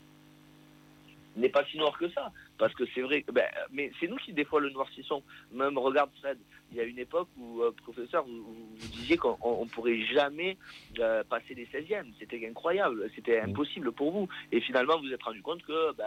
N'est 1.37 1.49
pas 1.49 1.63
si 1.65 1.77
noir 1.77 1.97
que 1.97 2.09
ça. 2.09 2.31
Parce 2.57 2.73
que 2.73 2.83
c'est 2.93 3.01
vrai, 3.01 3.21
que- 3.23 3.31
ben, 3.31 3.45
mais 3.71 3.91
c'est 3.99 4.07
nous 4.07 4.17
qui 4.17 4.33
des 4.33 4.45
fois 4.45 4.59
le 4.61 4.69
noircissons. 4.69 5.23
Même 5.51 5.77
regarde 5.77 6.11
Fred, 6.19 6.37
il 6.71 6.77
y 6.77 6.79
a 6.79 6.83
une 6.83 6.99
époque 6.99 7.27
où, 7.37 7.61
euh, 7.61 7.71
professeur, 7.71 8.23
vous, 8.25 8.67
disiez 8.91 9.17
qu'on 9.17 9.37
on 9.41 9.65
pourrait 9.65 9.99
jamais 10.13 10.57
euh, 10.99 11.23
passer 11.23 11.53
les 11.55 11.65
16e. 11.65 12.11
C'était 12.19 12.45
incroyable, 12.47 13.09
c'était 13.15 13.39
impossible 13.39 13.91
pour 13.91 14.11
vous. 14.11 14.27
Et 14.51 14.61
finalement, 14.61 14.97
vous 14.97 15.07
vous 15.07 15.13
êtes 15.13 15.23
rendu 15.23 15.41
compte 15.41 15.63
que, 15.63 15.93
ben, 15.95 16.05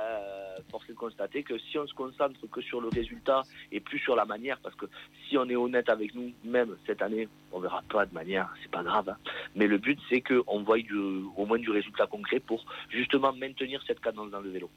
force 0.71 0.89
est 0.89 0.93
de 0.93 0.97
constater 0.99 1.43
que 1.43 1.59
si 1.59 1.79
on 1.79 1.87
se 1.87 1.95
concentre 1.95 2.39
que 2.51 2.61
sur 2.61 2.81
le 2.81 2.89
résultat 2.89 3.43
et 3.73 3.81
plus 3.81 3.99
sur 3.99 4.15
la 4.17 4.25
manière, 4.25 4.59
parce 4.61 4.75
que 4.77 4.87
si 5.29 5.37
on 5.37 5.49
est 5.49 5.57
honnête 5.57 5.89
avec 5.89 6.15
nous, 6.15 6.33
même 6.45 6.77
cette 6.87 7.03
année, 7.03 7.29
on 7.53 7.59
verra 7.61 7.83
pas 7.91 8.07
de 8.07 8.15
manière, 8.15 8.49
c'est 8.63 8.71
pas 8.71 8.83
grave. 8.83 9.09
hein. 9.09 9.17
Mais 9.57 9.67
le 9.67 9.79
but, 9.79 9.99
c'est 10.09 10.21
qu'on 10.21 10.63
voit 10.63 10.79
du, 10.79 10.95
au 11.37 11.45
moins 11.47 11.59
du 11.59 11.71
résultat 11.71 12.07
concret 12.07 12.41
pour 12.41 12.65
justement 12.91 13.33
maintenir 13.33 13.83
cette 13.87 14.01
cadence 14.01 14.31
dans 14.31 14.41
le 14.41 14.51
vélo. 14.51 14.71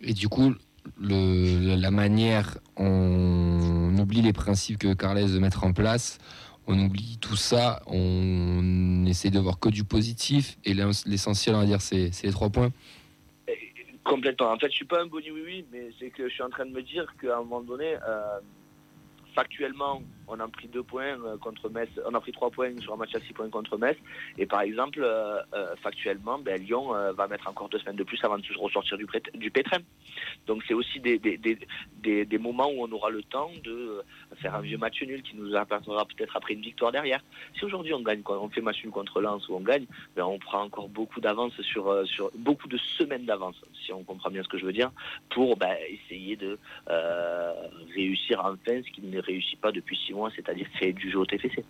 Et 0.00 0.12
du 0.14 0.28
coup, 0.28 0.54
la 1.00 1.90
manière, 1.90 2.58
on 2.76 3.94
oublie 3.98 4.22
les 4.22 4.32
principes 4.32 4.78
que 4.78 4.94
Carles 4.94 5.24
veut 5.26 5.40
mettre 5.40 5.64
en 5.64 5.72
place, 5.72 6.18
on 6.66 6.78
oublie 6.78 7.18
tout 7.20 7.36
ça, 7.36 7.82
on 7.86 9.04
essaie 9.06 9.30
de 9.30 9.38
voir 9.38 9.58
que 9.58 9.68
du 9.68 9.84
positif, 9.84 10.58
et 10.64 10.74
l'ess- 10.74 11.06
l'essentiel, 11.06 11.54
on 11.56 11.60
va 11.60 11.66
dire, 11.66 11.80
c'est 11.80 12.10
les 12.22 12.30
trois 12.32 12.50
points. 12.50 12.70
Complètement. 14.04 14.52
En 14.52 14.58
fait, 14.58 14.68
je 14.70 14.76
suis 14.76 14.84
pas 14.86 15.02
un 15.02 15.06
boni 15.06 15.30
oui 15.30 15.42
oui, 15.44 15.64
mais 15.70 15.90
c'est 15.98 16.08
que 16.10 16.28
je 16.28 16.32
suis 16.34 16.42
en 16.42 16.48
train 16.48 16.64
de 16.64 16.70
me 16.70 16.82
dire 16.82 17.06
qu'à 17.20 17.36
un 17.36 17.42
moment 17.42 17.60
donné, 17.60 17.96
euh, 18.08 18.38
factuellement, 19.34 20.02
on 20.28 20.40
a 20.40 20.48
pris 20.48 20.68
deux 20.68 20.82
points 20.82 21.18
euh, 21.24 21.36
contre 21.38 21.68
Metz, 21.68 21.88
on 22.06 22.14
a 22.14 22.20
pris 22.20 22.32
trois 22.32 22.50
points 22.50 22.78
sur 22.80 22.92
un 22.92 22.96
match 22.96 23.14
à 23.14 23.20
six 23.20 23.32
points 23.32 23.48
contre 23.50 23.76
Metz, 23.78 23.96
et 24.36 24.46
par 24.46 24.60
exemple, 24.60 25.00
euh, 25.02 25.40
euh, 25.54 25.74
factuellement, 25.82 26.38
ben, 26.38 26.60
Lyon 26.62 26.92
va 27.16 27.28
mettre 27.28 27.48
encore 27.48 27.68
deux 27.68 27.78
semaines 27.78 27.96
de 27.96 28.04
plus 28.04 28.22
avant 28.22 28.38
de 28.38 28.44
se 28.44 28.58
ressortir 28.58 28.98
du, 28.98 29.50
pétrin. 29.50 29.78
Donc 30.46 30.62
c'est 30.66 30.74
aussi 30.74 31.00
des, 31.00 31.18
moments 32.38 32.68
où 32.70 32.84
on 32.84 32.92
aura 32.92 33.10
le 33.10 33.22
temps 33.22 33.50
de 33.64 34.02
faire 34.36 34.54
un 34.54 34.60
vieux 34.60 34.78
match 34.78 35.02
nul 35.02 35.22
qui 35.22 35.36
nous 35.36 35.54
apportera 35.54 36.04
peut-être 36.04 36.36
après 36.36 36.54
une 36.54 36.60
victoire 36.60 36.92
derrière. 36.92 37.20
Si 37.58 37.64
aujourd'hui 37.64 37.94
on 37.94 38.00
gagne, 38.00 38.22
on 38.26 38.48
fait 38.48 38.60
match 38.60 38.82
nul 38.84 38.92
contre 38.92 39.20
Lens 39.20 39.48
ou 39.48 39.56
on 39.56 39.60
gagne, 39.60 39.86
ben, 40.16 40.24
on 40.24 40.38
prend 40.38 40.62
encore 40.62 40.88
beaucoup 40.88 41.20
d'avance 41.20 41.60
sur, 41.62 42.04
beaucoup 42.34 42.68
de 42.68 42.78
semaines 42.78 43.24
d'avance, 43.24 43.56
si 43.84 43.92
on 43.92 44.04
comprend 44.04 44.30
bien 44.30 44.42
ce 44.42 44.48
que 44.48 44.58
je 44.58 44.66
veux 44.66 44.72
dire, 44.72 44.90
pour 45.30 45.56
ben, 45.56 45.76
essayer 45.88 46.36
de 46.36 46.58
réussir 47.94 48.40
enfin 48.40 48.82
ce 48.82 48.90
qu'il 48.90 49.10
ne 49.10 49.20
réussit 49.20 49.60
pas 49.60 49.72
depuis 49.72 49.96
six 49.96 50.12
mois, 50.12 50.17
c'est-à-dire 50.34 50.66
faire 50.78 50.92
du 50.92 51.10
jeu 51.10 51.18
au 51.18 51.26
TFC. 51.26 51.64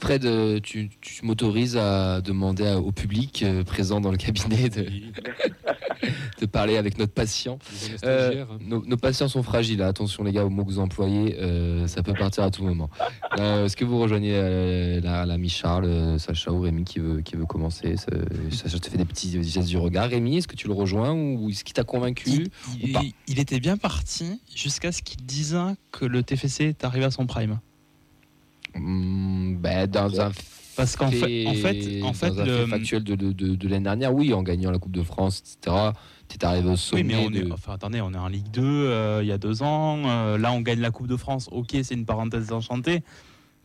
Fred, 0.00 0.24
euh, 0.24 0.60
tu, 0.62 0.88
tu 1.00 1.24
m'autorises 1.26 1.76
à 1.76 2.20
demander 2.22 2.72
au 2.72 2.90
public 2.90 3.42
euh, 3.42 3.64
présent 3.64 4.00
dans 4.00 4.10
le 4.10 4.16
cabinet 4.16 4.70
de, 4.70 4.86
de 6.40 6.46
parler 6.46 6.78
avec 6.78 6.98
notre 6.98 7.12
patient. 7.12 7.58
Euh, 8.04 8.28
stagiaires. 8.28 8.46
nos, 8.60 8.82
nos 8.86 8.96
patients 8.96 9.28
sont 9.28 9.42
fragiles, 9.42 9.82
hein. 9.82 9.88
attention 9.88 10.24
les 10.24 10.32
gars 10.32 10.44
aux 10.44 10.48
mots 10.50 10.64
que 10.64 10.70
vous 10.70 10.78
employez, 10.78 11.36
euh, 11.38 11.86
ça 11.86 12.02
peut 12.02 12.14
partir 12.14 12.44
à 12.44 12.50
tout 12.50 12.64
moment. 12.64 12.88
Euh, 13.38 13.66
Est-ce 13.66 13.76
que 13.76 13.84
vous 13.84 13.98
rejoignez 14.00 14.32
euh, 14.34 15.00
la- 15.02 15.26
l'ami 15.26 15.50
Charles, 15.50 16.18
Sacha 16.18 16.50
ou 16.50 16.60
Rémi 16.62 16.84
qui 16.84 16.98
veut, 16.98 17.20
qui 17.20 17.36
veut 17.36 17.44
commencer? 17.46 17.96
Ça- 17.98 18.06
Sacha 18.50 18.78
te 18.78 18.88
fait 18.88 18.96
des 18.98 19.04
petits 19.04 19.42
gestes 19.42 19.68
du 19.68 19.76
regard. 19.76 20.08
Rémi, 20.08 20.38
est-ce 20.38 20.48
que 20.48 20.56
tu 20.56 20.66
le 20.66 20.72
rejoins 20.72 21.12
ou 21.12 21.50
est-ce 21.50 21.62
qu'il 21.62 21.74
t'a 21.74 21.84
convaincu 21.84 22.30
Il, 22.30 22.42
ou 22.46 22.48
il- 22.82 22.92
pas? 22.92 23.02
il 23.28 23.38
était 23.38 23.60
bien 23.60 23.76
parti 23.76 24.40
jusqu'à 24.54 24.92
ce 24.92 25.02
qu'il 25.02 25.22
dise 25.26 25.58
que 25.92 26.06
le 26.06 26.22
TFC 26.22 26.64
est 26.64 26.84
arrivé 26.84 27.04
à 27.04 27.10
son 27.10 27.26
prime. 27.26 27.60
Hmm, 28.74 29.56
ben, 29.56 29.86
Dans 29.88 30.20
un 30.20 30.30
Parce 30.76 30.96
qu'en 30.96 31.10
fait, 31.10 31.46
en 31.46 31.54
fait, 31.54 32.02
en 32.02 32.12
fait, 32.12 32.30
dans 32.30 32.40
un 32.40 32.44
le- 32.44 32.64
fait 32.64 32.70
factuel 32.70 33.04
de, 33.04 33.14
de, 33.14 33.32
de- 33.32 33.54
de 33.54 33.68
l'année 33.68 33.84
dernière, 33.84 34.14
oui, 34.14 34.32
en 34.32 34.42
gagnant 34.42 34.70
la 34.70 34.78
Coupe 34.78 34.92
de 34.92 35.02
France, 35.02 35.40
etc., 35.60 35.76
tu 36.28 36.36
es 36.36 36.44
arrivé 36.44 36.70
au 36.70 36.76
sommet. 36.76 37.02
Oui, 37.02 37.08
mais 37.08 37.16
on 37.26 37.32
est, 37.48 37.52
enfin, 37.52 37.74
attendez, 37.74 38.00
on 38.00 38.14
est 38.14 38.18
en 38.18 38.28
Ligue 38.28 38.50
2 38.50 38.62
euh, 38.62 39.20
il 39.22 39.26
y 39.28 39.32
a 39.32 39.38
deux 39.38 39.62
ans. 39.62 40.02
euh, 40.06 40.38
là, 40.38 40.52
on 40.52 40.60
gagne 40.60 40.80
la 40.80 40.90
Coupe 40.90 41.08
de 41.08 41.16
France. 41.16 41.48
Ok, 41.52 41.70
c'est 41.82 41.94
une 41.94 42.06
parenthèse 42.06 42.52
enchantée. 42.52 43.02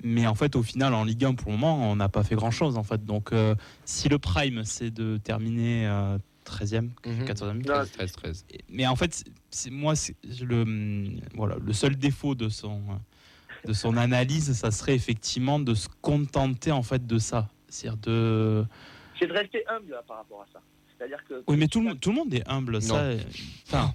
Mais 0.03 0.27
en 0.27 0.35
fait, 0.35 0.55
au 0.57 0.63
final, 0.63 0.93
en 0.93 1.05
Ligue 1.05 1.23
1, 1.23 1.35
pour 1.35 1.51
le 1.51 1.57
moment, 1.57 1.89
on 1.89 1.95
n'a 1.95 2.09
pas 2.09 2.23
fait 2.23 2.35
grand-chose. 2.35 2.75
En 2.77 2.83
fait. 2.83 3.05
Donc, 3.05 3.31
euh, 3.31 3.55
si 3.85 4.09
le 4.09 4.19
prime, 4.19 4.63
c'est 4.65 4.91
de 4.91 5.17
terminer 5.17 5.87
euh, 5.87 6.17
13e, 6.43 6.89
Mhm. 7.05 7.25
14e, 7.25 7.61
13, 7.63 7.91
13, 7.91 8.11
13. 8.11 8.45
mais 8.69 8.85
en 8.87 8.95
fait, 8.97 9.23
c'est- 9.51 9.69
moi, 9.69 9.93
le 10.41 10.65
voilà, 11.35 11.55
le 11.63 11.71
seul 11.73 11.95
défaut 11.95 12.35
de 12.35 12.49
son 12.49 12.81
de 13.65 13.73
son 13.73 13.97
analyse, 13.97 14.53
ça 14.53 14.71
serait 14.71 14.95
effectivement 14.95 15.59
de 15.59 15.73
se 15.73 15.87
contenter 16.01 16.71
en 16.71 16.83
fait 16.83 17.05
de 17.05 17.17
ça, 17.17 17.49
c'est-à-dire 17.67 17.97
de. 18.01 18.65
C'est 19.19 19.27
de 19.27 19.33
rester 19.33 19.63
humble 19.67 19.91
là, 19.91 20.03
par 20.07 20.17
rapport 20.17 20.41
à 20.41 20.45
ça. 20.53 20.61
C'est-à-dire 20.97 21.23
que 21.27 21.43
Oui, 21.47 21.57
mais 21.57 21.67
tout 21.67 21.81
le, 21.81 21.93
tout 21.95 22.09
le 22.11 22.15
monde 22.15 22.33
est 22.33 22.47
humble, 22.47 22.81
ça. 22.81 23.09
Enfin, 23.67 23.93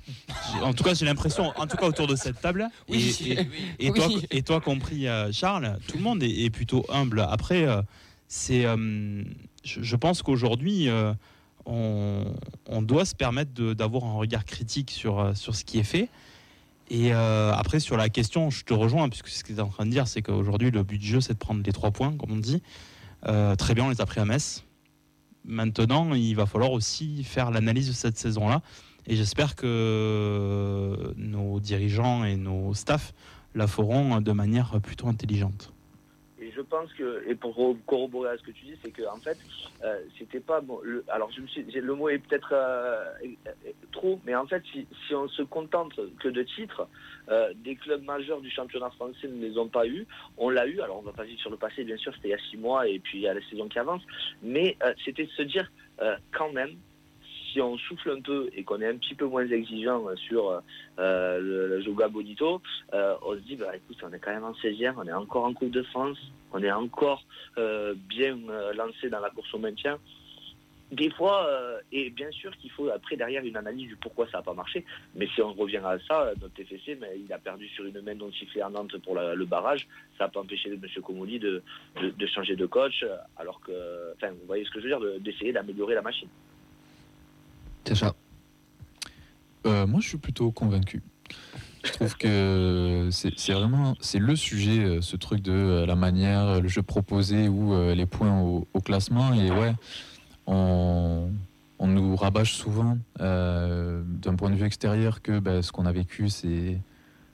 en 0.63 0.75
tout 0.75 0.85
cas, 0.85 0.93
j'ai 0.93 1.07
l'impression, 1.07 1.51
en 1.57 1.67
tout 1.67 1.79
cas 1.79 1.87
autour 1.87 2.07
de 2.07 2.15
cette 2.15 2.41
table, 2.43 2.69
et, 2.89 2.99
et, 2.99 3.39
et 3.79 3.91
toi, 3.91 4.09
et 4.31 4.43
toi 4.43 4.61
compris, 4.61 5.09
euh, 5.09 5.33
Charles, 5.33 5.79
tout 5.89 5.97
le 5.97 6.03
monde 6.03 6.23
est, 6.23 6.45
est 6.45 6.51
plutôt 6.51 6.85
humble. 6.91 7.21
Après, 7.21 7.65
euh, 7.67 7.81
c'est, 8.29 8.67
euh, 8.67 9.23
je, 9.65 9.83
je 9.83 9.97
pense 9.97 10.21
qu'aujourd'hui, 10.21 10.91
euh, 10.91 11.15
on, 11.65 12.35
on 12.67 12.83
doit 12.83 13.07
se 13.07 13.15
permettre 13.15 13.53
d'avoir 13.73 14.05
un 14.05 14.13
regard 14.15 14.45
critique 14.45 14.91
sur, 14.91 15.35
sur 15.35 15.55
ce 15.55 15.65
qui 15.65 15.79
est 15.79 15.85
fait. 15.85 16.11
Et 16.91 17.15
euh, 17.15 17.53
après, 17.55 17.79
sur 17.79 17.97
la 17.97 18.09
question, 18.09 18.51
je 18.51 18.65
te 18.65 18.75
rejoins, 18.75 19.09
puisque 19.09 19.29
ce 19.29 19.45
que 19.45 19.53
tu 19.53 19.59
es 19.59 19.61
en 19.61 19.69
train 19.69 19.87
de 19.87 19.91
dire, 19.91 20.09
c'est 20.09 20.23
qu'aujourd'hui, 20.23 20.73
le 20.73 20.83
but 20.83 20.99
du 20.99 21.07
jeu, 21.07 21.21
c'est 21.21 21.35
de 21.35 21.39
prendre 21.39 21.63
les 21.65 21.73
trois 21.73 21.93
points, 21.93 22.17
comme 22.17 22.33
on 22.33 22.37
dit. 22.37 22.63
Euh, 23.27 23.55
très 23.55 23.75
bien, 23.75 23.85
on 23.85 23.91
les 23.91 24.01
a 24.01 24.07
pris 24.07 24.21
à 24.21 24.25
Metz. 24.25 24.65
Maintenant, 25.45 26.13
il 26.15 26.35
va 26.35 26.47
falloir 26.47 26.73
aussi 26.73 27.23
faire 27.23 27.53
l'analyse 27.53 27.87
de 27.89 27.93
cette 27.93 28.19
saison-là. 28.19 28.61
Et 29.07 29.15
j'espère 29.15 29.55
que 29.55 31.15
nos 31.17 31.61
dirigeants 31.61 32.25
et 32.25 32.37
nos 32.37 32.75
staffs 32.75 33.15
la 33.55 33.67
feront 33.67 34.21
de 34.21 34.33
manière 34.33 34.81
plutôt 34.81 35.09
intelligente. 35.09 35.73
Je 36.61 36.67
pense 36.67 36.93
que, 36.93 37.25
et 37.27 37.35
pour 37.35 37.57
corroborer 37.87 38.33
à 38.33 38.37
ce 38.37 38.43
que 38.43 38.51
tu 38.51 38.67
dis, 38.67 38.75
c'est 38.85 38.91
que 38.91 39.03
en 39.09 39.17
fait, 39.17 39.39
euh, 39.83 39.99
c'était 40.19 40.41
pas 40.41 40.61
bon. 40.61 40.79
Le, 40.83 41.03
alors 41.09 41.31
je 41.33 41.41
me 41.41 41.47
suis, 41.47 41.63
le 41.63 41.95
mot 41.95 42.11
est 42.11 42.19
peut-être 42.19 42.51
euh, 42.53 43.03
trop, 43.93 44.21
mais 44.27 44.35
en 44.35 44.47
fait, 44.47 44.63
si, 44.71 44.87
si, 45.07 45.15
on 45.15 45.27
se 45.27 45.41
contente 45.41 45.99
que 46.19 46.29
de 46.29 46.43
titres, 46.43 46.87
euh, 47.31 47.55
des 47.57 47.77
clubs 47.77 48.03
majeurs 48.03 48.43
du 48.43 48.51
championnat 48.51 48.91
français 48.91 49.27
ne 49.27 49.41
les 49.41 49.57
ont 49.57 49.69
pas 49.69 49.87
eu. 49.87 50.07
On 50.37 50.51
l'a 50.51 50.67
eu. 50.67 50.83
Alors 50.83 50.99
on 50.99 51.03
va 51.03 51.13
pas 51.13 51.25
vivre 51.25 51.41
sur 51.41 51.51
le 51.51 51.57
passé, 51.57 51.83
bien 51.83 51.97
sûr, 51.97 52.13
c'était 52.15 52.29
il 52.29 52.33
y 52.33 52.35
a 52.35 52.51
six 52.51 52.59
mois 52.59 52.87
et 52.87 52.99
puis 52.99 53.21
il 53.21 53.23
y 53.23 53.29
a 53.29 53.33
la 53.33 53.43
saison 53.49 53.67
qui 53.67 53.79
avance, 53.79 54.03
mais 54.43 54.77
c'était 55.03 55.25
de 55.25 55.31
se 55.31 55.43
dire 55.43 55.73
quand 56.31 56.53
même 56.53 56.77
si 57.53 57.61
on 57.61 57.77
souffle 57.79 58.11
un 58.11 58.21
peu 58.21 58.49
et 58.55 58.65
qu'on 58.65 58.81
est 58.81 58.89
un 58.89 58.97
petit 58.97 59.15
peu 59.15 59.27
moins 59.27 59.47
exigeant 59.47 60.05
sur 60.17 60.63
euh, 60.99 61.41
le, 61.41 61.69
le 61.69 61.81
Joga 61.81 62.09
Bonito, 62.09 62.61
euh, 62.95 63.15
on 63.23 63.35
se 63.35 63.41
dit, 63.41 63.57
bah, 63.57 63.77
écoute, 63.77 63.99
on 64.03 64.13
est 64.13 64.19
quand 64.19 64.33
même 64.33 64.45
en 64.45 64.53
16e, 64.53 64.95
on 64.97 65.07
est 65.07 65.13
encore 65.13 65.45
en 65.45 65.55
Coupe 65.55 65.71
de 65.71 65.83
France, 65.83 66.19
on 66.53 66.63
est 66.63 66.73
encore 66.73 67.25
euh, 67.59 67.95
bien 68.09 68.39
lancé 68.75 69.09
dans 69.09 69.21
la 69.21 69.31
course 69.31 69.53
au 69.55 69.59
maintien. 69.59 69.99
Des 70.93 71.09
fois, 71.11 71.49
et 71.93 72.11
bien 72.11 72.33
sûr 72.33 72.51
qu'il 72.57 72.73
faut 72.73 72.89
après 72.89 73.15
derrière 73.15 73.45
une 73.45 73.57
analyse 73.57 73.87
du 73.87 73.95
pourquoi 73.95 74.27
ça 74.27 74.39
n'a 74.39 74.43
pas 74.43 74.55
marché, 74.55 74.85
mais 75.15 75.29
si 75.29 75.41
on 75.41 75.53
revient 75.53 75.77
à 75.77 75.97
ça, 76.01 76.33
notre 76.41 76.53
TFC, 76.55 76.99
mais 77.01 77.17
il 77.25 77.33
a 77.33 77.39
perdu 77.39 77.69
sur 77.69 77.85
une 77.85 78.01
main 78.01 78.15
non 78.17 78.33
sifflée 78.33 78.61
à 78.61 78.69
Nantes 78.69 78.99
pour 79.05 79.15
le 79.15 79.45
barrage, 79.45 79.87
ça 80.19 80.25
n'a 80.25 80.31
pas 80.31 80.41
empêché 80.41 80.69
M. 80.69 80.81
Comoli 81.01 81.39
de, 81.39 81.63
changer 82.35 82.57
de 82.57 82.67
coach, 82.67 83.05
alors 83.37 83.61
que, 83.61 83.71
enfin, 84.17 84.33
vous 84.33 84.47
voyez 84.49 84.65
ce 84.65 84.71
que 84.73 84.81
je 84.81 84.89
veux 84.89 84.99
dire, 84.99 85.21
d'essayer 85.21 85.53
d'améliorer 85.53 85.95
la 85.95 86.03
machine. 86.03 86.29
Sacha 87.87 88.15
euh, 89.67 89.87
Moi, 89.87 90.01
je 90.01 90.09
suis 90.09 90.19
plutôt 90.19 90.51
convaincu. 90.53 91.03
Je 91.85 91.93
trouve 91.93 92.17
que 92.17 93.09
c'est 93.11 93.53
vraiment 93.53 93.95
c'est 94.01 94.19
le 94.19 94.37
sujet, 94.37 94.85
euh, 94.85 95.01
ce 95.01 95.17
truc 95.17 95.41
de 95.41 95.53
euh, 95.53 95.87
la 95.87 95.95
manière, 95.95 96.61
le 96.61 96.69
jeu 96.69 96.83
proposé 96.83 97.49
ou 97.49 97.75
les 97.95 98.07
points 98.07 98.41
au, 98.41 98.81
classement. 98.81 99.33
Et 99.35 99.51
ouais, 99.51 99.75
on, 100.47 101.31
on 101.79 101.87
nous 101.87 102.17
rabâche 102.17 102.55
souvent 102.55 102.99
d'un 103.19 104.35
point 104.37 104.51
de 104.51 104.57
vue 104.57 104.67
extérieur 104.67 105.23
que 105.23 105.39
ben, 105.39 105.63
ce 105.63 105.73
qu'on 105.73 105.87
a 105.87 105.93
vécu, 105.93 106.29
c'est 106.29 106.79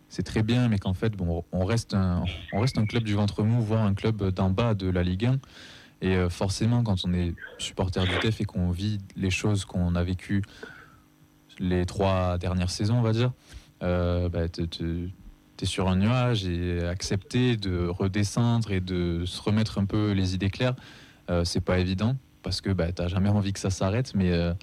c'est 0.09 0.23
très 0.23 0.43
bien, 0.43 0.69
mais 0.69 0.79
qu'en 0.79 0.95
fait, 0.95 1.11
bon, 1.11 1.45
on 1.53 1.65
reste, 1.65 1.95
un, 1.95 2.25
on 2.53 2.61
reste 2.61 2.79
un 2.79 2.87
club 2.87 3.03
du 3.03 3.15
ventre 3.15 3.43
mou, 3.43 3.61
voire 3.61 3.83
un 3.83 3.95
club 3.95 4.31
d'en 4.31 4.51
bas 4.51 4.75
de 4.75 4.89
la 4.89 5.03
Ligue 5.03 5.27
1. 5.27 5.39
Et 6.03 6.17
forcément, 6.29 6.83
quand 6.83 7.05
on 7.05 7.15
est 7.15 7.35
supporter 7.59 8.05
du 8.05 8.19
TEF 8.19 8.41
et 8.43 8.45
qu'on 8.45 8.71
vit 8.71 8.99
les 9.17 9.31
choses 9.31 9.65
qu'on 9.65 9.95
a 9.95 10.05
vécues 10.05 10.43
les 11.59 11.87
trois 11.87 12.39
dernières 12.39 12.71
saisons, 12.71 12.99
on 12.99 13.03
va 13.03 13.13
dire, 13.13 13.33
euh, 13.83 14.29
bah, 14.29 14.49
tu 14.49 15.13
es 15.61 15.67
sur 15.67 15.89
un 15.89 15.97
nuage 15.97 16.47
et 16.47 16.85
accepter 16.87 17.57
de 17.57 17.87
redescendre 17.87 18.71
et 18.71 18.81
de 18.81 19.25
se 19.27 19.41
remettre 19.41 19.79
un 19.79 19.85
peu 19.85 20.13
les 20.13 20.35
idées 20.35 20.51
claires, 20.51 20.75
euh, 21.31 21.45
c'est 21.45 21.61
pas 21.61 21.79
évident 21.79 22.17
parce 22.43 22.61
que 22.61 22.71
bah, 22.71 22.93
tu 22.93 23.03
n'as 23.03 23.09
jamais 23.09 23.29
envie 23.29 23.53
que 23.53 23.59
ça 23.59 23.71
s'arrête, 23.71 24.15
mais 24.15 24.31
euh, 24.33 24.55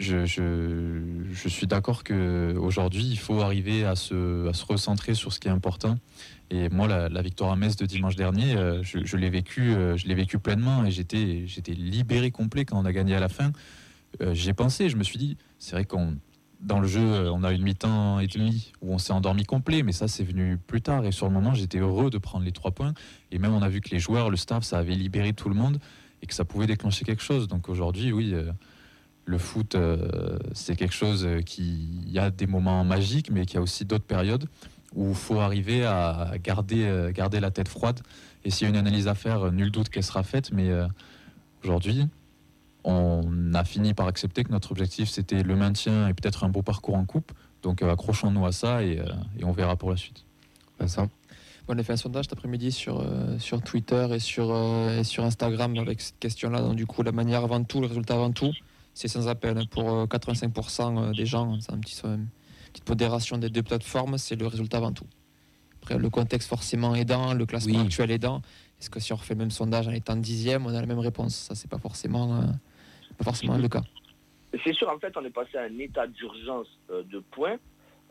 je, 0.00 1.48
suis 1.48 1.66
d'accord 1.66 2.04
qu'aujourd'hui, 2.04 3.04
il 3.04 3.18
faut 3.18 3.40
arriver 3.40 3.84
à 3.84 3.96
se, 3.96 4.48
recentrer 4.64 5.14
sur 5.14 5.32
ce 5.32 5.40
qui 5.40 5.48
est 5.48 5.52
important. 5.52 5.98
Et 6.50 6.68
moi, 6.68 6.88
la, 6.88 7.22
victoire 7.22 7.52
à 7.52 7.56
Metz 7.56 7.76
de 7.76 7.86
dimanche 7.86 8.16
dernier, 8.16 8.56
euh, 8.56 8.82
je, 8.82 9.16
l'ai 9.16 9.30
vécu, 9.30 9.74
l'ai 10.04 10.14
vécu 10.14 10.38
pleinement 10.38 10.84
et 10.84 10.90
j'étais, 10.90 11.46
libéré 11.68 12.30
complet 12.30 12.64
quand 12.64 12.78
on 12.78 12.84
a 12.84 12.92
gagné 12.92 13.14
à 13.14 13.20
la 13.20 13.28
fin. 13.28 13.52
j'ai 14.32 14.52
pensé, 14.54 14.88
je 14.88 14.96
me 14.96 15.04
suis 15.04 15.18
dit, 15.18 15.36
c'est 15.58 15.76
vrai 15.76 15.84
qu'on 15.84 16.16
dans 16.60 16.80
le 16.80 16.86
jeu, 16.86 17.00
euh, 17.00 17.32
on 17.32 17.42
a 17.42 17.52
une 17.52 17.62
mi-temps 17.62 18.20
et 18.20 18.26
demi 18.26 18.72
où 18.82 18.92
on 18.92 18.98
s'est 18.98 19.12
endormi 19.12 19.44
complet, 19.44 19.82
mais 19.82 19.92
ça 19.92 20.08
c'est 20.08 20.24
venu 20.24 20.58
plus 20.58 20.82
tard. 20.82 21.04
Et 21.04 21.12
sur 21.12 21.26
le 21.26 21.32
moment, 21.32 21.54
j'étais 21.54 21.78
heureux 21.78 22.10
de 22.10 22.18
prendre 22.18 22.44
les 22.44 22.52
trois 22.52 22.70
points. 22.70 22.92
Et 23.30 23.38
même 23.38 23.54
on 23.54 23.62
a 23.62 23.68
vu 23.68 23.80
que 23.80 23.90
les 23.90 23.98
joueurs, 23.98 24.30
le 24.30 24.36
staff, 24.36 24.64
ça 24.64 24.78
avait 24.78 24.94
libéré 24.94 25.32
tout 25.32 25.48
le 25.48 25.54
monde 25.54 25.78
et 26.22 26.26
que 26.26 26.34
ça 26.34 26.44
pouvait 26.44 26.66
déclencher 26.66 27.04
quelque 27.04 27.22
chose. 27.22 27.48
Donc 27.48 27.68
aujourd'hui, 27.68 28.12
oui, 28.12 28.34
euh, 28.34 28.52
le 29.24 29.38
foot, 29.38 29.74
euh, 29.74 30.38
c'est 30.52 30.76
quelque 30.76 30.94
chose 30.94 31.28
qui 31.46 32.02
il 32.06 32.12
y 32.12 32.18
a 32.18 32.30
des 32.30 32.46
moments 32.46 32.84
magiques, 32.84 33.30
mais 33.30 33.46
qu'il 33.46 33.56
y 33.56 33.58
a 33.58 33.62
aussi 33.62 33.84
d'autres 33.84 34.04
périodes 34.04 34.46
où 34.94 35.10
il 35.10 35.14
faut 35.14 35.38
arriver 35.38 35.84
à 35.84 36.32
garder, 36.42 37.10
garder 37.14 37.38
la 37.38 37.52
tête 37.52 37.68
froide. 37.68 38.00
Et 38.44 38.50
s'il 38.50 38.64
y 38.64 38.66
a 38.66 38.70
une 38.70 38.76
analyse 38.76 39.06
à 39.06 39.14
faire, 39.14 39.52
nul 39.52 39.70
doute 39.70 39.88
qu'elle 39.88 40.02
sera 40.02 40.24
faite. 40.24 40.50
Mais 40.52 40.68
aujourd'hui, 41.62 42.08
on 42.84 43.54
a 43.54 43.64
fini 43.64 43.94
par 43.94 44.06
accepter 44.06 44.44
que 44.44 44.50
notre 44.50 44.72
objectif 44.72 45.08
c'était 45.08 45.42
le 45.42 45.56
maintien 45.56 46.08
et 46.08 46.14
peut-être 46.14 46.44
un 46.44 46.48
beau 46.48 46.62
parcours 46.62 46.96
en 46.96 47.04
coupe. 47.04 47.32
Donc 47.62 47.82
euh, 47.82 47.92
accrochons-nous 47.92 48.46
à 48.46 48.52
ça 48.52 48.82
et, 48.82 48.98
euh, 48.98 49.04
et, 49.38 49.44
on 49.44 49.52
verra 49.52 49.76
pour 49.76 49.90
la 49.90 49.96
suite. 49.96 50.24
Vincent 50.78 51.08
on 51.68 51.78
a 51.78 51.84
fait 51.84 51.92
un 51.92 51.96
sondage 51.96 52.24
cet 52.24 52.32
après-midi 52.32 52.72
sur, 52.72 53.00
euh, 53.00 53.38
sur 53.38 53.62
Twitter 53.62 54.08
et 54.10 54.18
sur, 54.18 54.50
et 54.90 55.04
sur 55.04 55.24
Instagram 55.24 55.78
avec 55.78 56.00
cette 56.00 56.18
question-là. 56.18 56.62
Donc, 56.62 56.74
du 56.74 56.84
coup, 56.84 57.04
la 57.04 57.12
manière 57.12 57.44
avant 57.44 57.62
tout, 57.62 57.80
le 57.80 57.86
résultat 57.86 58.14
avant 58.14 58.32
tout, 58.32 58.50
c'est 58.94 59.08
sans 59.08 59.28
appel. 59.28 59.58
Hein. 59.58 59.64
Pour 59.70 60.04
85% 60.04 61.16
des 61.16 61.26
gens, 61.26 61.58
c'est 61.60 61.72
un 61.72 61.78
petit, 61.78 62.00
une 62.04 62.28
petite 62.72 62.88
modération 62.88 63.38
des 63.38 63.50
deux 63.50 63.62
plateformes, 63.62 64.18
c'est 64.18 64.36
le 64.36 64.46
résultat 64.46 64.78
avant 64.78 64.92
tout. 64.92 65.06
Après, 65.82 65.96
le 65.96 66.10
contexte 66.10 66.48
forcément 66.48 66.94
aidant, 66.94 67.32
le 67.32 67.46
classement 67.46 67.80
actuel 67.80 68.10
aidant. 68.10 68.42
Est-ce 68.80 68.90
que 68.90 69.00
si 69.00 69.12
on 69.12 69.16
refait 69.16 69.34
le 69.34 69.40
même 69.40 69.50
sondage 69.50 69.88
en 69.88 69.92
étant 69.92 70.16
dixième, 70.16 70.66
on 70.66 70.70
a 70.70 70.80
la 70.80 70.86
même 70.86 70.98
réponse? 70.98 71.34
Ça, 71.34 71.54
c'est 71.54 71.70
pas 71.70 71.78
forcément 71.78 72.42
forcément 73.22 73.56
le 73.56 73.68
cas. 73.68 73.82
C'est 74.64 74.72
sûr, 74.72 74.88
en 74.88 74.98
fait, 74.98 75.16
on 75.16 75.24
est 75.24 75.30
passé 75.30 75.56
à 75.56 75.62
un 75.62 75.78
état 75.78 76.06
d'urgence 76.06 76.66
euh, 76.90 77.02
de 77.04 77.20
points 77.20 77.58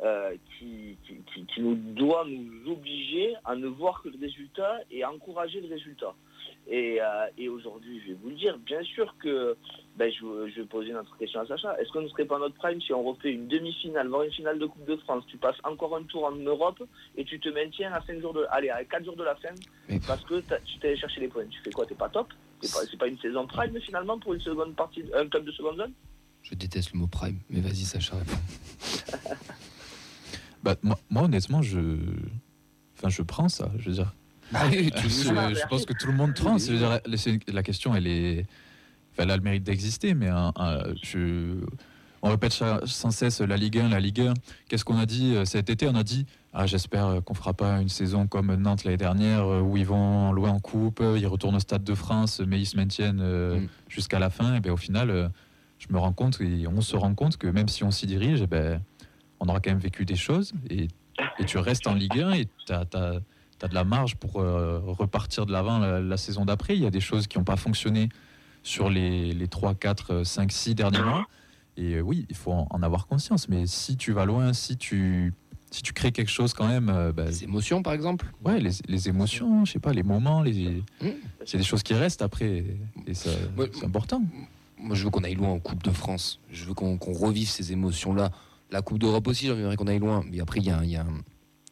euh, 0.02 0.36
qui, 0.58 0.98
qui, 1.06 1.62
nous 1.62 1.76
doit 1.76 2.26
nous 2.26 2.72
obliger 2.72 3.34
à 3.44 3.56
ne 3.56 3.68
voir 3.68 4.02
que 4.02 4.10
le 4.10 4.18
résultat 4.20 4.80
et 4.90 5.04
à 5.04 5.12
encourager 5.12 5.60
le 5.60 5.68
résultat. 5.68 6.14
Et, 6.68 7.02
euh, 7.02 7.06
et 7.38 7.50
aujourd'hui, 7.50 8.02
je 8.02 8.12
vais 8.12 8.18
vous 8.22 8.30
le 8.30 8.36
dire, 8.36 8.58
bien 8.60 8.82
sûr 8.84 9.14
que 9.22 9.58
ben, 10.00 10.10
je, 10.10 10.50
je, 10.56 10.62
vais 10.62 10.66
poser 10.66 10.92
une 10.92 10.96
autre 10.96 11.18
question 11.18 11.42
à 11.42 11.46
Sacha. 11.46 11.78
Est-ce 11.78 11.92
qu'on 11.92 12.00
ne 12.02 12.08
serait 12.08 12.24
pas 12.24 12.40
notre 12.40 12.56
prime 12.56 12.80
si 12.80 12.94
on 12.94 13.04
refait 13.04 13.34
une 13.34 13.50
demi-finale, 13.50 14.08
voire 14.08 14.24
une 14.24 14.32
finale 14.32 14.58
de 14.58 14.66
Coupe 14.66 14.86
de 14.86 14.96
France? 14.96 15.26
Tu 15.28 15.36
passes 15.36 15.58
encore 15.66 15.94
un 15.94 16.04
tour 16.04 16.24
en 16.24 16.32
Europe 16.32 16.82
et 17.18 17.26
tu 17.26 17.38
te 17.38 17.50
maintiens 17.50 17.92
à 17.92 18.02
5 18.08 18.22
jours 18.22 18.34
de. 18.34 18.46
Allez, 18.50 18.70
à 18.70 18.86
4 18.86 19.04
jours 19.04 19.18
de 19.18 19.26
la 19.26 19.36
fin 19.36 19.50
parce 20.08 20.24
que 20.24 20.40
tu 20.40 20.80
t'es 20.80 20.96
cherché 20.96 21.20
les 21.20 21.28
points. 21.28 21.44
Tu 21.52 21.60
fais 21.60 21.72
quoi? 21.72 21.86
T'es 21.86 21.96
pas 21.96 22.08
top? 22.08 22.30
C'est 22.62 22.98
pas, 22.98 23.08
une 23.08 23.20
saison 23.20 23.46
prime 23.46 23.78
finalement 23.82 24.18
pour 24.18 24.34
une 24.34 24.40
seconde 24.40 24.74
partie, 24.74 25.04
un 25.14 25.28
club 25.28 25.44
de 25.44 25.52
seconde 25.52 25.76
zone? 25.76 25.92
Je 26.44 26.56
déteste 26.56 26.94
le 26.94 27.00
mot 27.00 27.08
prime, 27.08 27.40
mais 27.50 27.60
vas-y 27.60 27.84
Sacha. 27.84 28.16
bah, 30.64 30.76
moi, 30.82 30.98
moi, 31.10 31.24
honnêtement, 31.24 31.62
je, 31.62 31.80
enfin, 32.98 33.10
je 33.10 33.22
prends 33.22 33.50
ça. 33.50 33.70
Je 33.78 33.90
veux 33.90 33.96
dire, 33.96 34.14
ah 34.54 34.70
je, 34.72 35.68
pense 35.68 35.86
que 35.86 35.94
tout 35.94 36.08
le 36.08 36.14
monde 36.14 36.34
prend. 36.36 36.56
La 37.48 37.64
question, 37.64 37.94
elle 37.96 38.08
est, 38.08 38.46
elle 39.18 39.32
a 39.32 39.38
le 39.38 39.44
mérite 39.44 39.64
d'exister, 39.64 40.14
mais 40.14 40.30
je, 41.04 41.58
on 42.22 42.30
répète 42.30 42.52
sans 42.52 43.12
cesse 43.12 43.42
la 43.42 43.58
Ligue 43.58 43.80
1, 43.80 43.90
la 43.90 44.00
Ligue 44.00 44.22
1. 44.22 44.34
Qu'est-ce 44.68 44.84
qu'on 44.84 44.98
a 44.98 45.06
dit 45.06 45.36
euh, 45.36 45.46
cet 45.46 45.70
été? 45.70 45.88
On 45.88 45.96
a 45.96 46.04
dit 46.04 46.26
ah, 46.54 46.66
j'espère 46.66 47.06
euh, 47.06 47.22
qu'on 47.22 47.34
fera 47.34 47.54
pas 47.54 47.80
une 47.80 47.90
saison 47.90 48.28
comme 48.28 48.54
Nantes 48.56 48.84
l'année 48.84 48.98
dernière 48.98 49.46
euh, 49.46 49.62
où 49.62 49.78
ils 49.78 49.86
vont 49.86 50.34
loin 50.34 50.50
en 50.50 50.60
coupe, 50.60 51.02
ils 51.02 51.28
retournent 51.28 51.56
au 51.56 51.60
Stade 51.60 51.84
de 51.84 51.96
France, 51.96 52.42
mais 52.46 52.60
ils 52.60 52.66
se 52.66 52.76
maintiennent 52.76 53.24
mm. 53.24 53.68
jusqu'à 53.88 54.20
la 54.20 54.30
fin. 54.30 54.56
Et 54.56 54.60
bien 54.60 54.74
au 54.74 54.78
final, 54.78 55.32
je 55.78 55.88
me 55.92 55.98
rends 55.98 56.14
compte 56.14 56.42
et 56.42 56.68
on 56.68 56.82
se 56.82 56.96
rend 56.96 57.14
compte 57.16 57.38
que 57.38 57.48
même 57.48 57.70
si 57.70 57.84
on 57.84 57.92
s'y 57.92 58.06
dirige, 58.06 58.42
eh 58.42 58.48
ben, 58.48 58.82
on 59.40 59.48
aura 59.48 59.60
quand 59.60 59.72
même 59.72 59.80
vécu 59.80 60.06
des 60.06 60.16
choses 60.16 60.54
et, 60.70 60.88
tu 61.46 61.58
restes 61.58 61.86
en 61.86 61.94
Ligue 61.94 62.20
1 62.20 62.32
et 62.32 62.48
tu 62.66 62.72
as, 62.72 62.86
de 62.86 63.74
la 63.74 63.84
marge 63.84 64.16
pour 64.16 64.34
repartir 64.36 65.46
de 65.46 65.52
l'avant 65.52 65.80
la, 65.80 66.18
saison 66.18 66.46
d'après. 66.46 66.76
Il 66.76 66.82
y 66.82 66.86
a 66.86 66.90
des 66.90 67.02
choses 67.02 67.28
qui 67.28 67.38
n'ont 67.38 67.44
pas 67.44 67.58
fonctionné 67.58 68.08
sur 68.70 68.90
les, 68.90 69.34
les 69.34 69.48
3, 69.48 69.74
4, 69.74 70.24
5, 70.24 70.52
6 70.52 70.76
derniers 70.76 71.02
mois. 71.02 71.26
Et 71.76 72.02
oui, 72.02 72.26
il 72.30 72.36
faut 72.36 72.52
en 72.52 72.84
avoir 72.84 73.08
conscience. 73.08 73.50
Mais 73.50 73.66
si 73.66 73.98
tu 73.98 74.12
vas 74.12 74.26
loin, 74.26 74.54
si 74.54 74.78
tu 74.78 75.34
si 75.72 75.84
tu 75.84 75.94
crées 75.94 76.12
quelque 76.12 76.32
chose 76.32 76.54
quand 76.54 76.68
même. 76.68 76.90
Euh, 76.90 77.12
bah, 77.12 77.26
les 77.26 77.44
émotions, 77.44 77.84
par 77.84 77.94
exemple 77.94 78.26
Ouais, 78.44 78.60
les, 78.60 78.72
les, 78.88 79.08
émotions, 79.08 79.66
je 79.66 79.74
sais 79.74 79.80
pas, 79.80 79.94
les 79.94 80.02
moments, 80.02 80.42
les... 80.42 80.84
Mmh. 81.02 81.08
c'est 81.46 81.60
des 81.60 81.64
choses 81.64 81.84
qui 81.84 81.94
restent 81.94 82.24
après. 82.24 82.66
Et 83.06 83.14
c'est 83.14 83.30
important. 83.84 84.24
Moi, 84.80 84.96
je 84.96 85.04
veux 85.04 85.10
qu'on 85.12 85.24
aille 85.24 85.36
loin 85.36 85.50
en 85.50 85.60
Coupe 85.60 85.84
de 85.84 85.92
France. 85.92 86.40
Je 86.52 86.66
veux 86.66 86.74
qu'on 86.74 86.98
revive 86.98 87.50
ces 87.50 87.72
émotions-là. 87.72 88.32
La 88.72 88.82
Coupe 88.82 88.98
d'Europe 88.98 89.28
aussi, 89.28 89.48
j'aimerais 89.48 89.76
qu'on 89.76 89.88
aille 89.88 90.00
loin. 90.00 90.24
Mais 90.32 90.40
après, 90.40 90.60
il 90.60 90.66
y 90.66 90.72
a, 90.72 90.84
y, 90.84 90.96
a 90.96 91.06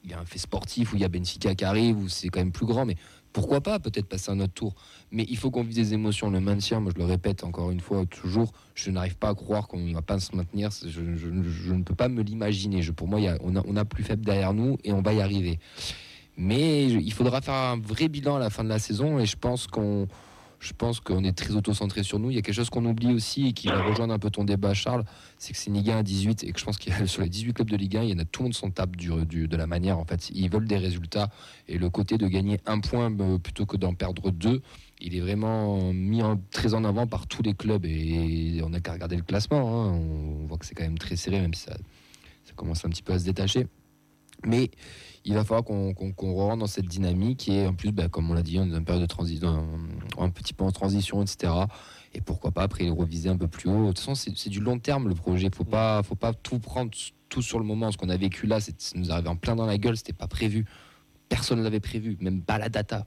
y 0.03 0.13
a, 0.13 0.19
un 0.19 0.25
fait 0.25 0.39
sportif 0.39 0.93
où 0.93 0.95
il 0.95 1.01
y 1.01 1.05
a 1.05 1.09
Benfica 1.09 1.55
qui 1.55 1.65
arrive, 1.65 1.97
où 1.97 2.07
c'est 2.07 2.29
quand 2.29 2.39
même 2.39 2.51
plus 2.51 2.65
grand. 2.65 2.85
Mais 2.85 2.97
pourquoi 3.37 3.61
pas 3.61 3.77
peut-être 3.77 4.07
passer 4.07 4.31
un 4.31 4.39
autre 4.39 4.53
tour 4.53 4.73
Mais 5.11 5.23
il 5.29 5.37
faut 5.37 5.51
qu'on 5.51 5.61
vive 5.61 5.75
des 5.75 5.93
émotions. 5.93 6.31
Le 6.31 6.39
maintien, 6.39 6.79
moi 6.79 6.91
je 6.91 6.99
le 6.99 7.05
répète 7.05 7.43
encore 7.43 7.69
une 7.69 7.79
fois, 7.79 8.03
toujours, 8.07 8.51
je 8.73 8.89
n'arrive 8.89 9.15
pas 9.15 9.29
à 9.29 9.35
croire 9.35 9.67
qu'on 9.67 9.77
ne 9.77 9.93
va 9.93 10.01
pas 10.01 10.19
se 10.19 10.35
maintenir. 10.35 10.71
Je, 10.71 11.01
ne 11.01 11.83
peux 11.83 11.93
pas 11.93 12.07
me 12.07 12.23
l'imaginer. 12.23 12.81
pour 12.93 13.07
moi, 13.07 13.19
on, 13.43 13.55
a, 13.55 13.61
on 13.67 13.75
a 13.75 13.85
plus 13.85 14.03
faible 14.03 14.25
derrière 14.25 14.55
nous 14.55 14.79
et 14.83 14.91
on 14.91 15.03
va 15.03 15.13
y 15.13 15.21
arriver. 15.21 15.59
Mais 16.35 16.87
il 16.87 17.13
faudra 17.13 17.41
faire 17.41 17.53
un 17.53 17.79
vrai 17.79 18.07
bilan 18.07 18.37
à 18.37 18.39
la 18.39 18.49
fin 18.49 18.63
de 18.63 18.69
la 18.69 18.79
saison 18.79 19.19
et 19.19 19.27
je 19.27 19.37
pense 19.37 19.67
qu'on 19.67 20.07
je 20.59 20.73
pense 20.73 20.99
qu'on 20.99 21.23
est 21.23 21.33
très 21.33 21.53
auto-centré 21.55 22.01
sur 22.03 22.17
nous. 22.19 22.31
Il 22.31 22.35
y 22.35 22.39
a 22.39 22.41
quelque 22.41 22.55
chose 22.55 22.69
qu'on 22.71 22.85
oublie 22.85 23.13
aussi 23.13 23.47
et 23.47 23.53
qui 23.53 23.67
va 23.67 23.81
rejoindre 23.83 24.13
un 24.13 24.19
peu 24.19 24.29
ton 24.31 24.43
débat, 24.43 24.73
Charles, 24.73 25.03
c'est 25.37 25.53
que 25.53 25.59
c'est 25.59 25.69
Ligue 25.69 25.91
1 25.91 25.97
à 25.97 26.03
18 26.03 26.43
et 26.43 26.51
que 26.51 26.59
je 26.59 26.65
pense 26.65 26.77
qu'il 26.77 26.91
y 26.91 26.95
a 26.95 27.05
sur 27.05 27.21
les 27.21 27.29
18 27.29 27.53
clubs 27.53 27.69
de 27.69 27.77
Ligue 27.77 27.97
1, 27.97 28.03
il 28.03 28.09
y 28.09 28.13
en 28.13 28.19
a 28.19 28.25
tout 28.25 28.41
le 28.41 28.45
monde 28.45 28.53
s'en 28.55 28.71
tape 28.71 28.95
de 28.95 29.55
la 29.55 29.67
manière. 29.67 29.99
En 29.99 30.05
fait, 30.05 30.29
ils 30.31 30.49
veulent 30.49 30.67
des 30.67 30.77
résultats 30.77 31.29
et 31.67 31.77
le 31.77 31.89
côté 31.91 32.17
de 32.17 32.27
gagner 32.27 32.59
un 32.65 32.79
point 32.79 33.11
euh, 33.19 33.37
plutôt 33.37 33.65
que 33.67 33.77
d'en 33.77 33.93
perdre 33.93 34.31
deux, 34.31 34.61
il 34.99 35.15
est 35.15 35.19
vraiment 35.19 35.93
mis 35.93 36.23
en- 36.23 36.39
très 36.49 36.73
en 36.73 36.83
avant 36.83 37.05
par 37.05 37.27
tous 37.27 37.43
les 37.43 37.53
clubs 37.53 37.85
et 37.85 38.59
on 38.63 38.69
n'a 38.69 38.79
qu'à 38.79 38.93
regarder 38.93 39.15
le 39.15 39.21
classement. 39.23 39.59
hein. 39.59 39.91
On 39.93 40.47
voit 40.47 40.57
que 40.57 40.65
c'est 40.65 40.73
quand 40.73 40.83
même 40.83 40.97
très 40.97 41.15
serré, 41.17 41.39
même 41.39 41.53
si 41.53 41.63
ça, 41.65 41.77
ça 42.45 42.53
commence 42.55 42.83
un 42.83 42.89
petit 42.89 43.03
peu 43.03 43.13
à 43.13 43.19
se 43.19 43.25
détacher. 43.25 43.67
Mais 44.43 44.71
il 45.27 45.33
va 45.33 45.43
falloir 45.43 45.63
qu'on 45.63 45.93
qu'on- 45.93 46.11
qu'on 46.13 46.33
rentre 46.33 46.57
dans 46.57 46.67
cette 46.67 46.85
dynamique 46.87 47.47
et 47.49 47.67
en 47.67 47.73
plus, 47.73 47.91
bah, 47.91 48.07
comme 48.09 48.31
on 48.31 48.33
l'a 48.33 48.41
dit, 48.41 48.57
on 48.59 48.63
est 48.65 48.69
dans 48.69 48.77
une 48.77 48.85
période 48.85 49.03
de 49.03 49.07
transition, 49.07 49.67
un, 50.17 50.29
petit 50.29 50.53
peu 50.53 50.63
en 50.63 50.71
transition, 50.71 51.21
etc. 51.21 51.53
Et 52.13 52.21
pourquoi 52.21 52.51
pas 52.51 52.63
après 52.63 52.89
reviser 52.89 53.29
un 53.29 53.37
peu 53.37 53.47
plus 53.47 53.69
haut. 53.69 53.83
De 53.83 53.87
toute 53.87 53.99
façon, 53.99 54.15
c'est 54.15 54.49
du 54.49 54.59
long 54.59 54.79
terme 54.79 55.07
le 55.09 55.15
projet. 55.15 55.49
Faut 55.53 55.63
pas, 55.65 56.01
faut 56.03 56.15
pas 56.15 56.33
tout 56.33 56.59
prendre 56.59 56.91
tout 57.29 57.41
sur 57.41 57.59
le 57.59 57.65
moment. 57.65 57.91
Ce 57.91 57.97
qu'on 57.97 58.09
a 58.09 58.17
vécu 58.17 58.47
là, 58.47 58.59
c'est- 58.61 58.79
ça 58.81 58.97
nous 58.97 59.11
arrivait 59.11 59.29
en 59.29 59.35
plein 59.35 59.55
dans 59.55 59.65
la 59.65 59.77
gueule. 59.77 59.97
C'était 59.97 60.13
pas 60.13 60.27
prévu. 60.27 60.65
Personne 61.29 61.59
ne 61.59 61.63
l'avait 61.63 61.81
prévu, 61.81 62.17
même 62.21 62.41
pas 62.41 62.57
la 62.57 62.69
data. 62.69 63.05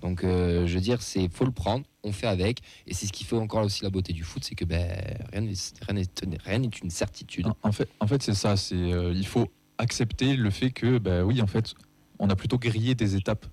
Donc, 0.00 0.22
euh, 0.24 0.66
je 0.66 0.74
veux 0.74 0.80
dire, 0.82 1.00
c'est 1.00 1.28
faut 1.32 1.46
le 1.46 1.52
prendre, 1.52 1.86
on 2.02 2.12
fait 2.12 2.26
avec, 2.26 2.60
et 2.86 2.92
c'est 2.92 3.06
ce 3.06 3.12
qui 3.12 3.24
fait 3.24 3.36
encore 3.36 3.64
aussi 3.64 3.84
la 3.84 3.90
beauté 3.90 4.12
du 4.12 4.22
foot, 4.22 4.44
c'est 4.44 4.54
que 4.54 4.66
ben, 4.66 4.90
rien 5.32 6.58
n'est 6.58 6.68
une 6.82 6.90
certitude. 6.90 7.46
En 7.62 7.72
fait, 7.72 7.88
en 8.00 8.06
fait 8.06 8.22
c'est 8.22 8.34
ça. 8.34 8.56
C'est 8.56 8.74
euh, 8.74 9.14
il 9.14 9.26
faut 9.26 9.46
accepter 9.78 10.36
le 10.36 10.50
fait 10.50 10.70
que, 10.70 10.98
bah 10.98 11.24
oui, 11.24 11.42
en 11.42 11.46
fait, 11.46 11.74
on 12.18 12.28
a 12.30 12.36
plutôt 12.36 12.58
grillé 12.58 12.94
des 12.94 13.16
étapes. 13.16 13.46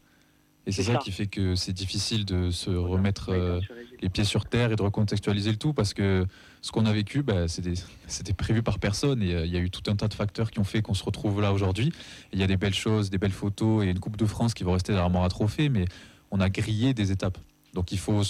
Et 0.67 0.71
c'est 0.71 0.83
ça, 0.83 0.93
ça. 0.93 0.99
qui 0.99 1.11
fait 1.11 1.25
que 1.25 1.55
c'est 1.55 1.73
difficile 1.73 2.23
de 2.23 2.51
se 2.51 2.69
remettre 2.69 3.29
euh, 3.31 3.59
les 3.99 4.09
pieds 4.09 4.23
sur 4.23 4.45
terre 4.45 4.71
et 4.71 4.75
de 4.75 4.81
recontextualiser 4.83 5.49
le 5.49 5.57
tout 5.57 5.73
parce 5.73 5.95
que 5.95 6.27
ce 6.61 6.71
qu'on 6.71 6.85
a 6.85 6.93
vécu, 6.93 7.23
bah, 7.23 7.47
c'était 7.47 8.33
prévu 8.33 8.61
par 8.61 8.77
personne 8.77 9.23
et 9.23 9.33
euh, 9.33 9.45
il 9.45 9.51
y 9.51 9.57
a 9.57 9.59
eu 9.59 9.71
tout 9.71 9.89
un 9.89 9.95
tas 9.95 10.07
de 10.07 10.13
facteurs 10.13 10.51
qui 10.51 10.59
ont 10.59 10.63
fait 10.63 10.83
qu'on 10.83 10.93
se 10.93 11.03
retrouve 11.03 11.41
là 11.41 11.51
aujourd'hui. 11.51 11.91
Il 12.31 12.39
y 12.39 12.43
a 12.43 12.47
des 12.47 12.57
belles 12.57 12.75
choses, 12.75 13.09
des 13.09 13.17
belles 13.17 13.31
photos 13.31 13.83
et 13.83 13.89
une 13.89 13.99
Coupe 13.99 14.17
de 14.17 14.25
France 14.27 14.53
qui 14.53 14.63
va 14.63 14.73
rester 14.73 14.93
dans 14.93 14.99
l'armoire 14.99 15.23
à 15.23 15.29
mais 15.69 15.85
on 16.29 16.39
a 16.39 16.49
grillé 16.49 16.93
des 16.93 17.11
étapes. 17.11 17.39
Donc 17.73 17.91
il 17.91 17.97
faut. 17.97 18.21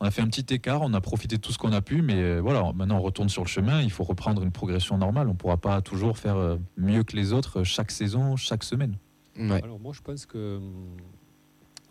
On 0.00 0.06
a 0.06 0.10
fait 0.10 0.22
un 0.22 0.28
petit 0.28 0.54
écart, 0.54 0.80
on 0.80 0.94
a 0.94 1.00
profité 1.00 1.36
de 1.36 1.42
tout 1.42 1.52
ce 1.52 1.58
qu'on 1.58 1.72
a 1.72 1.82
pu, 1.82 2.00
mais 2.00 2.22
euh, 2.22 2.40
voilà, 2.40 2.72
maintenant 2.72 2.96
on 2.96 3.02
retourne 3.02 3.28
sur 3.28 3.42
le 3.42 3.48
chemin, 3.48 3.82
il 3.82 3.90
faut 3.90 4.04
reprendre 4.04 4.42
une 4.42 4.50
progression 4.50 4.96
normale. 4.96 5.28
On 5.28 5.32
ne 5.32 5.36
pourra 5.36 5.58
pas 5.58 5.82
toujours 5.82 6.16
faire 6.16 6.36
euh, 6.36 6.56
mieux 6.78 7.02
que 7.04 7.14
les 7.16 7.34
autres 7.34 7.60
euh, 7.60 7.64
chaque 7.64 7.90
saison, 7.90 8.36
chaque 8.36 8.64
semaine. 8.64 8.96
Ouais. 9.36 9.62
Alors 9.62 9.78
moi 9.78 9.92
je 9.94 10.00
pense 10.00 10.24
que 10.26 10.56
hum, 10.56 10.96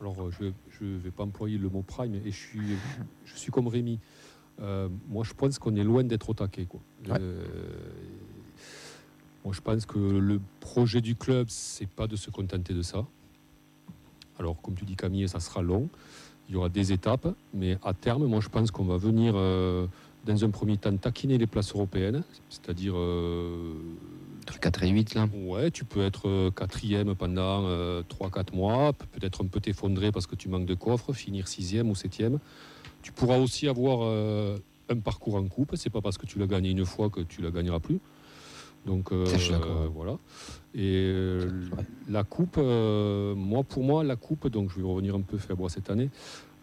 alors 0.02 0.32
je 0.32 0.52
je 0.70 0.86
vais 0.86 1.12
pas 1.12 1.24
employer 1.24 1.58
le 1.58 1.70
mot 1.70 1.82
prime 1.82 2.16
et 2.16 2.32
je 2.32 2.38
suis 2.38 2.78
je 3.26 3.36
suis 3.36 3.52
comme 3.52 3.68
Rémi. 3.68 4.00
Euh, 4.62 4.90
moi 5.08 5.24
je 5.24 5.34
pense 5.34 5.60
qu'on 5.60 5.76
est 5.76 5.84
loin 5.84 6.04
d'être 6.04 6.30
au 6.30 6.34
taquet 6.34 6.66
quoi. 6.66 6.80
Ouais. 7.08 7.18
Euh, 7.20 7.46
moi 9.46 9.54
je 9.54 9.62
pense 9.62 9.86
que 9.86 10.00
le 10.00 10.42
projet 10.60 11.02
du 11.02 11.16
club 11.16 11.48
c'est 11.50 11.88
pas 11.88 12.08
de 12.08 12.16
se 12.16 12.30
contenter 12.30 12.74
de 12.74 12.82
ça. 12.82 13.06
Alors 14.38 14.62
comme 14.62 14.76
tu 14.76 14.86
dis 14.86 14.96
Camille 14.96 15.28
ça 15.30 15.40
sera 15.40 15.62
long. 15.62 15.90
Il 16.50 16.54
y 16.54 16.56
aura 16.58 16.70
des 16.70 16.92
étapes, 16.92 17.28
mais 17.54 17.78
à 17.84 17.94
terme, 17.94 18.26
moi 18.26 18.40
je 18.42 18.50
pense 18.50 18.72
qu'on 18.72 18.84
va 18.86 18.98
venir 18.98 19.34
euh, 19.36 19.86
dans 20.26 20.44
un 20.44 20.50
premier 20.50 20.78
temps 20.78 20.96
taquiner 20.98 21.38
les 21.38 21.46
places 21.48 21.74
européennes, 21.76 22.24
c'est-à-dire 22.50 22.94
euh, 22.96 23.74
Entre 24.48 24.60
4 24.60 24.84
et 24.84 24.90
8, 24.90 25.14
là. 25.14 25.28
Ouais, 25.46 25.70
tu 25.70 25.86
peux 25.86 26.02
être 26.04 26.28
euh, 26.28 26.50
quatrième 26.50 27.14
pendant 27.14 27.64
3-4 28.02 28.56
mois, 28.56 28.94
pe- 28.94 29.06
peut-être 29.06 29.44
un 29.44 29.48
peu 29.48 29.60
t'effondrer 29.60 30.12
parce 30.12 30.26
que 30.26 30.36
tu 30.36 30.50
manques 30.50 30.66
de 30.66 30.74
coffre, 30.74 31.14
finir 31.14 31.48
sixième 31.48 31.90
ou 31.92 31.96
septième. 31.96 32.40
Tu 33.04 33.12
pourras 33.12 33.38
aussi 33.38 33.68
avoir 33.68 34.00
euh, 34.02 34.58
un 34.90 34.98
parcours 34.98 35.36
en 35.36 35.48
coupe, 35.48 35.76
c'est 35.76 35.92
pas 35.92 36.02
parce 36.02 36.18
que 36.18 36.26
tu 36.26 36.40
l'as 36.40 36.48
gagné 36.48 36.72
une 36.72 36.84
fois 36.86 37.12
que 37.12 37.22
tu 37.22 37.44
la 37.44 37.52
gagneras 37.52 37.80
plus. 37.80 38.00
Donc 38.86 39.12
euh, 39.12 39.26
euh, 39.66 39.88
voilà. 39.94 40.18
Et 40.74 40.96
euh, 40.96 41.50
la 42.10 42.24
coupe, 42.24 42.56
euh, 42.58 43.36
moi 43.36 43.64
pour 43.64 43.84
moi 43.84 44.04
la 44.04 44.16
coupe, 44.16 44.48
donc 44.48 44.70
je 44.72 44.78
vais 44.78 44.88
revenir 44.88 45.16
un 45.16 45.22
peu 45.22 45.38
faible 45.38 45.70
cette 45.70 45.90
année. 45.90 46.10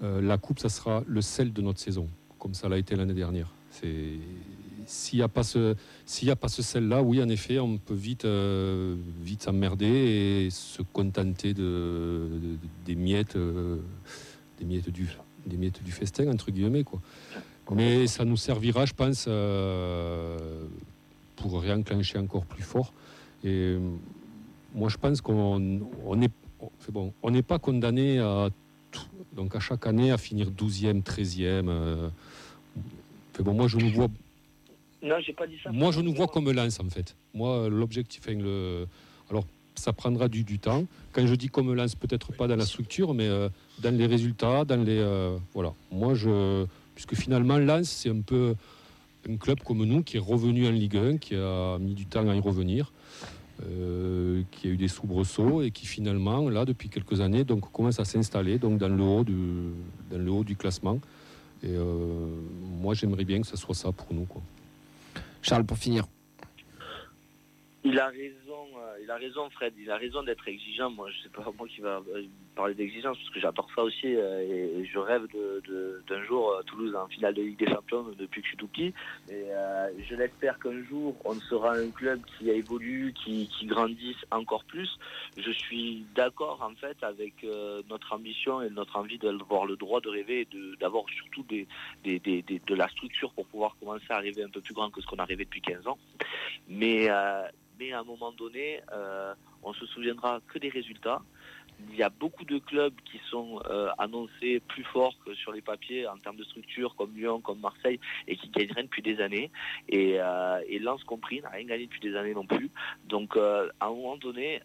la 0.01 0.39
coupe, 0.39 0.59
ça 0.59 0.69
sera 0.69 1.03
le 1.07 1.21
sel 1.21 1.53
de 1.53 1.61
notre 1.63 1.79
saison, 1.81 2.09
comme 2.39 2.55
ça 2.55 2.69
l'a 2.69 2.79
été 2.79 2.97
l'année 2.97 3.15
dernière. 3.15 3.53
C'est 3.71 4.15
s'il 4.87 5.19
n'y 5.19 5.23
a 5.25 5.29
pas 5.29 5.43
ce 5.43 5.75
s'il 6.05 6.27
n'y 6.29 6.33
a 6.33 6.37
pas 6.37 6.49
ce 6.49 6.63
sel-là, 6.63 7.03
oui, 7.03 7.21
en 7.23 7.29
effet, 7.29 7.59
on 7.59 7.77
peut 7.77 7.95
vite, 7.95 8.25
vite 9.23 9.43
s'emmerder 9.43 9.87
et 10.47 10.51
se 10.51 10.83
contenter 10.83 11.55
de, 11.55 11.63
de- 11.63 12.59
des 12.85 12.95
miettes, 12.95 13.37
des 14.59 14.65
miettes 14.65 14.91
du, 14.91 15.09
des 15.47 15.57
miettes 15.57 15.83
du 15.83 15.91
festin 15.93 16.29
entre 16.31 16.51
guillemets, 16.53 16.85
quoi. 16.85 17.01
Mais 17.73 18.07
ça 18.07 18.25
nous 18.25 18.37
servira, 18.37 18.87
je 18.87 18.93
pense, 18.95 19.27
pour 21.37 21.61
réenclencher 21.61 22.19
encore 22.19 22.45
plus 22.47 22.63
fort. 22.63 22.93
Et 23.45 23.49
euh, 23.51 23.79
moi, 24.75 24.89
je 24.89 24.97
pense 24.97 25.21
qu'on 25.21 25.81
on 26.05 26.23
est, 26.23 26.31
bon, 26.91 27.13
on 27.23 27.31
n'est 27.31 27.43
pas 27.43 27.59
condamné 27.59 28.19
à 28.19 28.49
tout- 28.91 29.01
donc 29.35 29.55
à 29.55 29.61
chaque 29.61 29.87
année 29.87 30.11
à 30.11 30.19
finir 30.19 30.51
12e, 30.51 31.03
13e. 31.03 31.69
euh, 31.69 32.09
bon, 33.41 33.55
moi, 33.55 33.69
je 33.69 33.77
nous 33.77 33.91
vois 33.91 34.09
Non, 35.03 35.17
j'ai 35.25 35.33
pas 35.33 35.47
dit 35.47 35.57
ça. 35.63 35.71
moi, 35.71 35.93
je 35.93 36.01
nous 36.01 36.15
vois 36.15 36.27
comme 36.27 36.51
lance, 36.51 36.81
en 36.81 36.89
fait. 36.89 37.15
Moi, 37.35 37.69
l'objectif, 37.69 38.27
le... 38.29 38.87
alors, 39.31 39.45
ça 39.75 39.93
prendra 39.93 40.29
du, 40.29 40.43
du 40.43 40.59
temps. 40.59 40.85
Quand 41.13 41.27
je 41.27 41.35
dis 41.35 41.49
comme 41.49 41.73
lance, 41.75 41.95
peut-être 41.95 42.33
pas 42.33 42.49
dans 42.49 42.57
la 42.57 42.65
structure, 42.65 43.13
mais 43.13 43.29
euh, 43.29 43.49
dans 43.83 43.95
les 43.95 44.07
résultats, 44.07 44.65
dans 44.65 44.83
les. 44.83 44.99
euh, 44.99 45.37
voilà. 45.53 45.75
Moi, 45.93 46.15
je. 46.15 46.65
Puisque 46.95 47.15
finalement, 47.15 47.59
Lens, 47.59 47.91
c'est 47.91 48.09
un 48.09 48.23
peu 48.23 48.55
un 49.29 49.37
club 49.37 49.61
comme 49.61 49.85
nous 49.85 50.03
qui 50.03 50.17
est 50.17 50.21
revenu 50.21 50.67
en 50.67 50.71
Ligue 50.71 50.97
1, 50.97 51.19
qui 51.19 51.35
a 51.35 51.79
mis 51.79 51.95
du 51.95 52.07
temps 52.07 52.29
à 52.29 52.35
y 52.35 52.41
revenir, 52.41 52.93
euh, 53.63 54.43
qui 54.51 54.69
a 54.69 54.71
eu 54.71 54.77
des 54.77 54.89
soubresauts 54.89 55.63
et 55.63 55.71
qui 55.71 55.87
finalement, 55.87 56.49
là, 56.49 56.65
depuis 56.65 56.89
quelques 56.89 57.21
années, 57.21 57.45
donc, 57.45 57.71
commence 57.73 58.01
à 58.01 58.05
s'installer 58.05 58.59
donc, 58.59 58.79
dans, 58.79 58.89
le 58.89 59.03
haut 59.03 59.25
du, 59.25 59.35
dans 60.11 60.19
le 60.19 60.31
haut 60.31 60.45
du 60.45 60.57
classement. 60.57 61.01
Et 61.63 61.69
euh, 61.71 62.27
moi, 62.81 62.95
j'aimerais 62.95 63.25
bien 63.25 63.41
que 63.41 63.47
ce 63.47 63.57
soit 63.57 63.75
ça 63.75 63.93
pour 63.93 64.13
nous. 64.13 64.25
Quoi. 64.25 64.43
Charles, 65.43 65.65
pour 65.65 65.79
finir. 65.79 66.07
Il 67.85 67.99
a 67.99 68.09
raison, 68.09 68.46
euh, 68.77 68.99
il 69.03 69.11
a 69.11 69.17
raison 69.17 69.49
Fred, 69.51 69.75
il 69.79 69.91
a 69.91 69.97
raison 69.97 70.23
d'être 70.23 70.47
exigeant. 70.49 70.91
Moi, 70.91 71.11
je 71.11 71.23
sais 71.23 71.29
pas 71.29 71.51
moi 71.57 71.69
qui 71.69 71.81
va 71.81 72.03
euh, 72.09 72.25
parler 72.55 72.75
d'exigence 72.75 73.17
parce 73.19 73.31
que 73.31 73.41
j'adore 73.41 73.69
ça 73.75 73.83
aussi 73.83 74.15
euh, 74.15 74.81
et, 74.81 74.85
je 74.85 74.99
rêve 74.99 75.27
d'un 76.09 76.25
jour 76.25 76.51
euh, 76.51 76.63
Toulouse 76.63 76.95
en 76.95 77.09
finale 77.09 77.35
de 77.35 77.43
Ligue 77.43 77.59
des 77.59 77.71
Champions 77.71 78.05
depuis 78.19 78.41
que 78.41 78.47
je 78.47 78.51
suis 78.51 78.57
tout 78.57 78.69
petit. 78.69 78.95
Et 79.31 79.47
je 80.09 80.15
l'espère 80.15 80.59
qu'un 80.59 80.83
jour 80.85 81.17
on 81.25 81.35
sera 81.35 81.75
un 81.75 81.91
club 81.91 82.21
qui 82.25 82.51
a 82.51 82.55
évolué, 82.55 83.13
qui, 83.13 83.49
qui 83.49 83.67
grandisse 83.67 84.25
encore 84.31 84.65
plus. 84.65 84.89
Je 85.37 85.51
suis 85.51 86.07
d'accord 86.15 86.63
en 86.63 86.75
fait 86.77 86.97
avec 87.03 87.35
notre 87.89 88.13
ambition 88.13 88.63
et 88.63 88.71
notre 88.71 88.97
envie 88.97 89.19
d'avoir 89.19 89.67
le 89.67 89.77
droit 89.77 90.01
de 90.01 90.09
rêver 90.09 90.41
et 90.43 90.49
d'avoir 90.81 91.05
surtout 91.11 91.45
de 91.45 92.75
la 92.75 92.89
structure 92.89 93.33
pour 93.33 93.47
pouvoir 93.47 93.77
commencer 93.79 94.07
à 94.11 94.19
rêver 94.19 94.43
un 94.43 94.51
peu 94.51 94.61
plus 94.61 94.75
grand 94.75 94.91
que 94.91 95.01
ce 95.01 95.07
qu'on 95.07 95.17
a 95.17 95.25
rêvé 95.25 95.45
depuis 95.45 95.61
15 95.61 95.87
ans. 95.87 95.99
Mais, 96.69 97.09
mais 97.79 97.93
à 97.93 98.01
un 98.01 98.05
moment 98.05 98.33
donné, 98.33 98.46
euh, 98.93 99.35
on 99.63 99.73
se 99.73 99.87
souviendra 99.87 100.41
que 100.49 100.59
des 100.59 100.69
résultats. 100.69 101.23
Il 101.91 101.97
y 101.97 102.03
a 102.03 102.09
beaucoup 102.09 102.45
de 102.45 102.59
clubs 102.59 102.95
qui 103.05 103.21
sont 103.31 103.61
euh, 103.69 103.89
annoncés 103.99 104.61
plus 104.67 104.85
forts 104.85 105.15
que 105.25 105.35
sur 105.35 105.53
les 105.53 105.61
papiers 105.61 106.09
en 106.09 106.17
termes 106.17 106.37
de 106.37 106.45
structure, 106.45 106.95
comme 106.97 107.15
Lyon, 107.15 107.41
comme 107.41 107.61
Marseille, 107.61 108.01
et 108.27 108.37
qui 108.37 108.49
gagnent 108.49 108.85
depuis 108.85 109.03
des 109.03 109.21
années. 109.21 109.51
Et, 109.89 110.17
euh, 110.19 110.61
compris, 111.07 111.41
n'a 111.43 111.51
rien 111.51 111.67
gagné 111.67 111.85
depuis 111.87 112.01
des 112.01 112.17
années 112.17 112.33
non 112.35 112.47
plus. 112.47 112.71
Donc 113.09 113.37
euh, 113.37 113.69
à 113.81 113.87
un 113.87 113.91
moment 113.91 114.17
donné, 114.17 114.63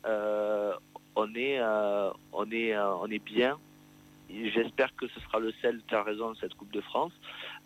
on 1.15 1.35
est 1.35 3.23
bien. 3.25 3.57
J'espère 4.53 4.95
que 4.95 5.07
ce 5.07 5.19
sera 5.21 5.39
le 5.39 5.53
sel, 5.61 5.81
tu 5.87 5.95
as 5.95 6.03
raison, 6.03 6.33
cette 6.35 6.53
Coupe 6.55 6.71
de 6.71 6.81
France. 6.81 7.11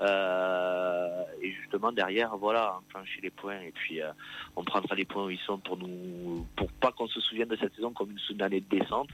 Euh, 0.01 1.23
et 1.41 1.51
justement, 1.51 1.91
derrière, 1.91 2.35
voilà, 2.37 2.77
enclencher 2.77 3.21
les 3.21 3.29
points. 3.29 3.59
Et 3.61 3.71
puis, 3.71 4.01
euh, 4.01 4.11
on 4.55 4.63
prendra 4.63 4.95
les 4.95 5.05
points 5.05 5.25
où 5.25 5.29
ils 5.29 5.39
sont 5.39 5.57
pour 5.57 5.77
nous, 5.77 6.45
pour 6.55 6.71
pas 6.73 6.91
qu'on 6.91 7.07
se 7.07 7.19
souvienne 7.21 7.47
de 7.47 7.55
cette 7.55 7.75
saison 7.75 7.91
comme 7.91 8.15
une, 8.29 8.41
année 8.41 8.61
de 8.61 8.77
descente. 8.77 9.09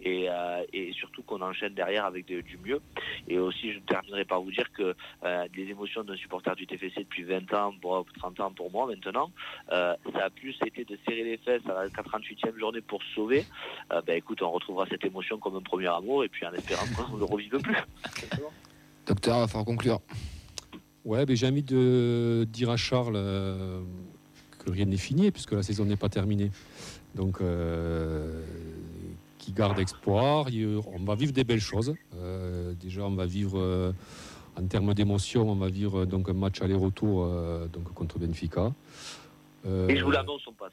Et, 0.00 0.26
euh, 0.28 0.64
et 0.72 0.92
surtout 0.92 1.22
qu'on 1.22 1.40
enchaîne 1.40 1.74
derrière 1.74 2.04
avec 2.04 2.26
du 2.26 2.58
mieux. 2.58 2.80
Et 3.28 3.38
aussi, 3.38 3.72
je 3.72 3.78
terminerai 3.80 4.24
par 4.24 4.40
vous 4.40 4.50
dire 4.50 4.70
que 4.72 4.94
euh, 5.24 5.48
les 5.54 5.64
émotions 5.64 6.04
d'un 6.04 6.16
supporter 6.16 6.54
du 6.54 6.66
TFC 6.66 7.00
depuis 7.00 7.24
20 7.24 7.52
ans, 7.54 7.72
bon, 7.80 8.04
30 8.18 8.40
ans 8.40 8.50
pour 8.50 8.70
moi 8.70 8.86
maintenant, 8.86 9.30
euh, 9.72 9.94
ça 10.12 10.24
a 10.24 10.30
plus 10.30 10.56
été 10.64 10.84
de 10.84 10.98
serrer 11.06 11.24
les 11.24 11.36
fesses 11.38 11.66
à 11.68 11.74
la 11.74 11.88
48e 11.88 12.58
journée 12.58 12.80
pour 12.80 13.02
se 13.02 13.14
sauver. 13.14 13.44
Euh, 13.92 14.00
ben 14.02 14.16
écoute, 14.16 14.42
on 14.42 14.50
retrouvera 14.50 14.86
cette 14.86 15.04
émotion 15.04 15.38
comme 15.38 15.56
un 15.56 15.62
premier 15.62 15.88
amour 15.88 16.24
et 16.24 16.28
puis 16.28 16.46
en 16.46 16.52
espérant 16.52 16.84
qu'on 17.04 17.14
ne 17.14 17.18
le 17.18 17.24
revive 17.24 17.58
plus. 17.58 17.76
Docteur, 19.06 19.36
il 19.36 19.40
va 19.40 19.46
falloir 19.46 19.64
conclure. 19.64 20.00
Ouais, 21.04 21.24
mais 21.26 21.36
j'ai 21.36 21.46
envie 21.46 21.62
de 21.62 22.46
dire 22.50 22.70
à 22.70 22.76
Charles 22.76 23.14
euh, 23.14 23.80
que 24.58 24.70
rien 24.70 24.86
n'est 24.86 24.96
fini 24.96 25.30
puisque 25.30 25.52
la 25.52 25.62
saison 25.62 25.84
n'est 25.84 25.96
pas 25.96 26.08
terminée. 26.08 26.50
Donc, 27.14 27.40
euh, 27.40 28.42
qui 29.38 29.52
garde 29.52 29.78
espoir. 29.78 30.48
On 30.92 31.04
va 31.04 31.14
vivre 31.14 31.32
des 31.32 31.44
belles 31.44 31.60
choses. 31.60 31.94
Euh, 32.16 32.74
déjà, 32.74 33.02
on 33.02 33.14
va 33.14 33.26
vivre, 33.26 33.58
euh, 33.60 33.92
en 34.58 34.66
termes 34.66 34.92
d'émotion, 34.92 35.48
on 35.48 35.54
va 35.54 35.68
vivre 35.68 36.04
donc 36.04 36.28
un 36.28 36.32
match 36.32 36.60
aller-retour 36.60 37.24
euh, 37.24 37.68
donc 37.68 37.84
contre 37.94 38.18
Benfica. 38.18 38.72
Euh, 39.66 39.88
Et 39.88 39.96
je 39.96 40.04
vous 40.04 40.10
l'annonce, 40.10 40.42
on 40.48 40.52
passe. 40.52 40.72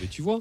Mais 0.00 0.06
tu 0.08 0.22
vois, 0.22 0.40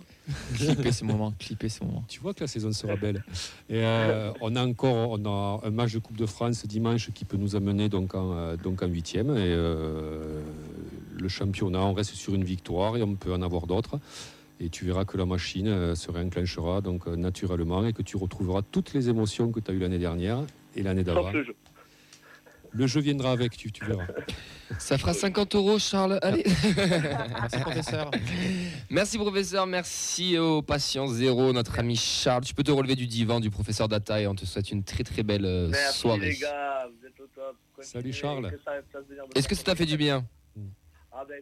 Clipper 0.55 0.91
ce 0.91 1.03
moment, 1.05 1.33
clipper 1.39 1.69
ce 1.69 1.83
moment. 1.83 2.03
tu 2.07 2.19
vois 2.19 2.33
que 2.33 2.41
la 2.41 2.47
saison 2.47 2.71
sera 2.71 2.95
belle. 2.95 3.23
Et 3.69 3.83
euh, 3.83 4.31
on 4.41 4.55
a 4.55 4.65
encore 4.65 5.11
on 5.11 5.25
a 5.25 5.65
un 5.65 5.69
match 5.71 5.93
de 5.93 5.99
Coupe 5.99 6.17
de 6.17 6.25
France 6.25 6.65
dimanche 6.65 7.11
qui 7.11 7.25
peut 7.25 7.37
nous 7.37 7.55
amener 7.55 7.89
donc 7.89 8.15
en, 8.15 8.33
euh, 8.33 8.57
donc 8.57 8.81
en 8.83 8.87
huitième. 8.87 9.29
Et 9.29 9.53
euh, 9.53 10.41
le 11.17 11.29
championnat, 11.29 11.81
on 11.81 11.93
reste 11.93 12.15
sur 12.15 12.35
une 12.35 12.43
victoire 12.43 12.97
et 12.97 13.03
on 13.03 13.15
peut 13.15 13.33
en 13.33 13.41
avoir 13.41 13.67
d'autres. 13.67 13.99
Et 14.59 14.69
tu 14.69 14.85
verras 14.85 15.03
que 15.05 15.17
la 15.17 15.25
machine 15.25 15.95
se 15.95 16.11
réenclenchera 16.11 16.79
donc 16.81 17.07
naturellement 17.07 17.85
et 17.85 17.91
que 17.93 18.01
tu 18.01 18.15
retrouveras 18.15 18.61
toutes 18.61 18.93
les 18.93 19.09
émotions 19.09 19.51
que 19.51 19.59
tu 19.59 19.69
as 19.69 19.73
eues 19.73 19.79
l'année 19.79 19.99
dernière 19.99 20.39
et 20.75 20.83
l'année 20.83 21.03
d'avant. 21.03 21.31
Le 22.76 22.88
jeu. 22.88 22.99
Viendra 22.99 23.32
avec, 23.32 23.55
tu, 23.55 23.71
tu 23.71 23.86
verras. 23.86 24.05
Ça 24.80 24.97
fera 24.97 25.13
50 25.13 25.55
euros, 25.55 25.80
Charles. 25.80 26.19
Allez. 26.21 26.43
Merci 26.45 27.59
professeur. 27.59 28.11
Merci 28.89 29.17
professeur, 29.17 29.67
merci 29.67 30.38
au 30.38 30.61
patient 30.61 31.07
zéro, 31.07 31.53
notre 31.53 31.78
ami 31.80 31.95
Charles. 31.95 32.43
Tu 32.43 32.53
peux 32.53 32.63
te 32.63 32.71
relever 32.71 32.95
du 32.95 33.07
divan 33.07 33.39
du 33.39 33.49
professeur 33.49 33.88
Data 33.88 34.19
et 34.19 34.28
on 34.28 34.36
te 34.36 34.45
souhaite 34.45 34.71
une 34.71 34.84
très 34.84 35.03
très 35.03 35.23
belle 35.23 35.45
euh, 35.45 35.67
Merci 35.69 35.99
soirée. 35.99 36.30
les 36.32 36.38
gars, 36.38 36.88
vous 36.88 37.07
êtes 37.07 37.19
au 37.19 37.28
top. 37.28 37.55
Salut, 37.82 38.13
Charles. 38.13 38.51
Est-ce 39.36 39.47
que 39.47 39.55
ça 39.55 39.63
t'a 39.63 39.76
fait 39.76 39.86
du 39.86 39.97
bien 39.97 40.26
Ah 41.11 41.23
ben 41.28 41.41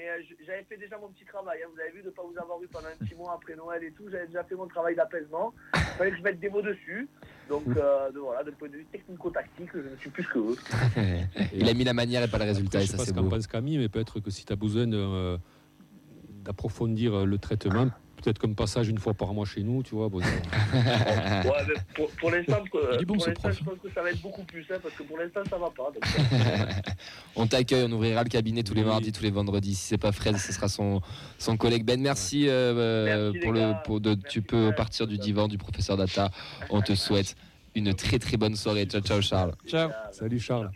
mais 0.00 0.08
euh, 0.08 0.22
j'avais 0.46 0.64
fait 0.64 0.76
déjà 0.76 0.96
mon 0.98 1.08
petit 1.08 1.24
travail, 1.24 1.60
hein. 1.62 1.68
vous 1.72 1.80
avez 1.80 1.90
vu 1.90 2.00
de 2.00 2.06
ne 2.06 2.10
pas 2.10 2.22
vous 2.22 2.38
avoir 2.38 2.62
eu 2.62 2.68
pendant 2.68 2.86
un 2.88 3.04
petit 3.04 3.14
mois 3.14 3.34
après 3.34 3.54
Noël 3.54 3.82
et 3.84 3.92
tout, 3.92 4.08
j'avais 4.10 4.26
déjà 4.26 4.44
fait 4.44 4.54
mon 4.54 4.66
travail 4.66 4.94
d'apaisement, 4.94 5.52
il 5.74 5.80
fallait 5.98 6.10
que 6.12 6.16
je 6.16 6.22
mette 6.22 6.40
des 6.40 6.48
mots 6.48 6.62
dessus, 6.62 7.08
donc 7.48 7.64
euh, 7.76 8.10
de, 8.10 8.18
voilà, 8.18 8.42
d'un 8.44 8.52
point 8.52 8.68
de 8.68 8.76
vue 8.76 8.86
technico-tactique, 8.86 9.70
je 9.74 9.78
ne 9.78 9.96
suis 9.96 10.10
plus 10.10 10.26
que 10.26 10.38
eux. 10.38 10.56
Il 11.52 11.68
a 11.68 11.74
mis 11.74 11.84
la 11.84 11.92
manière 11.92 12.22
et 12.22 12.28
pas 12.28 12.38
le 12.38 12.44
résultat 12.44 12.78
Après, 12.78 12.86
je 12.86 12.86
sais 12.86 12.92
ça 12.92 12.98
pas 12.98 13.04
c'est 13.04 13.10
ce 13.10 13.14
qu'en 13.14 13.28
pense 13.28 13.46
Camille, 13.46 13.78
mais 13.78 13.88
peut-être 13.88 14.20
que 14.20 14.30
si 14.30 14.44
tu 14.44 14.52
as 14.52 14.56
besoin 14.56 14.90
euh, 14.92 15.36
d'approfondir 16.28 17.26
le 17.26 17.38
traitement, 17.38 17.90
peut-être 18.20 18.38
comme 18.38 18.54
passage 18.54 18.88
une 18.88 18.98
fois 18.98 19.14
par 19.14 19.32
mois 19.34 19.46
chez 19.46 19.62
nous, 19.62 19.82
tu 19.82 19.94
vois. 19.94 20.08
bon, 20.08 20.20
ça- 20.20 20.26
Ouais, 21.44 21.64
mais 21.68 21.74
pour, 21.94 22.10
pour 22.12 22.30
l'instant, 22.30 22.58
euh, 22.74 22.98
bon, 23.04 23.18
je 23.18 23.30
pense 23.32 23.78
que 23.82 23.90
ça 23.94 24.02
va 24.02 24.10
être 24.10 24.20
beaucoup 24.20 24.44
plus, 24.44 24.64
hein, 24.70 24.76
parce 24.82 24.94
que 24.94 25.02
pour 25.02 25.18
l'instant, 25.18 25.40
ça 25.48 25.56
va 25.58 25.70
pas. 25.70 25.90
donc, 25.92 26.02
On 27.36 27.46
t'accueille, 27.46 27.84
on 27.88 27.92
ouvrira 27.92 28.22
le 28.22 28.28
cabinet 28.28 28.62
tous 28.62 28.74
les 28.74 28.82
Oui. 28.82 28.88
mardis, 28.88 29.12
tous 29.12 29.22
les 29.22 29.30
vendredis. 29.30 29.74
Si 29.74 29.86
c'est 29.88 29.98
pas 29.98 30.12
Fred, 30.12 30.36
ce 30.36 30.52
sera 30.52 30.68
son, 30.68 31.00
son 31.38 31.56
collègue 31.56 31.84
Ben. 31.84 32.00
Merci, 32.00 32.48
euh, 32.48 32.74
euh, 32.76 33.32
Merci, 33.32 33.38
pour 33.40 33.52
le. 33.52 33.72
Pour 33.84 34.00
de, 34.00 34.10
Merci, 34.10 34.22
tu 34.28 34.42
peux 34.42 34.72
partir 34.74 35.06
du 35.06 35.18
divan 35.18 35.48
du 35.48 35.58
professeur 35.58 35.96
Data. 35.96 36.30
On 36.70 36.80
te 36.82 36.94
souhaite 36.94 37.36
une 37.74 37.94
très 37.94 38.18
très 38.18 38.36
bonne 38.36 38.56
soirée. 38.56 38.84
Ciao 38.86 39.00
ciao 39.00 39.20
Charles. 39.22 39.54
Ciao. 39.66 39.90
Salut 40.12 40.40
Charles. 40.40 40.70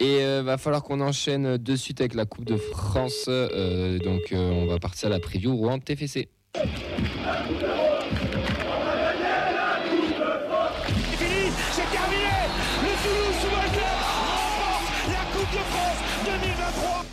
Et 0.00 0.22
euh, 0.22 0.42
va 0.44 0.58
falloir 0.58 0.84
qu'on 0.84 1.00
enchaîne 1.00 1.56
de 1.56 1.76
suite 1.76 2.00
avec 2.00 2.14
la 2.14 2.24
Coupe 2.24 2.44
de 2.44 2.56
France. 2.56 3.24
Euh, 3.28 3.98
donc 3.98 4.32
euh, 4.32 4.50
on 4.50 4.66
va 4.66 4.78
partir 4.78 5.08
à 5.08 5.10
la 5.10 5.18
preview 5.18 5.56
Rouen 5.56 5.80
TFC. 5.80 6.28
fini, 11.18 11.50
c'est 11.72 11.90
terminé 11.90 12.30
Le 12.82 12.92
Toulouse 13.02 13.34
Football 13.40 13.70
Club 13.72 13.98
remporte 14.14 14.86
la 15.08 15.24
Coupe 15.32 15.50
de 15.52 15.62
France 15.66 15.98
2023 16.24 17.04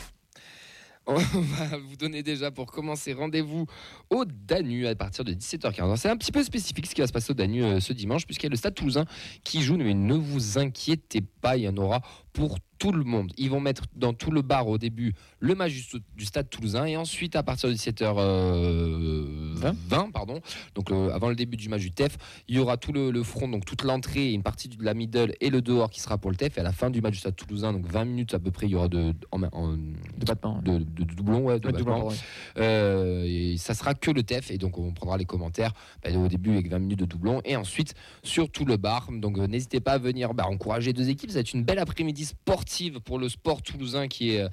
On 1.07 1.13
va 1.15 1.77
vous 1.77 1.95
donner 1.95 2.23
déjà 2.23 2.51
pour 2.51 2.71
commencer 2.71 3.13
rendez-vous 3.13 3.65
au 4.09 4.25
Danu 4.25 4.87
à 4.87 4.95
partir 4.95 5.23
de 5.23 5.33
17h15. 5.33 5.77
Alors, 5.77 5.97
C'est 5.97 6.09
un 6.09 6.17
petit 6.17 6.31
peu 6.31 6.43
spécifique 6.43 6.85
ce 6.87 6.95
qui 6.95 7.01
va 7.01 7.07
se 7.07 7.13
passer 7.13 7.31
au 7.31 7.35
Danu 7.35 7.63
euh, 7.63 7.79
ce 7.79 7.93
dimanche 7.93 8.25
puisqu'il 8.25 8.45
y 8.45 8.47
a 8.47 8.51
le 8.51 8.57
Stade 8.57 8.75
Toulousain 8.75 9.05
qui 9.43 9.61
joue, 9.61 9.77
mais 9.77 9.93
ne 9.93 10.15
vous 10.15 10.57
inquiétez 10.57 11.21
pas, 11.41 11.57
il 11.57 11.63
y 11.63 11.67
en 11.67 11.77
aura 11.77 12.01
pour 12.33 12.57
tout 12.77 12.91
le 12.91 13.03
monde. 13.03 13.31
Ils 13.37 13.49
vont 13.49 13.59
mettre 13.59 13.83
dans 13.95 14.13
tout 14.13 14.31
le 14.31 14.41
bar 14.41 14.67
au 14.67 14.77
début 14.77 15.13
le 15.39 15.55
match 15.55 15.73
du, 15.73 15.83
du 16.17 16.25
Stade 16.25 16.49
Toulousain 16.49 16.85
et 16.85 16.97
ensuite 16.97 17.35
à 17.35 17.43
partir 17.43 17.69
de 17.69 17.75
17h20, 17.75 20.11
pardon, 20.11 20.41
donc 20.73 20.91
euh, 20.91 21.11
avant 21.13 21.29
le 21.29 21.35
début 21.35 21.57
du 21.57 21.69
match 21.69 21.81
du 21.81 21.91
TEF, 21.91 22.17
il 22.47 22.55
y 22.55 22.59
aura 22.59 22.77
tout 22.77 22.91
le, 22.91 23.11
le 23.11 23.23
front, 23.23 23.47
donc 23.47 23.65
toute 23.65 23.83
l'entrée, 23.83 24.31
une 24.33 24.43
partie 24.43 24.67
de 24.67 24.83
la 24.83 24.93
middle 24.93 25.33
et 25.41 25.49
le 25.49 25.61
dehors 25.61 25.89
qui 25.89 25.99
sera 26.01 26.17
pour 26.17 26.31
le 26.31 26.37
TEF 26.37 26.57
et 26.57 26.61
à 26.61 26.63
la 26.63 26.71
fin 26.71 26.89
du 26.89 27.01
match 27.01 27.13
du 27.13 27.19
Stade 27.19 27.35
Toulousain, 27.35 27.73
donc 27.73 27.85
20 27.87 28.05
minutes 28.05 28.33
à 28.33 28.39
peu 28.39 28.51
près, 28.51 28.67
il 28.67 28.71
y 28.71 28.75
aura 28.75 28.87
de, 28.87 29.13
en- 29.31 29.43
en- 29.43 29.77
De 29.77 30.25
battement. 30.25 30.61
de, 30.63 30.79
de- 30.79 31.03
de 31.03 31.13
doublons, 31.13 31.43
ouais, 31.45 31.59
de 31.59 31.69
battements. 31.69 32.07
ouais. 32.07 32.15
Euh, 32.57 33.23
et 33.25 33.57
ça 33.57 33.73
sera 33.73 33.93
que 33.93 34.11
le 34.11 34.23
TEF 34.23 34.51
et 34.51 34.57
donc 34.57 34.77
on 34.77 34.91
prendra 34.91 35.17
les 35.17 35.25
commentaires 35.25 35.73
bah, 36.03 36.09
au 36.17 36.27
début 36.27 36.51
avec 36.51 36.69
20 36.69 36.79
minutes 36.79 36.99
de 36.99 37.05
doublons 37.05 37.41
et 37.45 37.55
ensuite 37.55 37.93
sur 38.23 38.49
tout 38.49 38.65
le 38.65 38.77
bar. 38.77 39.09
Donc 39.11 39.37
euh, 39.37 39.47
n'hésitez 39.47 39.79
pas 39.79 39.93
à 39.93 39.97
venir 39.97 40.33
bah, 40.33 40.45
encourager 40.47 40.93
deux 40.93 41.09
équipes. 41.09 41.29
Ça 41.29 41.35
va 41.35 41.41
être 41.41 41.53
une 41.53 41.63
belle 41.63 41.79
après-midi 41.79 42.25
sportive 42.25 42.65
pour 43.03 43.19
le 43.19 43.29
sport 43.29 43.61
toulousain 43.61 44.07
qui 44.07 44.31
est, 44.35 44.41
euh, 44.41 44.49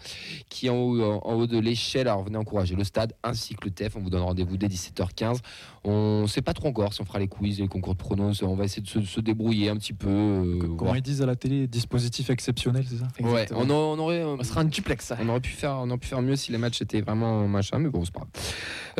qui 0.49 0.67
est 0.67 0.71
en, 0.71 0.77
haut, 0.77 1.01
en, 1.03 1.21
en 1.25 1.35
haut 1.35 1.47
de 1.47 1.59
l'échelle. 1.59 2.09
Alors 2.09 2.23
venez 2.25 2.37
encourager 2.39 2.75
le 2.75 2.85
stade 2.85 3.13
ainsi 3.23 3.55
que 3.55 3.65
le 3.65 3.71
TEF. 3.71 3.97
On 3.97 4.01
vous 4.01 4.11
donne 4.11 4.23
rendez-vous 4.23 4.57
dès 4.57 4.69
17h15. 4.69 5.39
On 5.85 6.23
ne 6.23 6.27
sait 6.27 6.43
pas 6.43 6.55
trop 6.55 6.69
encore 6.69 6.93
si 6.95 7.01
on 7.01 7.05
fera 7.05 7.19
les 7.19 7.29
quiz, 7.29 7.59
les 7.61 7.69
concours 7.69 7.95
de 7.95 7.99
pronos. 7.99 8.43
On 8.43 8.55
va 8.55 8.65
essayer 8.65 8.83
de 8.83 8.89
se, 8.89 9.01
se 9.03 9.21
débrouiller 9.21 9.69
un 9.69 9.77
petit 9.77 9.93
peu. 9.93 10.09
euh, 10.09 10.59
Comment 10.61 10.77
voir. 10.77 10.97
ils 10.97 11.03
disent 11.03 11.23
à 11.23 11.27
la 11.27 11.37
télé, 11.37 11.67
dispositif 11.67 12.31
exceptionnel, 12.31 12.85
c'est 12.89 12.97
ça 12.99 13.09
Ouais, 13.21 13.47
on, 13.53 13.69
aurait. 13.99 14.21
euh, 14.23 14.37
On 14.39 14.45
sera 14.45 14.61
un 14.61 14.65
duplex, 14.65 15.07
ça. 15.07 15.17
on 15.21 15.29
aurait 15.29 15.41
pu 15.41 15.51
faire, 15.51 15.73
on 15.81 15.89
aurait 15.89 15.99
pu 15.99 16.09
faire 16.09 16.23
mieux 16.23 16.37
si 16.37 16.53
les 16.53 16.59
matchs 16.59 16.81
étaient 16.83 17.01
vraiment 17.01 17.47
machin, 17.49 17.79
mais 17.79 17.89
bon, 17.89 18.05
c'est 18.05 18.13
pas 18.15 18.21
grave. 18.21 18.31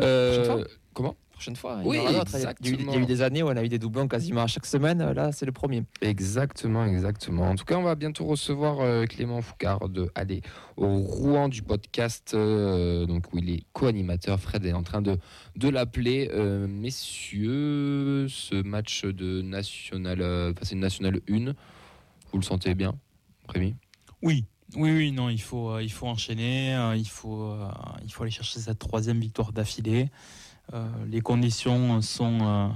Euh, 0.01 0.63
comment? 0.93 1.15
Prochaine 1.43 1.55
fois. 1.57 1.79
Oui, 1.83 1.97
il. 2.01 2.09
Il 2.09 2.13
y 2.13 2.15
a 2.15 2.19
eu- 2.19 2.23
il 2.61 2.69
y 2.69 2.69
a 2.69 2.71
eu- 2.71 2.75
il 2.79 2.93
y 2.93 2.95
a 2.95 2.99
eu 2.99 3.05
des 3.05 3.21
années 3.21 3.43
où 3.43 3.47
on 3.47 3.55
a 3.57 3.63
eu 3.63 3.67
des 3.69 3.79
doublons 3.79 4.07
quasiment 4.07 4.43
à 4.43 4.47
chaque 4.47 4.65
semaine. 4.65 5.03
Là, 5.11 5.31
c'est 5.33 5.45
le 5.45 5.51
premier. 5.51 5.83
Exactement, 6.01 6.85
exactement. 6.85 7.43
En 7.49 7.55
tout 7.55 7.65
cas, 7.65 7.75
on 7.75 7.83
va 7.83 7.95
bientôt 7.95 8.25
recevoir 8.25 8.79
euh, 8.79 9.05
Clément 9.05 9.41
Foucard 9.41 9.89
de 9.89 10.09
aller 10.15 10.41
au 10.77 10.87
Rouen 10.99 11.49
du 11.49 11.61
podcast, 11.61 12.33
euh, 12.33 13.05
donc 13.05 13.33
où 13.33 13.37
il 13.39 13.49
est 13.49 13.63
co-animateur. 13.73 14.39
Fred 14.39 14.65
est 14.65 14.73
en 14.73 14.83
train 14.83 15.01
de, 15.01 15.17
de 15.57 15.69
l'appeler. 15.69 16.29
Euh, 16.33 16.65
messieurs, 16.67 18.27
ce 18.29 18.55
match 18.61 19.03
de 19.05 19.41
national, 19.41 20.21
enfin, 20.21 20.61
c'est 20.63 20.75
une 20.75 20.81
nationale 20.81 21.19
1. 21.29 21.53
Vous 22.31 22.37
le 22.39 22.43
sentez 22.43 22.73
bien, 22.75 22.95
Rémi? 23.49 23.75
Oui, 24.21 24.45
oui, 24.75 24.91
oui, 24.91 25.11
non, 25.11 25.29
il 25.29 25.41
faut, 25.41 25.71
euh, 25.71 25.83
il 25.83 25.91
faut 25.91 26.07
enchaîner, 26.07 26.73
euh, 26.75 26.95
il, 26.95 27.07
faut, 27.07 27.51
euh, 27.51 27.67
il 28.03 28.11
faut 28.11 28.23
aller 28.23 28.31
chercher 28.31 28.59
cette 28.59 28.79
troisième 28.79 29.19
victoire 29.19 29.51
d'affilée. 29.51 30.09
Euh, 30.73 30.87
les 31.07 31.21
conditions 31.21 32.01
sont 32.01 32.39
euh, 32.41 32.67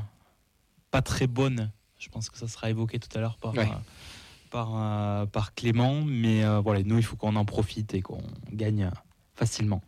pas 0.92 1.02
très 1.02 1.28
bonnes. 1.28 1.72
Je 2.00 2.10
pense 2.10 2.30
que 2.30 2.38
ça 2.38 2.48
sera 2.48 2.70
évoqué 2.70 3.00
tout 3.00 3.10
à 3.16 3.22
l'heure 3.22 3.38
par, 3.38 3.54
Ouais. 3.54 3.62
euh, 3.66 4.50
par, 4.52 4.72
euh, 4.76 5.26
par 5.26 5.54
Clément, 5.56 6.02
mais 6.06 6.44
euh, 6.44 6.60
voilà, 6.60 6.84
nous, 6.84 6.98
il 6.98 7.04
faut 7.04 7.16
qu'on 7.16 7.36
en 7.36 7.46
profite 7.46 7.94
et 7.94 8.02
qu'on 8.02 8.22
gagne 8.52 8.90
facilement. 9.36 9.82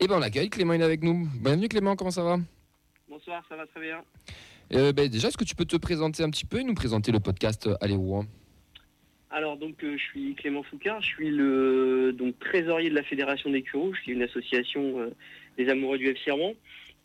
Eh 0.00 0.06
ben, 0.06 0.16
on 0.16 0.20
l'accueille. 0.20 0.48
Clément 0.50 0.72
il 0.74 0.80
est 0.80 0.84
avec 0.84 1.02
nous. 1.02 1.28
Bienvenue, 1.40 1.68
Clément. 1.68 1.96
Comment 1.96 2.10
ça 2.10 2.22
va? 2.22 2.38
Bonsoir, 3.08 3.42
ça 3.48 3.56
va 3.56 3.66
très 3.66 3.80
bien. 3.80 4.02
Euh, 4.72 4.92
ben, 4.92 5.08
Déjà, 5.08 5.28
est-ce 5.28 5.36
que 5.36 5.44
tu 5.44 5.54
peux 5.56 5.64
te 5.64 5.76
présenter 5.76 6.22
un 6.22 6.30
petit 6.30 6.46
peu 6.46 6.60
et 6.60 6.64
nous 6.64 6.74
présenter 6.74 7.10
le 7.12 7.20
podcast 7.20 7.68
Allez 7.80 7.96
Rouen? 7.96 8.26
Alors 9.32 9.56
donc 9.56 9.84
euh, 9.84 9.96
je 9.96 10.02
suis 10.02 10.34
Clément 10.34 10.64
Foucard, 10.64 11.00
je 11.02 11.06
suis 11.06 11.30
le 11.30 12.12
donc 12.12 12.36
trésorier 12.40 12.90
de 12.90 12.96
la 12.96 13.04
Fédération 13.04 13.48
des 13.48 13.62
Cureaux, 13.62 13.94
je 13.94 14.00
suis 14.00 14.12
une 14.12 14.22
association 14.22 14.98
euh, 14.98 15.14
des 15.56 15.68
amoureux 15.68 15.98
du 15.98 16.08
FC 16.08 16.32
Rouen 16.32 16.54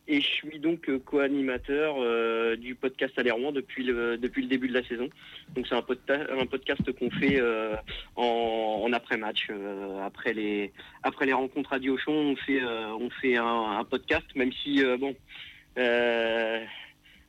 et 0.07 0.21
je 0.21 0.27
suis 0.27 0.59
donc 0.59 0.89
euh, 0.89 0.99
co-animateur 0.99 1.95
euh, 1.99 2.55
du 2.55 2.75
podcast 2.75 3.13
Rouen 3.17 3.51
depuis 3.51 3.83
le 3.83 4.17
depuis 4.17 4.41
le 4.43 4.47
début 4.47 4.67
de 4.67 4.73
la 4.73 4.83
saison. 4.83 5.09
Donc 5.55 5.67
c'est 5.67 5.75
un, 5.75 6.39
un 6.39 6.45
podcast 6.45 6.91
qu'on 6.97 7.09
fait 7.09 7.39
euh, 7.39 7.75
en, 8.15 8.81
en 8.83 8.93
après-match, 8.93 9.47
euh, 9.49 9.99
après 10.05 10.33
les 10.33 10.71
après 11.03 11.25
les 11.25 11.33
rencontres 11.33 11.73
à 11.73 11.79
Diochon, 11.79 12.13
on 12.13 12.35
fait 12.35 12.61
euh, 12.61 12.87
on 12.99 13.09
fait 13.09 13.35
un, 13.37 13.79
un 13.79 13.83
podcast, 13.83 14.25
même 14.35 14.51
si 14.53 14.83
euh, 14.83 14.97
bon. 14.97 15.15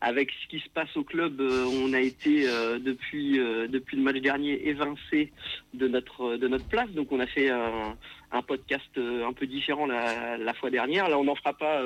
Avec 0.01 0.31
ce 0.43 0.49
qui 0.49 0.61
se 0.61 0.69
passe 0.69 0.95
au 0.97 1.05
club, 1.05 1.41
euh, 1.41 1.65
on 1.65 1.93
a 1.95 2.01
été 2.01 2.49
euh, 2.49 2.79
depuis 2.79 3.39
euh, 3.39 3.67
depuis 3.67 3.97
le 3.97 4.03
match 4.03 4.17
dernier 4.17 4.69
évincé 4.69 5.33
de 5.73 5.89
notre 5.89 6.37
de 6.37 6.49
notre 6.49 6.67
place. 6.67 6.91
Donc 6.91 7.13
on 7.13 7.21
a 7.21 7.27
fait 7.27 7.49
un, 7.51 7.97
podcast 8.47 8.99
un 8.99 9.33
peu 9.33 9.47
différent 9.47 9.87
la, 9.87 10.55
fois 10.55 10.71
dernière. 10.71 11.09
Là 11.09 11.19
on 11.19 11.25
n'en 11.25 11.35
fera 11.35 11.55
pas 11.55 11.83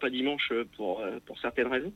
pas 0.00 0.10
dimanche 0.10 0.52
pour 0.76 1.02
pour 1.24 1.38
certaines 1.40 1.68
raisons. 1.68 1.92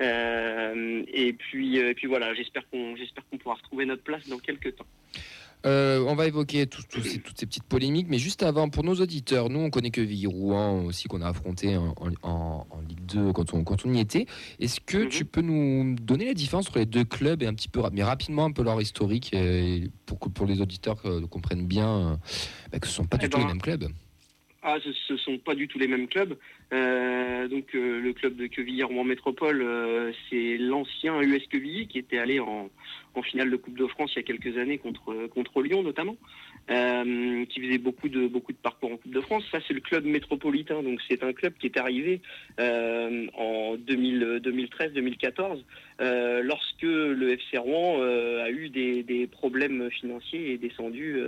Et 0.00 1.32
puis 1.32 1.78
et 1.78 1.94
puis 1.94 2.06
voilà, 2.06 2.34
j'espère 2.34 2.68
qu'on 2.70 2.94
j'espère 2.94 3.24
qu'on 3.28 3.38
pourra 3.38 3.56
retrouver 3.56 3.84
notre 3.86 4.04
place 4.04 4.28
dans 4.28 4.38
quelques 4.38 4.76
temps. 4.76 4.86
Euh, 5.66 6.04
on 6.06 6.14
va 6.14 6.26
évoquer 6.26 6.66
tout- 6.68 6.82
tout 6.88 7.02
ces- 7.02 7.18
toutes 7.18 7.38
ces 7.38 7.46
petites 7.46 7.64
polémiques, 7.64 8.06
mais 8.08 8.18
juste 8.18 8.42
avant, 8.44 8.68
pour 8.68 8.84
nos 8.84 8.94
auditeurs, 8.94 9.50
nous 9.50 9.58
on 9.58 9.70
connaît 9.70 9.90
que 9.90 10.00
Villiers-Rouen 10.00 10.84
aussi, 10.84 11.08
qu'on 11.08 11.20
a 11.20 11.28
affronté 11.28 11.76
en, 11.76 11.94
en- 11.96 12.12
en- 12.28 12.66
en 12.70 12.80
Ligue 12.88 13.04
2 13.06 13.32
quand 13.32 13.52
on, 13.54 13.64
quand 13.64 13.84
on 13.84 13.92
y 13.92 13.98
était. 13.98 14.26
Est-ce 14.60 14.80
que 14.80 14.98
Mhm. 14.98 15.08
tu 15.08 15.24
peux 15.24 15.40
nous 15.42 15.96
donner 15.96 16.26
la 16.26 16.34
différence 16.34 16.68
entre 16.68 16.78
les 16.78 16.86
deux 16.86 17.04
clubs 17.04 17.42
et 17.42 17.46
un 17.46 17.54
petit 17.54 17.68
peu, 17.68 17.82
mais 17.92 18.04
rapidement 18.04 18.44
un 18.44 18.52
peu 18.52 18.62
leur 18.62 18.80
historique, 18.80 19.30
euh, 19.34 19.86
pour 20.06 20.20
que 20.20 20.28
pour 20.28 20.46
les 20.46 20.60
auditeurs 20.60 21.00
euh, 21.06 21.26
comprennent 21.26 21.66
bien 21.66 22.20
bah, 22.70 22.78
que 22.78 22.86
ce 22.86 22.92
ne 22.92 22.96
sont 22.96 23.04
pas 23.06 23.16
du 23.16 23.26
Eh 23.26 23.28
tout 23.28 23.38
ben, 23.38 23.44
les 23.46 23.48
mêmes 23.52 23.60
clubs 23.62 23.88
Ah, 24.70 24.76
ce 24.82 25.14
ne 25.14 25.18
sont 25.18 25.38
pas 25.38 25.54
du 25.54 25.66
tout 25.66 25.78
les 25.78 25.86
mêmes 25.88 26.08
clubs. 26.08 26.36
Euh, 26.74 27.48
donc 27.48 27.74
euh, 27.74 28.02
le 28.02 28.12
club 28.12 28.36
de 28.36 28.46
Quevilly 28.48 28.82
Rouen 28.82 29.02
Métropole, 29.02 29.62
euh, 29.62 30.12
c'est 30.28 30.58
l'ancien 30.58 31.18
US 31.22 31.46
Quevilly 31.46 31.86
qui 31.86 31.98
était 31.98 32.18
allé 32.18 32.38
en, 32.38 32.68
en, 33.14 33.22
finale 33.22 33.50
de 33.50 33.56
Coupe 33.56 33.78
de 33.78 33.86
France 33.86 34.12
il 34.14 34.16
y 34.16 34.18
a 34.18 34.24
quelques 34.24 34.58
années 34.58 34.76
contre, 34.76 35.28
contre 35.28 35.62
Lyon 35.62 35.82
notamment, 35.82 36.16
qui 36.68 37.60
faisait 37.62 37.78
beaucoup 37.78 38.10
de, 38.10 38.26
beaucoup 38.26 38.52
de 38.52 38.58
parcours 38.58 38.92
en 38.92 38.98
Coupe 38.98 39.14
de 39.14 39.22
France. 39.22 39.42
Ça 39.50 39.60
c'est 39.66 39.72
le 39.72 39.80
club 39.80 40.04
métropolitain, 40.04 40.82
donc 40.82 41.00
c'est 41.08 41.22
un 41.22 41.32
club 41.32 41.54
qui 41.58 41.64
est 41.64 41.78
arrivé 41.78 42.20
en 42.58 43.76
2013-2014 43.78 45.62
lorsque 46.42 46.82
le 46.82 47.30
FC 47.30 47.56
Rouen 47.56 48.02
a 48.02 48.50
eu 48.50 48.68
des, 48.68 49.02
des, 49.02 49.26
problèmes 49.26 49.90
financiers 49.90 50.50
et 50.50 50.52
est 50.54 50.58
descendu 50.58 51.18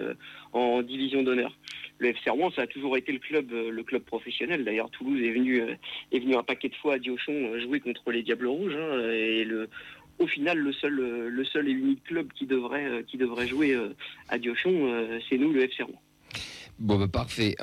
en 0.52 0.82
division 0.82 1.22
d'honneur 1.22 1.56
le 2.00 2.08
FC 2.08 2.30
Rouen, 2.30 2.50
ça 2.50 2.62
a 2.62 2.66
toujours 2.66 2.96
été 2.96 3.12
le 3.12 3.18
club, 3.18 3.52
euh, 3.52 3.70
le 3.70 3.82
club 3.84 4.02
professionnel. 4.02 4.64
D'ailleurs, 4.64 4.90
Toulouse 4.90 5.20
est 5.22 5.32
venu, 5.32 5.60
euh, 5.60 5.74
est 6.12 6.18
venu 6.18 6.34
un 6.34 6.42
paquet 6.42 6.70
de 6.70 6.74
fois 6.74 6.94
à 6.94 6.98
Diochon 6.98 7.32
euh, 7.32 7.60
jouer 7.60 7.78
contre 7.80 8.10
les 8.10 8.22
Diables 8.22 8.46
Rouges. 8.46 8.74
Hein, 8.74 9.10
et 9.12 9.44
le, 9.44 9.68
au 10.18 10.26
final, 10.26 10.58
le 10.58 10.72
seul, 10.72 10.94
le 10.94 11.44
seul 11.44 11.68
et 11.68 11.72
unique 11.72 12.02
club 12.04 12.32
qui 12.32 12.46
devrait, 12.46 13.04
qui 13.06 13.18
devrait 13.18 13.46
jouer 13.46 13.78
à 14.28 14.38
Diochon, 14.38 15.18
c'est 15.28 15.38
nous, 15.38 15.52
le 15.52 15.62
FC 15.62 15.82
Rouen. 15.82 16.00
Bon, 16.78 16.98
bah, 16.98 17.08
parfait. 17.08 17.54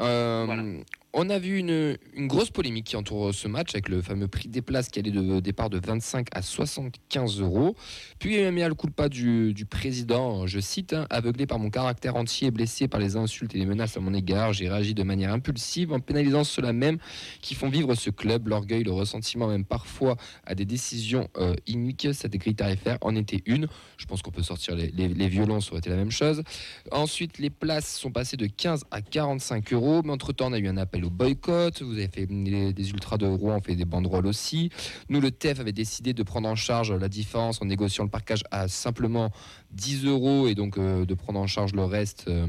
On 1.14 1.30
a 1.30 1.40
vu 1.40 1.58
une, 1.58 1.98
grosse 2.28 2.52
polémique 2.52 2.88
qui 2.88 2.96
entoure 2.96 3.34
ce 3.34 3.48
match 3.48 3.70
avec 3.74 3.88
le 3.88 4.02
fameux 4.02 4.28
prix 4.28 4.50
des 4.50 4.62
places 4.62 4.90
qui 4.90 5.00
allait 5.00 5.12
de 5.12 5.40
départ 5.40 5.70
de 5.70 5.80
25 5.80 6.28
à 6.32 6.42
75 6.42 7.40
euros. 7.40 7.76
Puis 8.20 8.36
il 8.36 8.42
y 8.42 8.62
a 8.62 8.66
à 8.66 8.68
le 8.68 8.76
coup 8.76 8.90
pas 8.90 9.08
du, 9.08 9.54
président, 9.70 10.46
je 10.48 10.60
cite, 10.60 10.94
hein, 10.94 11.08
aveuglé 11.10 11.48
par 11.48 11.60
mon 11.60 11.70
caractère 11.70 12.18
entier 12.18 12.52
blessé 12.52 12.88
par 12.88 13.00
les 13.00 13.16
insultes 13.16 13.56
et 13.56 13.58
les 13.58 13.66
menaces 13.66 13.96
à 13.96 14.00
mon 14.00 14.14
égard, 14.14 14.52
j'ai 14.54 14.70
réagi 14.70 14.94
de 14.94 15.04
manière 15.04 15.32
impulsive 15.32 15.94
en 15.94 16.00
pénalisant 16.00 16.44
ceux-là 16.44 16.74
même 16.74 16.98
qui 17.42 17.56
font 17.56 17.70
vivre 17.70 17.96
ce 17.96 18.10
club. 18.10 18.48
L'orgueil, 18.50 18.84
le 18.84 18.92
ressentiment, 18.92 19.48
même 19.48 19.66
parfois 19.66 20.18
à 20.46 20.56
des 20.56 20.66
décisions 20.66 21.30
euh, 21.38 21.56
iniques. 21.68 22.10
Cette 22.14 22.36
grille 22.36 22.56
tarifaire 22.56 22.98
en 23.02 23.16
était 23.16 23.42
une. 23.46 23.68
Je 23.98 24.06
pense 24.06 24.22
qu'on 24.22 24.32
peut 24.32 24.44
sortir 24.44 24.76
les, 24.76 24.92
les, 24.92 25.28
violons, 25.28 25.62
ça 25.62 25.72
aurait 25.72 25.80
été 25.80 25.90
la 25.90 25.96
même 25.96 26.12
chose. 26.12 26.44
Ensuite, 26.92 27.40
les 27.40 27.50
places 27.50 27.98
sont 27.98 28.12
passées 28.12 28.38
de 28.38 28.48
15 28.48 28.86
à 28.92 29.02
45 29.02 29.74
euros, 29.74 30.02
mais 30.04 30.12
entre-temps, 30.12 30.50
on 30.50 30.54
a 30.54 30.60
eu 30.60 30.68
un 30.68 30.78
appel 30.78 30.97
boycott. 31.06 31.82
Vous 31.82 31.94
avez 31.94 32.08
fait 32.08 32.26
des 32.26 32.90
ultras 32.90 33.18
de 33.18 33.28
Rouen, 33.28 33.58
ont 33.58 33.62
fait 33.62 33.76
des 33.76 33.86
banderoles 33.86 34.28
aussi. 34.28 34.72
Nous, 35.10 35.22
le 35.22 35.32
TEF 35.32 35.60
avait 35.60 35.72
décidé 35.72 36.14
de 36.14 36.24
prendre 36.24 36.50
en 36.50 36.56
charge 36.56 36.92
la 36.92 37.10
différence 37.10 37.62
en 37.62 37.66
négociant 37.66 38.04
le 38.04 38.10
parcage 38.10 38.44
à 38.52 38.68
simplement 38.68 39.32
10 39.72 40.06
euros 40.06 40.48
et 40.48 40.56
donc 40.56 40.78
euh, 40.78 41.06
de 41.06 41.14
prendre 41.14 41.40
en 41.40 41.48
charge 41.48 41.74
le 41.74 41.84
reste 41.84 42.26
euh, 42.28 42.48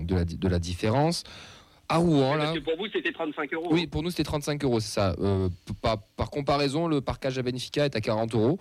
de, 0.00 0.14
la, 0.14 0.24
de 0.24 0.48
la 0.48 0.58
différence. 0.58 1.24
À 1.88 1.98
Rouen, 1.98 2.36
là. 2.36 2.54
pour 2.64 2.76
vous, 2.78 2.86
c'était 2.90 3.12
35 3.12 3.52
euros. 3.52 3.68
Oui, 3.70 3.86
pour 3.86 4.02
nous, 4.02 4.08
c'était 4.08 4.22
35 4.22 4.64
euros, 4.64 4.80
c'est 4.80 4.94
ça. 4.94 5.14
Euh, 5.20 5.50
par, 5.82 5.98
par, 6.16 6.30
comparaison, 6.30 6.86
le 6.86 7.02
parcage 7.02 7.36
à 7.38 7.42
Benfica 7.42 7.84
est 7.84 7.94
à 7.94 8.00
40 8.00 8.34
euros. 8.34 8.58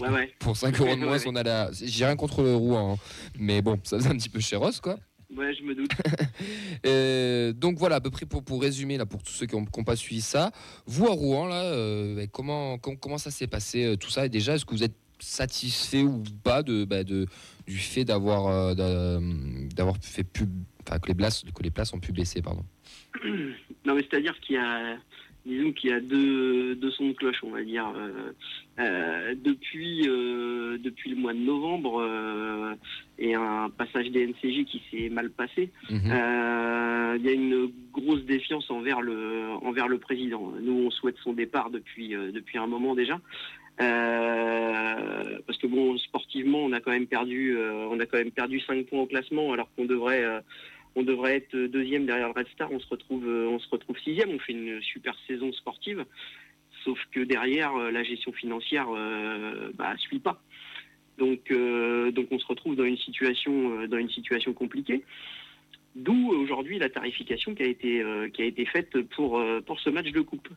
Ouais, 0.00 0.08
ouais. 0.08 0.32
pour 0.38 0.56
5 0.56 0.80
euros 0.80 0.94
de 0.94 1.00
moins, 1.00 1.18
on 1.26 1.36
a 1.36 1.42
la. 1.42 1.70
J'ai 1.72 2.06
rien 2.06 2.16
contre 2.16 2.42
le 2.42 2.54
Rouen, 2.54 2.94
hein. 2.94 2.98
mais 3.38 3.60
bon, 3.60 3.78
ça 3.82 3.98
faisait 3.98 4.08
un 4.08 4.16
petit 4.16 4.30
peu 4.30 4.40
chéros, 4.40 4.70
quoi. 4.82 4.96
Ouais, 5.36 5.54
je 5.54 5.62
me 5.62 5.74
doute. 5.74 5.90
Euh, 6.86 7.54
donc 7.54 7.78
voilà, 7.78 7.96
à 7.96 8.00
peu 8.00 8.10
près 8.10 8.26
pour, 8.26 8.44
pour 8.44 8.60
résumer, 8.60 8.98
là, 8.98 9.06
pour 9.06 9.22
tous 9.22 9.32
ceux 9.32 9.46
qui 9.46 9.56
n'ont 9.56 9.64
pas 9.64 9.96
suivi 9.96 10.20
ça, 10.20 10.50
vous 10.86 11.06
à 11.06 11.12
Rouen, 11.12 11.46
là, 11.46 11.62
euh, 11.62 12.26
comment, 12.30 12.76
comment, 12.76 13.16
ça 13.16 13.30
s'est 13.30 13.46
passé 13.46 13.84
euh, 13.84 13.96
tout 13.96 14.10
ça? 14.10 14.26
Et 14.26 14.28
déjà, 14.28 14.54
est-ce 14.54 14.66
que 14.66 14.72
vous 14.72 14.82
êtes 14.82 14.96
satisfait 15.18 16.02
ou 16.02 16.22
pas 16.42 16.62
de, 16.62 16.84
bah, 16.84 17.02
de 17.02 17.26
du 17.66 17.78
fait 17.78 18.04
d'avoir 18.04 18.74
d'avoir 18.74 19.96
fait 20.02 20.24
pub, 20.24 20.50
que 20.84 21.08
les 21.08 21.14
places 21.14 21.44
que 21.54 21.62
les 21.62 21.70
places 21.70 21.94
ont 21.94 22.00
pu 22.00 22.12
baisser, 22.12 22.42
pardon? 22.42 22.64
Non, 23.86 23.94
mais 23.94 24.02
c'est-à-dire 24.10 24.38
qu'il 24.40 24.56
y 24.56 24.58
a 24.58 24.98
disons 25.46 25.72
qu'il 25.72 25.90
y 25.90 25.92
a 25.92 26.00
deux, 26.00 26.74
deux 26.74 26.90
sons 26.90 27.08
de 27.08 27.12
cloche, 27.12 27.42
on 27.42 27.50
va 27.50 27.62
dire. 27.62 27.92
Euh, 27.96 28.32
euh, 28.80 29.34
depuis, 29.36 30.08
euh, 30.08 30.78
depuis 30.78 31.10
le 31.10 31.16
mois 31.16 31.32
de 31.32 31.38
novembre 31.38 32.76
et 33.18 33.34
un 33.34 33.70
passage 33.70 34.10
des 34.10 34.26
NCJ 34.26 34.64
qui 34.64 34.82
s'est 34.90 35.08
mal 35.10 35.30
passé, 35.30 35.70
mhm. 35.90 37.16
il 37.16 37.24
y 37.24 37.28
a 37.28 37.32
une 37.32 37.70
grosse 37.92 38.24
défiance 38.24 38.70
envers 38.70 39.00
le, 39.00 39.50
envers 39.62 39.88
le 39.88 39.98
président. 39.98 40.52
Nous, 40.60 40.86
on 40.86 40.90
souhaite 40.90 41.16
son 41.22 41.32
départ 41.32 41.70
depuis, 41.70 42.10
depuis 42.10 42.58
un 42.58 42.66
moment 42.66 42.94
déjà. 42.94 43.20
parce 43.78 45.58
que 45.58 45.66
bon, 45.66 45.96
sportivement, 45.98 46.58
on 46.64 46.72
a 46.72 46.80
quand 46.80 46.92
même 46.92 47.06
perdu, 47.06 47.56
on 47.58 48.00
a 48.00 48.06
quand 48.06 48.18
même 48.18 48.32
perdu 48.32 48.60
5 48.60 48.86
points 48.86 49.00
au 49.00 49.06
classement, 49.06 49.52
alors 49.52 49.68
qu'on 49.76 49.84
devrait 49.84 50.24
on 50.96 51.02
devrait 51.02 51.36
être 51.36 51.56
deuxième 51.56 52.06
derrière 52.06 52.28
le 52.28 52.34
Red 52.34 52.48
Star, 52.48 52.70
on 52.72 52.78
se 52.78 52.86
retrouve, 52.88 53.26
euh, 53.26 53.48
on 53.48 53.58
se 53.58 53.68
retrouve 53.68 53.98
sixième, 53.98 54.30
on 54.30 54.38
fait 54.38 54.52
une 54.52 54.80
super 54.82 55.14
saison 55.26 55.52
sportive, 55.52 56.04
sauf 56.84 56.98
que 57.12 57.20
derrière 57.20 57.74
euh, 57.76 57.90
la 57.90 58.04
gestion 58.04 58.32
financière 58.32 58.86
euh, 58.90 59.70
bah, 59.74 59.94
suit 59.98 60.20
pas. 60.20 60.40
Donc, 61.18 61.52
donc 61.52 62.26
on 62.32 62.40
se 62.40 62.46
retrouve 62.46 62.74
dans 62.74 62.82
une 62.82 62.96
situation, 62.96 63.86
dans 63.86 63.98
une 63.98 64.10
situation 64.10 64.52
compliquée. 64.52 65.04
D'où 65.94 66.32
aujourd'hui 66.32 66.80
la 66.80 66.88
tarification 66.88 67.54
qui 67.54 67.62
a 67.62 67.66
été 67.66 68.04
qui 68.32 68.42
a 68.42 68.44
été 68.46 68.66
faite 68.66 69.00
pour 69.14 69.40
pour 69.64 69.78
ce 69.78 69.90
match 69.90 70.10
de 70.10 70.20
coupe. 70.22 70.48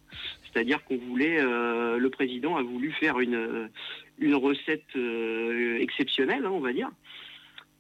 C'est-à-dire 0.42 0.84
qu'on 0.84 0.98
voulait, 0.98 1.44
le 1.44 2.08
président 2.08 2.58
a 2.58 2.64
voulu 2.64 2.92
faire 2.94 3.20
une 3.20 3.70
une 4.18 4.34
recette 4.34 4.98
exceptionnelle, 5.80 6.44
hein, 6.44 6.52
on 6.52 6.60
va 6.60 6.74
dire, 6.74 6.90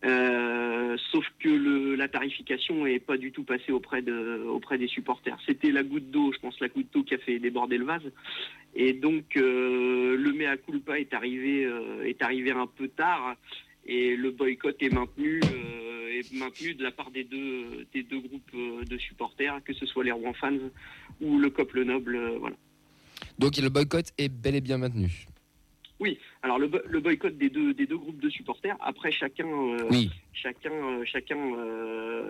euh, 0.06 0.95
sauf 1.12 1.26
que 1.39 1.50
le, 1.50 1.95
la 1.95 2.08
tarification 2.08 2.86
n'est 2.86 3.00
pas 3.00 3.18
du 3.18 3.32
tout 3.32 3.43
passée 3.43 3.72
auprès, 3.72 4.02
de, 4.02 4.43
auprès 4.48 4.78
des 4.78 4.88
supporters. 4.88 5.38
C'était 5.45 5.72
la 5.72 5.84
goutte 5.84 6.12
d'eau, 6.12 6.32
je 6.34 6.39
pense, 6.39 6.60
la 6.60 6.68
goutte 6.68 6.93
d'eau 6.93 7.04
qui 7.04 7.16
a 7.16 7.18
fait 7.18 7.39
déborder 7.39 7.78
le 7.78 7.86
vase. 7.86 8.12
Et 8.76 8.93
donc, 8.93 9.36
euh, 9.38 10.16
le 10.16 10.34
mea 10.34 10.58
culpa 10.58 11.00
est 11.00 11.14
arrivé, 11.14 11.66
euh, 11.66 12.06
est 12.06 12.22
arrivé 12.22 12.52
un 12.52 12.68
peu 12.68 12.88
tard 12.89 13.36
et 13.86 14.16
le 14.16 14.32
boycott 14.32 14.76
est 14.82 14.93
maintenu, 14.93 15.39
est 16.12 16.34
maintenu 16.34 16.76
de 16.76 16.84
la 16.84 16.91
part 16.91 17.10
des 17.10 17.24
deux, 17.24 17.86
des 17.93 18.04
deux 18.04 18.20
groupes 18.20 18.86
de 18.88 18.98
supporters, 18.98 19.64
que 19.64 19.74
ce 19.74 19.86
soit 19.86 20.04
les 20.04 20.12
Rouen 20.12 20.34
fans 20.34 20.58
ou 21.22 21.39
le 21.39 21.50
COP 21.50 21.72
Le 21.74 21.86
Noble. 21.86 22.20
voilà. 22.39 22.56
Donc, 23.39 23.58
le 23.58 23.70
boycott 23.70 24.12
est 24.18 24.30
bel 24.30 24.56
et 24.56 24.62
bien 24.62 24.78
maintenu. 24.78 25.26
Oui, 26.00 26.20
alors 26.44 26.60
le, 26.60 27.00
boycott 27.00 27.38
des 27.38 27.50
deux, 27.50 27.74
des 27.74 27.86
deux 27.86 27.98
groupes 27.98 28.22
de 28.22 28.30
supporters, 28.30 28.78
après 28.80 29.12
chacun, 29.12 29.48
euh, 29.48 29.78
chacun, 30.34 30.72
euh, 30.72 31.04
chacun 31.06 31.38
euh, 31.38 32.24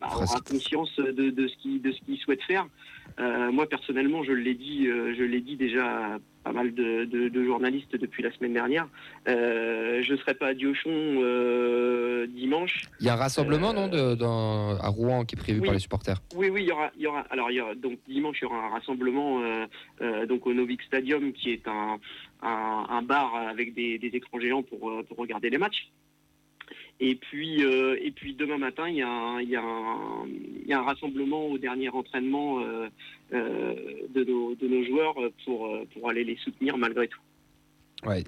bah, 0.00 0.08
aura 0.14 0.40
conscience 0.40 0.94
de, 0.96 1.30
de 1.30 1.48
ce 1.48 2.00
qu'il 2.04 2.18
souhaite 2.18 2.42
faire. 2.42 2.66
moi 3.18 3.68
personnellement, 3.68 4.22
je 4.24 4.32
l'ai 4.32 4.54
dit, 4.54 4.86
je 4.86 5.22
l'ai 5.22 5.40
dit 5.40 5.56
déjà 5.56 5.86
à 5.86 6.18
pas 6.44 6.52
mal 6.52 6.72
de, 6.74 7.44
journalistes 7.44 7.96
depuis 7.96 8.22
la 8.22 8.32
semaine 8.32 8.52
dernière. 8.52 8.88
je 9.26 10.12
ne 10.12 10.16
serai 10.16 10.34
pas 10.34 10.48
à 10.48 10.54
Diochon 10.54 11.22
dimanche. 12.28 12.82
Il 13.00 13.06
y 13.06 13.08
a 13.08 13.14
un 13.14 13.16
rassemblement 13.16 13.72
non 13.72 13.88
dans, 13.88 14.78
à 14.78 14.88
Rouen 14.88 15.24
qui 15.24 15.34
est 15.34 15.38
prévu 15.38 15.60
par 15.60 15.74
les 15.74 15.80
supporters? 15.80 16.16
Oui, 16.36 16.48
oui, 16.48 16.62
il 16.62 16.68
y 16.68 16.72
aura, 16.72 16.90
il 16.96 17.02
y 17.02 17.06
aura. 17.06 17.20
Alors 17.30 17.50
il 17.50 17.56
y 17.56 17.60
aura, 17.60 17.74
donc 17.74 17.98
dimanche 18.08 18.38
il 18.40 18.44
y 18.44 18.46
aura 18.46 18.66
un 18.66 18.70
rassemblement 18.70 19.40
donc 20.28 20.46
au 20.46 20.54
Novik 20.54 20.82
Stadium 20.82 21.32
qui 21.32 21.50
est 21.50 21.66
un 21.68 21.98
un, 22.42 23.02
bar 23.02 23.25
avec 23.34 23.74
des, 23.74 23.98
écrans 24.02 24.40
géants 24.40 24.62
pour, 24.62 24.90
euh, 24.90 25.02
pour, 25.02 25.18
regarder 25.18 25.50
les 25.50 25.58
matchs. 25.58 25.90
Et 26.98 27.14
puis, 27.14 27.62
euh, 27.62 27.98
et 28.00 28.10
puis 28.10 28.34
demain 28.34 28.58
matin, 28.58 28.88
il 28.88 28.96
y, 28.96 29.02
a 29.02 30.78
un, 30.78 30.82
rassemblement 30.82 31.46
au 31.46 31.58
dernier 31.58 31.90
entraînement 31.90 32.60
euh, 32.60 32.88
de, 33.30 34.24
nos, 34.24 34.84
joueurs 34.84 35.16
pour 35.44 36.08
aller 36.08 36.24
les 36.24 36.36
soutenir 36.36 36.78
malgré 36.78 37.06
tout. 37.08 37.20
Ouais. 38.04 38.24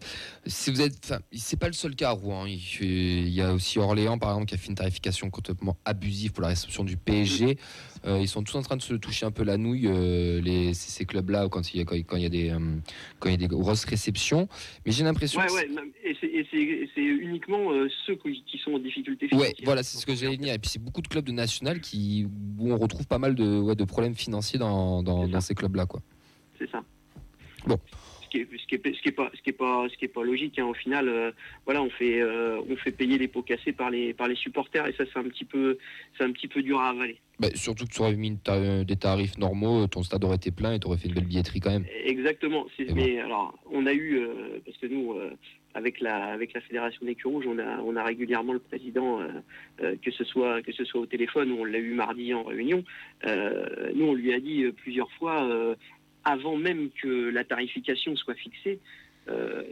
Si 0.46 0.70
vous 0.70 0.80
êtes, 0.80 1.12
c'est 1.32 1.58
pas 1.58 1.66
le 1.66 1.74
seul 1.74 1.94
cas 1.94 2.08
à 2.08 2.12
Rouen. 2.12 2.46
Il, 2.46 3.28
y 3.28 3.42
a 3.42 3.52
aussi 3.52 3.78
Orléans, 3.78 4.18
par 4.18 4.30
exemple, 4.30 4.46
qui 4.46 4.54
a 4.54 4.58
fait 4.58 4.68
une 4.68 4.74
tarification 4.74 5.28
complètement 5.28 5.76
abusive 5.84 6.32
pour 6.32 6.42
la 6.42 6.48
réception 6.48 6.84
du 6.84 6.96
PSG. 6.96 7.58
Euh, 8.06 8.18
ils 8.18 8.28
sont 8.28 8.42
tous 8.42 8.56
en 8.56 8.62
train 8.62 8.76
de 8.76 8.82
se 8.82 8.94
toucher 8.94 9.26
un 9.26 9.30
peu 9.30 9.44
la 9.44 9.58
nouille, 9.58 9.86
euh, 9.86 10.40
les, 10.40 10.72
ces 10.72 11.04
clubs-là, 11.04 11.48
quand 11.50 11.74
il 11.74 11.78
y 11.78 11.80
a, 11.80 11.84
quand, 11.84 12.16
il 12.16 12.22
y 12.22 12.26
a 12.26 12.30
des, 12.30 12.50
euh, 12.50 12.58
quand 13.20 13.28
il 13.28 13.32
y 13.32 13.34
a 13.34 13.38
des 13.38 13.46
grosses 13.46 13.84
réceptions. 13.84 14.48
Mais 14.86 14.92
j'ai 14.92 15.04
l'impression. 15.04 15.40
Ouais, 15.40 15.52
ouais, 15.52 15.68
et 16.02 16.46
c'est 16.94 17.02
uniquement 17.02 17.70
ceux 18.06 18.16
qui 18.16 18.58
sont 18.64 18.72
en 18.72 18.78
difficulté 18.78 19.28
financière. 19.28 19.52
Ouais, 19.58 19.64
voilà, 19.64 19.82
c'est 19.82 19.98
ce 19.98 20.06
que 20.06 20.14
j'allais 20.14 20.38
dire. 20.38 20.54
Et 20.54 20.58
puis 20.58 20.70
c'est 20.70 20.82
beaucoup 20.82 21.02
de 21.02 21.08
clubs 21.08 21.24
de 21.24 21.32
national 21.32 21.80
qui, 21.80 22.26
où 22.58 22.72
on 22.72 22.78
retrouve 22.78 23.06
pas 23.06 23.18
mal 23.18 23.34
de, 23.34 23.58
ouais, 23.60 23.76
de 23.76 23.84
problèmes 23.84 24.14
financiers 24.14 24.58
dans, 24.58 25.02
dans, 25.02 25.28
dans 25.28 25.40
ces 25.42 25.54
clubs-là, 25.54 25.84
quoi. 25.84 26.00
C'est 26.58 26.70
ça. 26.70 26.82
Bon 27.66 27.78
ce 28.28 28.36
qui 28.36 28.38
est, 28.38 28.48
ce 28.58 28.66
qui 28.66 28.74
est, 28.74 28.94
ce 28.94 29.02
qui 29.02 29.08
est 29.08 29.12
pas, 29.12 29.30
ce 29.34 29.42
qui 29.42 29.50
est 29.50 29.52
pas, 29.52 29.86
ce 29.90 29.96
qui 29.96 30.04
est 30.04 30.08
pas 30.08 30.22
logique. 30.22 30.58
Hein. 30.58 30.66
Au 30.66 30.74
final, 30.74 31.08
euh, 31.08 31.30
voilà, 31.64 31.82
on 31.82 31.90
fait, 31.90 32.20
euh, 32.20 32.60
on 32.68 32.76
fait 32.76 32.92
payer 32.92 33.18
les 33.18 33.28
pots 33.28 33.42
cassés 33.42 33.72
par 33.72 33.90
les, 33.90 34.12
par 34.12 34.28
les 34.28 34.36
supporters 34.36 34.86
et 34.86 34.92
ça, 34.92 35.04
c'est 35.12 35.18
un 35.18 35.24
petit 35.24 35.44
peu, 35.44 35.78
c'est 36.16 36.24
un 36.24 36.32
petit 36.32 36.48
peu 36.48 36.62
dur 36.62 36.80
à 36.80 36.90
avaler. 36.90 37.18
Bah, 37.40 37.48
surtout 37.54 37.86
que 37.86 37.92
tu 37.92 38.00
aurais 38.00 38.16
mis 38.16 38.36
des 38.86 38.96
tarifs 38.96 39.38
normaux, 39.38 39.86
ton 39.86 40.02
stade 40.02 40.24
aurait 40.24 40.36
été 40.36 40.50
plein 40.50 40.72
et 40.72 40.80
tu 40.80 40.88
aurais 40.88 40.98
fait 40.98 41.08
une 41.08 41.14
belle 41.14 41.24
billetterie 41.26 41.60
quand 41.60 41.70
même. 41.70 41.84
Exactement. 42.04 42.66
Mais 42.94 43.20
alors, 43.20 43.56
on 43.70 43.86
a 43.86 43.92
eu, 43.92 44.18
euh, 44.18 44.58
parce 44.64 44.76
que 44.78 44.86
nous, 44.86 45.14
avec 45.74 46.00
la 46.00 46.26
avec 46.26 46.52
la 46.52 46.60
fédération 46.60 47.04
des 47.04 47.16
Rouges, 47.24 47.46
on 47.46 47.58
a 47.58 47.80
on 47.82 47.96
a 47.96 48.02
régulièrement 48.02 48.52
le 48.52 48.58
président, 48.58 49.20
euh, 49.20 49.28
euh, 49.82 49.96
que 50.02 50.10
ce 50.10 50.24
soit 50.24 50.62
que 50.62 50.72
ce 50.72 50.84
soit 50.84 51.00
au 51.00 51.06
téléphone 51.06 51.52
ou 51.52 51.60
on 51.60 51.64
l'a 51.64 51.78
eu 51.78 51.94
mardi 51.94 52.34
en 52.34 52.42
réunion. 52.42 52.84
Euh, 53.26 53.92
nous, 53.94 54.06
on 54.06 54.14
lui 54.14 54.32
a 54.32 54.40
dit 54.40 54.64
plusieurs 54.76 55.10
fois, 55.12 55.42
euh, 55.44 55.74
avant 56.28 56.56
même 56.56 56.90
que 56.90 57.30
la 57.30 57.44
tarification 57.44 58.14
soit 58.16 58.34
fixée, 58.34 58.78
euh, 59.28 59.62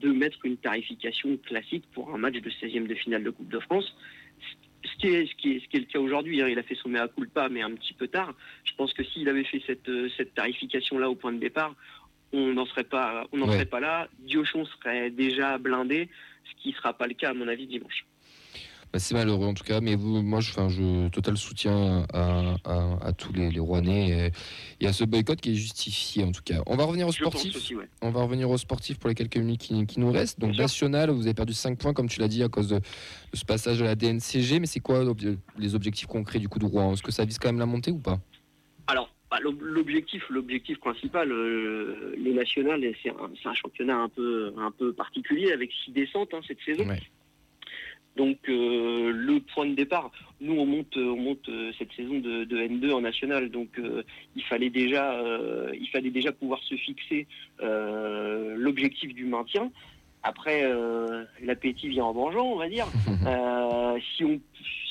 de 0.00 0.12
mettre 0.12 0.44
une 0.44 0.56
tarification 0.56 1.36
classique 1.38 1.84
pour 1.92 2.14
un 2.14 2.18
match 2.18 2.34
de 2.34 2.50
16e 2.50 2.86
de 2.86 2.94
finale 2.94 3.22
de 3.24 3.30
Coupe 3.30 3.48
de 3.48 3.58
France. 3.60 3.96
Ce 4.84 4.96
qui 5.00 5.08
est, 5.08 5.26
ce 5.26 5.34
qui 5.34 5.52
est, 5.52 5.60
ce 5.60 5.68
qui 5.68 5.76
est 5.78 5.80
le 5.80 5.86
cas 5.86 5.98
aujourd'hui, 5.98 6.40
hein. 6.42 6.48
il 6.48 6.58
a 6.58 6.62
fait 6.62 6.74
son 6.76 6.88
mea 6.88 7.08
culpa, 7.08 7.48
mais 7.48 7.62
un 7.62 7.72
petit 7.72 7.94
peu 7.94 8.06
tard. 8.08 8.34
Je 8.64 8.72
pense 8.76 8.92
que 8.92 9.02
s'il 9.04 9.28
avait 9.28 9.44
fait 9.44 9.62
cette, 9.66 9.88
euh, 9.88 10.08
cette 10.16 10.34
tarification-là 10.34 11.08
au 11.10 11.14
point 11.14 11.32
de 11.32 11.38
départ, 11.38 11.74
on 12.32 12.52
n'en 12.52 12.66
serait 12.66 12.84
pas, 12.84 13.26
on 13.32 13.38
n'en 13.38 13.46
Ouais. 13.46 13.54
serait 13.54 13.66
pas 13.66 13.80
là. 13.80 14.08
Diochon 14.20 14.64
serait 14.66 15.10
déjà 15.10 15.58
blindé, 15.58 16.08
ce 16.44 16.62
qui 16.62 16.68
ne 16.70 16.74
sera 16.74 16.92
pas 16.92 17.06
le 17.06 17.14
cas 17.14 17.30
à 17.30 17.34
mon 17.34 17.48
avis 17.48 17.66
dimanche. 17.66 18.04
Bah, 18.92 18.98
c'est 19.00 19.14
malheureux 19.14 19.46
en 19.46 19.54
tout 19.54 19.64
cas, 19.64 19.80
mais 19.80 19.94
vous, 19.94 20.22
moi 20.22 20.40
je, 20.40 20.50
enfin, 20.52 20.68
je 20.68 21.08
total 21.08 21.36
soutien 21.36 22.06
à, 22.14 22.54
à- 22.64 22.98
à 23.08 23.12
tous 23.12 23.32
les, 23.32 23.50
les 23.50 23.58
Rouennais 23.60 24.30
et, 24.80 24.84
et 24.84 24.86
à 24.88 24.92
ce 24.92 25.04
boycott 25.04 25.40
qui 25.40 25.52
est 25.52 25.54
justifié 25.54 26.24
en 26.24 26.32
tout 26.32 26.40
cas. 26.44 26.62
On 26.66 26.76
va 26.76 26.84
revenir 26.84 27.06
au 27.08 27.12
Je 27.12 27.18
pense 27.22 27.32
sportif. 27.34 27.56
aussi, 27.56 27.74
ouais. 27.74 27.88
On 28.02 28.10
va 28.10 28.22
revenir 28.22 28.48
aux 28.48 28.56
sportifs 28.58 28.98
pour 28.98 29.08
les 29.08 29.14
quelques 29.14 29.36
minutes 29.36 29.60
qui, 29.60 29.86
qui 29.86 30.00
nous 30.00 30.10
restent. 30.12 30.38
Donc 30.38 30.50
Bien 30.52 30.66
sûr. 30.68 30.88
national, 30.88 31.10
vous 31.10 31.22
avez 31.26 31.34
perdu 31.34 31.52
5 31.52 31.78
points 31.78 31.92
comme 31.92 32.08
tu 32.08 32.20
l'as 32.20 32.28
dit 32.28 32.42
à 32.42 32.48
cause 32.48 32.68
de, 32.68 32.76
de 32.76 32.82
ce 33.34 33.44
passage 33.44 33.78
de 33.78 33.84
la 33.84 33.96
DNCG, 33.96 34.60
mais 34.60 34.66
c'est 34.66 34.80
quoi 34.80 35.04
les 35.58 35.74
objectifs 35.74 36.06
concrets 36.06 36.38
du 36.38 36.48
coup 36.48 36.58
de 36.58 36.64
Rouen? 36.66 36.92
Est-ce 36.92 37.02
que 37.02 37.12
ça 37.12 37.24
vise 37.24 37.38
quand 37.38 37.48
même 37.48 37.58
la 37.58 37.66
montée 37.66 37.90
ou 37.90 37.98
pas? 37.98 38.20
Alors, 38.86 39.10
bah, 39.30 39.38
l'ob- 39.42 39.60
l'objectif, 39.62 40.22
l'objectif 40.30 40.78
principal, 40.78 41.32
euh, 41.32 42.14
les 42.16 42.32
nationales, 42.32 42.82
c'est 43.02 43.10
un, 43.10 43.30
c'est 43.42 43.48
un 43.48 43.54
championnat 43.54 43.96
un 43.96 44.08
peu, 44.08 44.52
un 44.56 44.70
peu 44.70 44.92
particulier 44.92 45.50
avec 45.52 45.70
six 45.84 45.90
descentes 45.90 46.32
hein, 46.32 46.40
cette 46.46 46.60
saison. 46.64 46.86
Ouais. 46.86 47.02
Donc 48.16 48.38
euh, 48.48 49.12
le 49.12 49.40
point 49.40 49.66
de 49.66 49.74
départ, 49.74 50.10
nous 50.40 50.54
on 50.54 50.64
monte, 50.64 50.96
on 50.96 51.16
monte 51.16 51.48
euh, 51.48 51.70
cette 51.78 51.92
saison 51.92 52.18
de, 52.18 52.44
de 52.44 52.56
N2 52.56 52.92
en 52.92 53.02
national, 53.02 53.50
donc 53.50 53.78
euh, 53.78 54.02
il 54.34 54.42
fallait 54.44 54.70
déjà, 54.70 55.12
euh, 55.12 55.70
il 55.78 55.88
fallait 55.88 56.10
déjà 56.10 56.32
pouvoir 56.32 56.62
se 56.62 56.74
fixer 56.76 57.26
l'objectif 57.60 59.14
du 59.14 59.26
maintien. 59.26 59.70
Après, 60.22 60.64
l'appétit 61.40 61.88
vient 61.88 62.06
en 62.06 62.14
mangeant, 62.14 62.46
on 62.46 62.56
va 62.56 62.68
dire. 62.68 62.86
Si 64.16 64.24
on, 64.24 64.40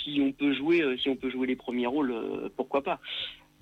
si 0.04 0.20
on 0.22 0.32
peut 0.32 0.54
jouer, 0.54 0.84
si 0.98 1.10
on 1.10 1.16
peut 1.16 1.30
jouer 1.30 1.46
les 1.46 1.56
premiers 1.56 1.86
rôles, 1.86 2.14
pourquoi 2.56 2.82
pas? 2.84 3.00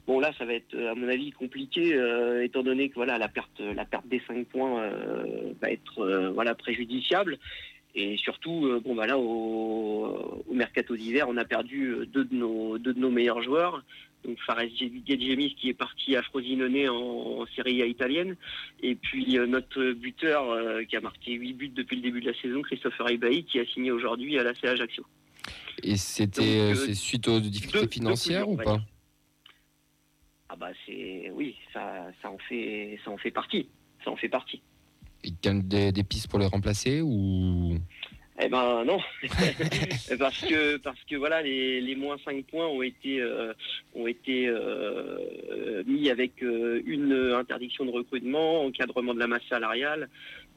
Bon 0.05 0.20
là, 0.20 0.32
ça 0.38 0.45
va 0.45 0.53
être 0.53 0.76
à 0.76 0.95
mon 0.95 1.07
avis 1.07 1.32
compliqué, 1.32 1.93
euh, 1.95 2.43
étant 2.43 2.61
donné 2.61 2.89
que 2.89 2.95
voilà 2.95 3.18
la 3.18 3.30
perte, 3.30 3.61
la 3.61 3.86
perte 3.86 4.05
des 4.07 4.22
5 4.28 4.45
points 4.47 4.82
euh, 4.82 5.53
va 5.61 5.72
être 5.72 5.99
euh, 5.99 6.32
voilà 6.32 6.55
préjudiciable. 6.55 7.38
Et 7.96 8.18
surtout, 8.18 8.66
euh, 8.66 8.80
bon 8.84 8.96
bah 8.96 9.06
là 9.06 9.20
au, 9.20 10.44
au 10.48 10.54
mercato 10.54 10.96
d'hiver, 10.96 11.28
on 11.30 11.38
a 11.38 11.46
perdu 11.46 11.89
euh, 11.89 12.06
deux 12.08 12.26
de 12.26 12.34
nos 12.36 12.78
deux 12.80 12.94
de 12.94 13.00
nos 13.00 13.12
meilleurs 13.12 13.41
joueurs. 13.44 13.84
Donc 14.26 14.39
Fares 14.48 14.62
Gedjemis 15.06 15.54
qui 15.56 15.70
est 15.70 15.74
parti 15.74 16.16
à 16.16 16.24
Frosinone 16.24 16.88
en, 16.89 17.41
en 17.41 17.46
Serie 17.56 17.82
A 17.82 17.86
italienne, 17.86 18.36
et 18.82 18.96
puis 18.96 19.38
euh, 19.38 19.46
notre 19.46 19.91
buteur 19.91 20.50
euh, 20.50 20.84
qui 20.86 20.96
a 20.96 21.02
marqué 21.02 21.34
8 21.34 21.54
buts 21.54 21.68
depuis 21.70 21.98
le 21.98 22.02
début 22.02 22.22
de 22.22 22.32
la 22.32 22.41
saison, 22.41 22.62
Christopher 22.62 23.12
Ibaï, 23.12 23.44
qui 23.44 23.60
a 23.60 23.66
signé 23.66 23.91
aujourd'hui 23.91 24.39
à 24.39 24.44
la 24.44 24.56
CA 24.56 24.72
Ajaccio. 24.72 25.06
Et 25.84 25.98
c'était 25.98 26.41
euh, 26.62 26.94
suite 26.94 27.28
aux 27.28 27.39
difficultés 27.41 27.80
deux- 27.80 27.86
deux 27.86 27.91
financières 27.91 28.48
ou 28.50 28.56
pas 28.56 28.80
Ah 30.50 30.56
bah 30.56 30.70
c'est 30.86 31.30
oui, 31.34 31.56
ça 31.74 32.08
ça 32.22 32.30
en 32.32 32.38
fait 32.50 32.98
ça 33.04 33.12
en 33.12 33.18
fait 33.18 33.32
partie, 33.32 33.68
ça 34.04 34.10
en 34.12 34.16
fait 34.16 34.30
partie. 34.30 34.62
Y 35.24 35.47
a 35.47 35.53
des, 35.53 35.91
des 35.91 36.03
pistes 36.03 36.28
pour 36.28 36.39
les 36.39 36.47
remplacer 36.47 37.01
ou? 37.01 37.78
Eh 38.41 38.49
ben 38.49 38.84
non, 38.84 38.97
parce 40.19 40.41
que 40.41 40.78
parce 40.78 40.99
que 41.03 41.15
voilà 41.15 41.43
les, 41.43 41.80
les 41.82 41.95
moins 41.95 42.17
5 42.26 42.43
points 42.45 42.65
ont 42.65 42.82
été 42.82 43.21
euh, 43.21 43.53
ont 43.93 44.07
été 44.07 44.47
euh, 44.47 45.84
mis 45.86 46.09
avec 46.09 46.41
euh, 46.41 46.82
une 46.86 47.13
interdiction 47.36 47.86
de 47.86 47.91
recrutement, 47.91 48.65
encadrement 48.65 49.13
de 49.13 49.19
la 49.19 49.28
masse 49.28 49.43
salariale. 49.47 50.09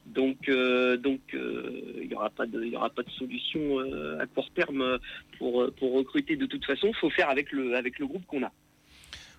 Donc 0.07 0.49
euh, 0.49 0.97
donc 0.97 1.21
euh, 1.35 1.99
il 2.01 2.09
y 2.09 2.15
aura 2.15 2.31
pas 2.31 2.47
de 2.47 2.63
il 2.63 2.73
y 2.73 2.75
aura 2.75 2.89
pas 2.89 3.03
de 3.03 3.11
solution 3.11 3.79
euh, 3.79 4.19
à 4.19 4.25
court 4.25 4.49
terme 4.55 4.97
pour 5.37 5.71
pour 5.77 5.93
recruter 5.93 6.35
de 6.35 6.47
toute 6.47 6.65
façon. 6.65 6.91
Faut 6.93 7.11
faire 7.11 7.29
avec 7.29 7.51
le 7.51 7.75
avec 7.75 7.99
le 7.99 8.07
groupe 8.07 8.25
qu'on 8.25 8.43
a. 8.43 8.51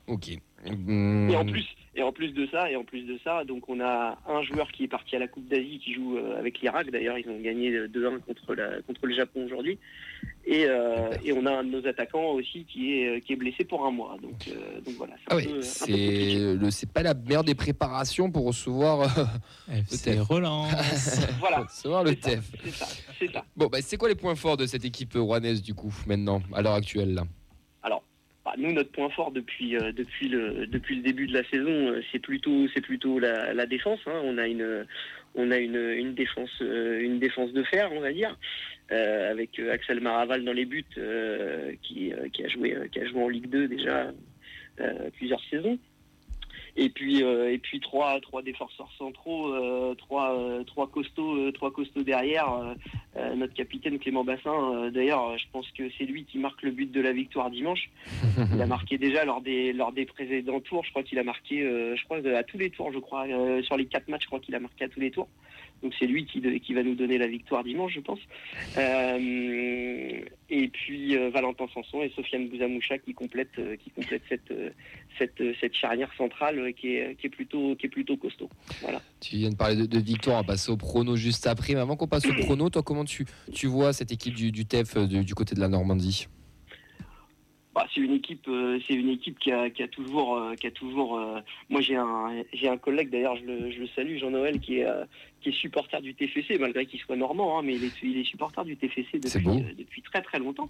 Ok. 0.06 0.28
Et 0.30 1.36
en 1.36 1.44
plus, 1.44 1.66
et 1.98 2.02
en 2.02 2.12
plus 2.12 2.30
de 2.32 2.46
ça, 2.46 2.70
et 2.70 2.76
en 2.76 2.84
plus 2.84 3.02
de 3.02 3.18
ça, 3.24 3.44
donc 3.44 3.68
on 3.68 3.80
a 3.80 4.18
un 4.28 4.42
joueur 4.42 4.70
qui 4.70 4.84
est 4.84 4.88
parti 4.88 5.16
à 5.16 5.18
la 5.18 5.26
Coupe 5.26 5.48
d'Asie 5.48 5.80
qui 5.84 5.92
joue 5.94 6.16
euh, 6.16 6.38
avec 6.38 6.60
l'Irak. 6.60 6.90
D'ailleurs, 6.90 7.18
ils 7.18 7.28
ont 7.28 7.40
gagné 7.40 7.72
2-1 7.88 8.20
contre 8.20 8.54
la 8.54 8.80
contre 8.82 9.04
le 9.06 9.14
Japon 9.14 9.44
aujourd'hui. 9.44 9.78
Et, 10.46 10.64
euh, 10.66 11.10
et 11.24 11.32
on 11.32 11.44
a 11.46 11.50
un 11.52 11.64
de 11.64 11.70
nos 11.70 11.86
attaquants 11.86 12.30
aussi 12.30 12.64
qui 12.64 12.94
est 13.00 13.08
euh, 13.16 13.20
qui 13.20 13.32
est 13.32 13.36
blessé 13.36 13.64
pour 13.64 13.84
un 13.84 13.90
mois. 13.90 14.16
Donc 14.22 14.48
euh, 14.48 14.80
donc 14.80 14.94
voilà. 14.96 15.14
c'est 15.18 15.24
Ah 15.30 15.34
un 15.34 15.36
ouais, 15.38 15.44
peu- 15.44 15.50
un 15.50 15.54
peu 15.56 15.62
c'est 15.62 15.86
compliqué. 15.92 16.54
le 16.54 16.70
c'est 16.70 16.92
pas 16.92 17.02
la 17.02 17.14
meilleure 17.14 17.44
des 17.44 17.54
préparations 17.56 18.30
pour 18.30 18.46
recevoir 18.46 19.18
euh, 19.18 19.24
FC 19.90 20.12
TEF. 20.12 20.22
relance. 20.22 20.70
Voilà. 21.40 21.58
recevoir 21.60 22.04
le 22.04 22.10
C'est 22.10 22.22
ça, 22.22 22.30
TEF. 22.30 22.50
C'est 22.64 22.70
ça, 22.70 22.86
c'est 23.18 23.32
ça. 23.32 23.44
Bon, 23.56 23.66
bah, 23.66 23.78
c'est 23.82 23.96
quoi 23.96 24.08
les 24.08 24.14
points 24.14 24.36
forts 24.36 24.56
de 24.56 24.66
cette 24.66 24.84
équipe 24.84 25.14
rouennaise 25.14 25.62
du 25.62 25.74
coup 25.74 25.92
maintenant 26.06 26.40
à 26.54 26.62
l'heure 26.62 26.74
actuelle 26.74 27.14
là? 27.14 27.22
Bah, 28.48 28.54
nous, 28.56 28.72
notre 28.72 28.90
point 28.92 29.10
fort 29.10 29.30
depuis, 29.30 29.76
euh, 29.76 29.92
depuis, 29.92 30.28
le, 30.28 30.66
depuis 30.66 30.96
le 30.96 31.02
début 31.02 31.26
de 31.26 31.34
la 31.34 31.44
saison, 31.50 31.90
euh, 31.90 32.00
c'est 32.10 32.18
plutôt, 32.18 32.66
c'est 32.72 32.80
plutôt 32.80 33.18
la, 33.18 33.66
défense. 33.66 34.00
hein. 34.06 34.20
On 34.24 34.38
a 34.38 34.46
une, 34.46 34.86
on 35.34 35.50
a 35.50 35.58
une, 35.58 35.76
une 35.76 36.14
défense, 36.14 36.50
euh, 36.62 36.98
une 37.00 37.18
défense 37.18 37.52
de 37.52 37.62
fer, 37.64 37.90
on 37.92 38.00
va 38.00 38.12
dire, 38.12 38.38
avec 38.90 39.58
Axel 39.58 40.00
Maraval 40.00 40.44
dans 40.44 40.54
les 40.54 40.64
buts, 40.64 40.84
qui, 41.82 42.12
qui 42.32 42.44
a 42.44 42.48
joué, 42.48 42.74
qui 42.90 43.00
a 43.00 43.06
joué 43.06 43.22
en 43.22 43.28
Ligue 43.28 43.50
2 43.50 43.68
déjà 43.68 44.12
plusieurs 45.18 45.42
saisons. 45.50 45.78
Et 46.80 46.90
puis, 46.90 47.24
euh, 47.24 47.52
et 47.52 47.58
puis 47.58 47.80
trois, 47.80 48.20
trois 48.20 48.40
défenseurs 48.40 48.88
centraux, 48.96 49.52
euh, 49.52 49.96
trois, 49.96 50.32
euh, 50.38 50.62
trois 50.62 50.86
costauds, 50.86 51.50
trois 51.50 51.72
costauds 51.72 52.04
derrière. 52.04 52.76
notre 53.34 53.52
capitaine 53.52 53.98
Clément 53.98 54.22
Bassin, 54.22 54.90
d'ailleurs, 54.92 55.36
je 55.38 55.44
pense 55.52 55.68
que 55.72 55.90
c'est 55.98 56.04
lui 56.04 56.24
qui 56.24 56.38
marque 56.38 56.62
le 56.62 56.70
but 56.70 56.90
de 56.92 57.00
la 57.00 57.12
victoire 57.12 57.50
dimanche. 57.50 57.90
Il 58.54 58.62
a 58.62 58.66
marqué 58.66 58.96
déjà 58.96 59.24
lors 59.24 59.40
des 59.40 59.72
lors 59.72 59.90
des 59.90 60.06
précédents 60.06 60.60
tours. 60.60 60.84
Je 60.84 60.90
crois 60.90 61.02
qu'il 61.02 61.18
a 61.18 61.24
marqué, 61.24 61.62
je 61.62 62.04
crois 62.04 62.18
à 62.18 62.44
tous 62.44 62.58
les 62.58 62.70
tours, 62.70 62.92
je 62.92 63.00
crois 63.00 63.26
sur 63.62 63.76
les 63.76 63.86
quatre 63.86 64.06
matchs, 64.06 64.22
je 64.22 64.26
crois 64.28 64.38
qu'il 64.38 64.54
a 64.54 64.60
marqué 64.60 64.84
à 64.84 64.88
tous 64.88 65.00
les 65.00 65.10
tours. 65.10 65.28
Donc 65.82 65.94
c'est 65.98 66.06
lui 66.06 66.26
qui, 66.26 66.40
va 66.74 66.82
nous 66.82 66.94
donner 66.94 67.18
la 67.18 67.28
victoire 67.28 67.62
dimanche, 67.62 67.94
je 67.94 68.00
pense. 68.00 68.18
Euh, 68.76 70.20
et 70.50 70.68
puis 70.68 71.16
euh, 71.16 71.30
Valentin 71.30 71.66
Sanson 71.72 72.02
et 72.02 72.10
Sofiane 72.16 72.48
Bouzamoucha 72.48 72.98
qui 72.98 73.14
complètent 73.14 73.58
euh, 73.58 73.76
cette 75.18 75.74
charnière 75.74 76.12
centrale 76.16 76.72
qui 76.74 76.96
est 76.96 77.28
plutôt 77.30 77.76
costaud. 78.16 78.50
Tu 79.20 79.36
viens 79.36 79.50
de 79.50 79.56
parler 79.56 79.86
de, 79.86 79.98
victoire, 79.98 80.36
on 80.36 80.40
va 80.40 80.46
passer 80.46 80.70
au 80.70 80.76
prono 80.76 81.16
juste 81.16 81.46
après. 81.46 81.74
Mais 81.74 81.80
avant 81.80 81.96
qu'on 81.96 82.08
passe 82.08 82.26
au 82.26 82.34
prono, 82.34 82.70
toi, 82.70 82.82
comment 82.82 83.04
tu, 83.04 83.26
vois 83.64 83.92
cette 83.92 84.10
équipe 84.10 84.34
du, 84.34 84.66
TEF 84.66 84.96
du 84.96 85.34
côté 85.34 85.54
de 85.54 85.60
la 85.60 85.68
Normandie? 85.68 86.28
Bah, 87.78 87.86
c'est 87.94 88.00
une 88.00 88.14
équipe, 88.14 88.48
euh, 88.48 88.80
c'est 88.88 88.94
une 88.94 89.08
équipe 89.08 89.38
qui 89.38 89.52
a, 89.52 89.70
qui 89.70 89.84
a 89.84 89.88
toujours, 89.88 90.36
euh, 90.36 90.56
qui 90.56 90.66
a 90.66 90.72
toujours. 90.72 91.16
euh, 91.16 91.38
moi, 91.70 91.80
j'ai 91.80 91.94
un, 91.94 92.42
j'ai 92.52 92.68
un 92.68 92.76
collègue 92.76 93.08
d'ailleurs, 93.08 93.36
je 93.36 93.44
le, 93.44 93.70
je 93.70 93.78
le 93.78 93.86
salue, 93.94 94.16
Jean-Noël, 94.18 94.58
qui 94.58 94.80
est, 94.80 94.84
euh, 94.84 95.04
qui 95.40 95.50
est 95.50 95.52
supporter 95.52 96.00
du 96.02 96.12
TFC, 96.12 96.58
malgré 96.58 96.86
qu'il 96.86 96.98
soit 96.98 97.14
normand, 97.14 97.56
hein, 97.56 97.62
mais 97.64 97.76
il 97.76 97.84
est, 97.84 98.02
il 98.02 98.18
est 98.18 98.24
supporter 98.24 98.64
du 98.64 98.76
TFC 98.76 99.20
depuis, 99.20 99.46
euh, 99.46 100.02
très 100.10 100.22
très 100.22 100.40
longtemps. 100.40 100.68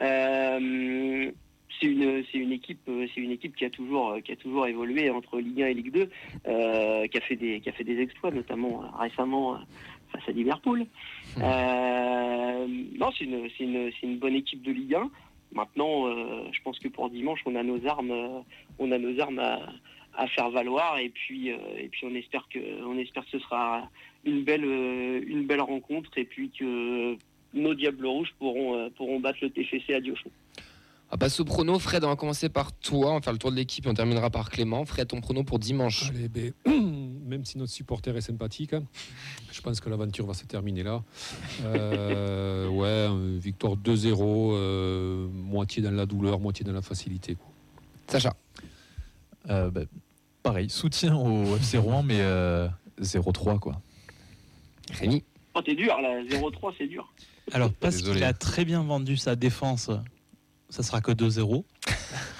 Euh, 0.00 1.30
c'est 1.78 1.88
une, 1.88 2.24
c'est 2.32 2.38
une 2.38 2.52
équipe, 2.52 2.88
euh, 2.88 3.06
c'est 3.14 3.20
une 3.20 3.32
équipe 3.32 3.54
qui 3.54 3.66
a 3.66 3.70
toujours, 3.70 4.12
euh, 4.12 4.20
qui 4.20 4.32
a 4.32 4.36
toujours 4.36 4.66
évolué 4.66 5.10
entre 5.10 5.38
Ligue 5.38 5.60
1 5.60 5.66
et 5.66 5.74
Ligue 5.74 5.92
2, 5.92 6.08
euh, 6.48 7.06
qui 7.06 7.18
a 7.18 7.20
fait 7.20 7.36
des, 7.36 7.60
qui 7.60 7.68
a 7.68 7.72
fait 7.72 7.84
des 7.84 8.00
exploits, 8.00 8.30
notamment 8.30 8.82
euh, 8.82 8.86
récemment 8.98 9.56
euh, 9.56 9.58
face 10.10 10.26
à 10.26 10.32
Liverpool. 10.32 10.86
Euh, 11.36 12.66
non, 12.98 13.10
c'est 13.18 13.24
une, 13.24 13.46
c'est 13.58 13.64
une, 13.64 13.90
c'est 14.00 14.06
une 14.06 14.16
bonne 14.16 14.36
équipe 14.36 14.62
de 14.62 14.72
Ligue 14.72 14.94
1. 14.94 15.10
Maintenant, 15.52 16.06
euh, 16.06 16.44
je 16.52 16.60
pense 16.62 16.78
que 16.78 16.88
pour 16.88 17.08
dimanche, 17.10 17.40
on 17.46 17.54
a 17.54 17.62
nos 17.62 17.84
armes, 17.86 18.10
euh, 18.10 18.40
on 18.78 18.92
a 18.92 18.98
nos 18.98 19.18
armes 19.20 19.38
à, 19.38 19.60
à 20.16 20.26
faire 20.28 20.50
valoir, 20.50 20.98
et 20.98 21.10
puis, 21.10 21.52
euh, 21.52 21.56
et 21.78 21.88
puis 21.88 22.06
on 22.06 22.14
espère 22.14 22.46
que, 22.52 22.58
on 22.84 22.98
espère 22.98 23.24
que 23.24 23.30
ce 23.32 23.38
sera 23.38 23.88
une 24.24 24.44
belle, 24.44 24.64
euh, 24.64 25.22
une 25.26 25.46
belle 25.46 25.60
rencontre, 25.60 26.10
et 26.16 26.24
puis 26.24 26.50
que 26.50 27.16
nos 27.54 27.74
Diables 27.74 28.06
Rouges 28.06 28.34
pourront, 28.38 28.76
euh, 28.76 28.88
pourront 28.96 29.20
battre 29.20 29.38
le 29.42 29.50
TFC 29.50 29.94
à 29.94 30.00
Diochon. 30.00 30.30
On 31.08 31.12
va 31.12 31.18
passer 31.18 31.40
au 31.40 31.44
prono. 31.44 31.78
Fred, 31.78 32.02
on 32.02 32.08
va 32.08 32.16
commencer 32.16 32.48
par 32.48 32.76
toi. 32.76 33.12
On 33.12 33.14
va 33.14 33.20
faire 33.20 33.32
le 33.32 33.38
tour 33.38 33.52
de 33.52 33.56
l'équipe 33.56 33.86
et 33.86 33.88
on 33.88 33.94
terminera 33.94 34.28
par 34.28 34.50
Clément. 34.50 34.84
Fred, 34.84 35.06
ton 35.06 35.20
prono 35.20 35.44
pour 35.44 35.60
dimanche 35.60 36.10
Allez, 36.10 36.28
ben, 36.28 36.52
même 37.26 37.44
si 37.44 37.58
notre 37.58 37.72
supporter 37.72 38.16
est 38.16 38.20
sympathique, 38.20 38.72
hein, 38.72 38.84
je 39.52 39.60
pense 39.60 39.80
que 39.80 39.88
l'aventure 39.90 40.26
va 40.26 40.34
se 40.34 40.44
terminer 40.44 40.82
là. 40.82 41.02
Euh, 41.64 42.68
ouais, 42.70 43.38
victoire 43.38 43.74
2-0, 43.76 44.16
euh, 44.54 45.28
moitié 45.28 45.82
dans 45.82 45.90
la 45.90 46.06
douleur, 46.06 46.40
moitié 46.40 46.64
dans 46.64 46.72
la 46.72 46.82
facilité. 46.82 47.34
quoi. 47.34 47.48
Sacha 48.08 48.34
Euh, 49.50 49.70
bah, 49.70 49.82
pareil, 50.42 50.70
soutien 50.70 51.16
au 51.16 51.56
FC 51.56 51.78
Rouen, 51.78 52.02
mais 52.02 52.20
euh, 52.20 52.68
0-3 53.00 53.58
quoi. 53.58 53.80
Rémi 54.92 55.24
Oh, 55.54 55.62
t'es 55.62 55.74
dur, 55.74 55.96
là. 56.02 56.22
0-3, 56.24 56.74
c'est 56.76 56.86
dur. 56.86 57.10
Alors, 57.52 57.72
parce 57.72 57.96
Désolé. 57.96 58.14
qu'il 58.16 58.24
a 58.24 58.32
très 58.34 58.64
bien 58.66 58.82
vendu 58.82 59.16
sa 59.16 59.36
défense, 59.36 59.90
ça 60.68 60.82
sera 60.82 61.00
que 61.00 61.12
2-0. 61.12 61.64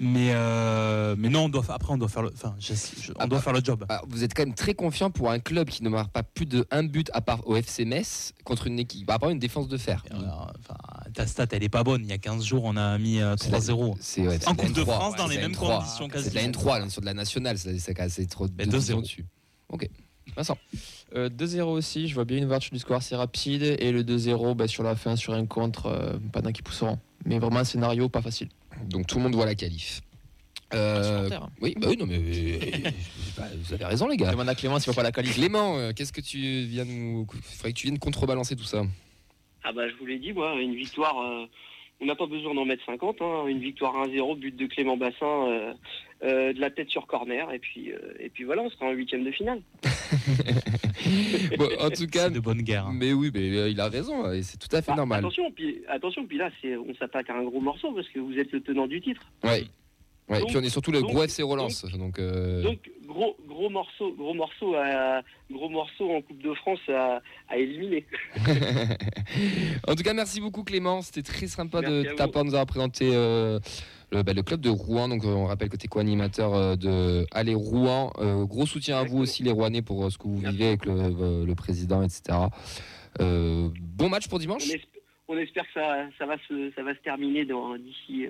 mais, 0.00 0.30
euh, 0.34 1.14
mais 1.18 1.28
non, 1.28 1.44
on 1.44 1.48
doit, 1.48 1.64
après, 1.68 1.92
on 1.92 1.98
doit 1.98 2.08
faire 2.08 2.22
le, 2.22 2.30
enfin, 2.34 2.54
je- 2.58 2.74
je- 2.74 3.12
on 3.12 3.14
Ah 3.18 3.26
doit 3.26 3.38
bah, 3.38 3.42
faire 3.42 3.52
le 3.52 3.60
job. 3.62 3.84
Ah, 3.88 4.02
vous 4.08 4.22
êtes 4.24 4.34
quand 4.34 4.44
même 4.44 4.54
très 4.54 4.74
confiant 4.74 5.10
pour 5.10 5.30
un 5.30 5.38
club 5.38 5.68
qui 5.68 5.82
ne 5.82 5.88
marque 5.88 6.10
pas 6.12 6.22
plus 6.22 6.46
de 6.46 6.66
un 6.70 6.82
but 6.84 7.10
à 7.14 7.20
part 7.20 7.46
au 7.46 7.56
FC 7.56 7.84
Metz 7.84 8.32
contre 8.44 8.66
une 8.66 8.78
équipe, 8.78 9.08
à 9.10 9.18
part 9.18 9.30
une 9.30 9.38
défense 9.38 9.68
de 9.68 9.76
fer. 9.76 10.04
Euh, 10.12 10.16
enfin, 10.16 10.76
ta 11.14 11.26
stat, 11.26 11.46
elle 11.52 11.62
est 11.64 11.68
pas 11.68 11.82
bonne. 11.84 12.02
Il 12.04 12.08
y 12.10 12.12
a 12.12 12.18
15 12.18 12.44
jours, 12.44 12.64
on 12.64 12.76
a 12.76 12.98
mis 12.98 13.20
euh, 13.20 13.34
C'est 13.38 13.50
la- 13.50 13.58
3-0. 13.58 13.96
C'est 14.00 14.26
ouais, 14.26 14.38
c'est 14.40 14.48
En 14.48 14.52
de 14.52 14.58
la 14.58 14.64
Coupe 14.64 14.74
de 14.76 14.80
N3, 14.82 14.84
France, 14.84 15.16
dans 15.16 15.24
c'est 15.28 15.30
les 15.30 15.36
de 15.36 15.42
la 15.42 15.48
mêmes 15.48 15.56
N3. 15.56 15.78
conditions 15.78 16.08
C'est 16.12 16.30
de 16.30 16.34
la 16.34 16.42
quasiment. 16.42 16.52
N3, 16.52 16.78
là, 16.80 16.88
sur 16.90 17.00
de 17.00 17.06
la 17.06 17.14
nationale, 17.14 17.58
c'est 17.58 18.26
trop 18.28 18.48
deux 18.48 18.64
2-0. 18.64 18.70
divisions 18.70 19.00
dessus. 19.00 19.24
Ok. 19.70 19.88
Vincent. 20.36 20.58
Euh, 21.14 21.28
2-0 21.30 21.62
aussi, 21.70 22.08
je 22.08 22.14
vois 22.14 22.24
bien 22.24 22.36
une 22.38 22.44
ouverture 22.46 22.72
du 22.72 22.80
score 22.80 22.96
assez 22.96 23.14
rapide 23.16 23.62
et 23.62 23.92
le 23.92 24.02
2-0 24.02 24.54
bah, 24.56 24.66
sur 24.66 24.82
la 24.82 24.96
fin 24.96 25.14
sur 25.16 25.32
un 25.34 25.46
contre 25.46 25.86
euh, 25.86 26.18
pendant 26.32 26.50
qu'ils 26.52 26.64
pousseront. 26.64 26.98
Mais 27.24 27.38
vraiment 27.38 27.60
un 27.60 27.64
scénario 27.64 28.08
pas 28.08 28.20
facile. 28.22 28.48
Donc 28.84 29.06
tout 29.06 29.16
le 29.16 29.22
monde 29.22 29.34
voit 29.34 29.46
la 29.46 29.54
qualif. 29.54 30.02
Euh, 30.74 31.24
Supporter. 31.24 31.48
oui, 31.60 31.74
bah 31.78 31.86
oui, 31.90 31.96
non, 31.96 32.06
mais 32.06 32.18
bah, 33.38 33.44
vous 33.56 33.72
avez 33.72 33.84
raison, 33.84 34.08
les 34.08 34.16
gars. 34.16 34.32
Demande 34.32 34.48
à 34.48 34.54
Clément 34.54 34.78
s'il 34.80 34.86
voit 34.86 34.96
pas 35.00 35.04
la 35.04 35.12
qualif. 35.12 35.34
Clément, 35.34 35.78
euh, 35.78 35.92
qu'est-ce 35.92 36.12
que 36.12 36.20
tu 36.20 36.64
viens 36.64 36.84
nous. 36.84 37.26
Il 37.34 37.40
faudrait 37.40 37.72
que 37.72 37.78
tu 37.78 37.86
viennes 37.86 37.98
contrebalancer 37.98 38.56
tout 38.56 38.64
ça. 38.64 38.82
Ah 39.62 39.72
bah 39.72 39.88
je 39.88 39.94
vous 39.96 40.06
l'ai 40.06 40.18
dit 40.18 40.32
moi, 40.32 40.54
une 40.60 40.74
victoire, 40.74 41.18
euh, 41.20 41.46
on 42.00 42.06
n'a 42.06 42.14
pas 42.14 42.26
besoin 42.26 42.54
d'en 42.54 42.64
mettre 42.64 42.84
50, 42.84 43.16
hein, 43.22 43.46
une 43.46 43.58
victoire 43.60 43.94
1-0, 44.06 44.38
but 44.38 44.54
de 44.54 44.66
Clément 44.66 44.96
Bassin, 44.96 45.48
euh, 45.48 45.72
euh, 46.24 46.52
de 46.52 46.60
la 46.60 46.70
tête 46.70 46.90
sur 46.90 47.06
corner, 47.06 47.50
et 47.52 47.58
puis, 47.58 47.92
euh, 47.92 47.98
et 48.18 48.28
puis 48.28 48.44
voilà, 48.44 48.62
on 48.62 48.70
sera 48.70 48.86
en 48.86 48.92
huitième 48.92 49.24
de 49.24 49.30
finale. 49.30 49.60
Bon, 51.58 51.68
en 51.80 51.90
tout 51.90 52.06
cas, 52.12 52.30
de 52.30 52.40
bonne 52.40 52.62
guerre. 52.62 52.90
mais 52.92 53.12
oui, 53.12 53.30
mais 53.32 53.56
euh, 53.56 53.68
il 53.68 53.80
a 53.80 53.88
raison, 53.88 54.30
et 54.32 54.42
c'est 54.42 54.58
tout 54.58 54.74
à 54.74 54.82
fait 54.82 54.90
Bah, 54.92 54.96
normal. 54.96 55.20
Attention, 55.20 55.50
puis, 55.52 55.82
attention, 55.88 56.26
puis 56.26 56.36
là 56.38 56.50
c'est, 56.60 56.76
on 56.76 56.94
s'attaque 56.96 57.30
à 57.30 57.36
un 57.36 57.44
gros 57.44 57.60
morceau 57.60 57.92
parce 57.92 58.08
que 58.08 58.18
vous 58.18 58.36
êtes 58.38 58.50
le 58.52 58.60
tenant 58.60 58.86
du 58.86 59.00
titre. 59.00 59.20
Ouais. 60.28 60.42
Et 60.42 60.44
puis 60.46 60.56
on 60.56 60.62
est 60.62 60.70
surtout 60.70 60.90
le 60.90 61.00
donc- 61.02 61.10
gros 61.12 61.22
FC 61.22 61.42
Relance. 61.42 61.84
Donc, 61.96 62.18
euh, 62.18 62.60
Donc 62.62 62.78
gros, 63.06 63.36
gros 63.46 63.70
morceau, 63.70 64.12
gros 64.12 64.34
morceau, 64.34 64.74
à, 64.74 65.22
gros 65.50 65.68
morceau 65.68 66.10
en 66.10 66.20
Coupe 66.20 66.42
de 66.42 66.52
France 66.54 66.80
à, 66.88 67.20
à 67.48 67.56
éliminer. 67.56 68.04
en 69.86 69.94
tout 69.94 70.02
cas, 70.02 70.14
merci 70.14 70.40
beaucoup 70.40 70.64
Clément. 70.64 71.02
C'était 71.02 71.22
très 71.22 71.46
sympa 71.46 71.80
de 71.82 72.02
Merci 72.02 72.16
ta 72.16 72.28
part 72.28 72.42
de 72.42 72.48
nous 72.48 72.54
avoir 72.54 72.66
présenté 72.66 73.10
euh, 73.14 73.58
le, 74.10 74.22
bah, 74.22 74.32
le 74.32 74.42
club 74.42 74.60
de 74.60 74.68
Rouen. 74.70 75.08
Donc, 75.08 75.24
euh, 75.24 75.28
on 75.28 75.44
rappelle 75.46 75.68
que 75.68 75.76
tu 75.76 75.84
es 75.86 75.88
co-animateur 75.88 76.54
euh, 76.54 76.76
de 76.76 77.26
Allez 77.30 77.54
Rouen. 77.54 78.12
Gros 78.46 78.66
soutien 78.66 78.98
à 78.98 79.04
vous 79.04 79.18
aussi, 79.18 79.42
les 79.42 79.52
Rouennais, 79.52 79.82
pour 79.82 80.10
ce 80.10 80.18
que 80.18 80.24
vous 80.24 80.38
vivez 80.38 80.66
avec 80.68 80.86
le, 80.86 81.44
le 81.44 81.54
président, 81.54 82.02
etc. 82.02 82.36
Bon 83.20 84.08
match 84.08 84.28
pour 84.28 84.36
On, 84.36 84.40
dimanche. 84.40 84.66
esp- 84.66 84.86
on 85.28 85.36
espère 85.38 85.64
que 85.64 85.72
ça, 85.74 86.06
ça, 86.18 86.26
va 86.26 86.36
se, 86.48 86.70
ça 86.76 86.82
va 86.82 86.94
se 86.94 87.00
terminer 87.00 87.44
d'ici, 87.44 88.26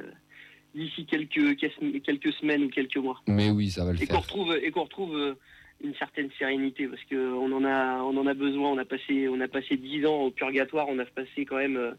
d'ici 0.77 1.07
quelques, 1.07 1.57
quelques 1.59 2.33
semaines 2.35 2.65
ou 2.65 2.69
quelques 2.69 2.99
mois. 2.99 3.21
Mais 3.27 3.51
oui, 3.51 3.71
ça 3.71 3.85
va 3.85 3.93
le 3.93 4.01
et 4.01 4.07
qu'on 4.07 4.15
faire. 4.15 4.23
retrouve 4.23 4.57
et 4.63 4.71
qu'on 4.71 4.85
retrouve 4.85 5.17
euh, 5.17 5.35
une 5.83 5.95
certaine 5.97 6.29
sérénité 6.39 6.87
parce 6.87 7.03
que 7.05 7.17
on 7.35 7.51
en 7.53 7.65
a 7.65 8.03
on 8.03 8.17
en 8.17 8.27
a 8.27 8.35
besoin 8.35 8.71
on 8.71 8.79
a 8.79 8.85
passé 8.85 9.29
on 9.29 9.41
a 9.41 9.49
passé 9.49 9.77
10 9.77 10.07
ans 10.07 10.23
au 10.23 10.31
purgatoire 10.31 10.87
on 10.89 10.99
a 10.99 11.05
passé 11.05 11.45
quand 11.45 11.57
même 11.57 11.77
euh, 11.77 11.91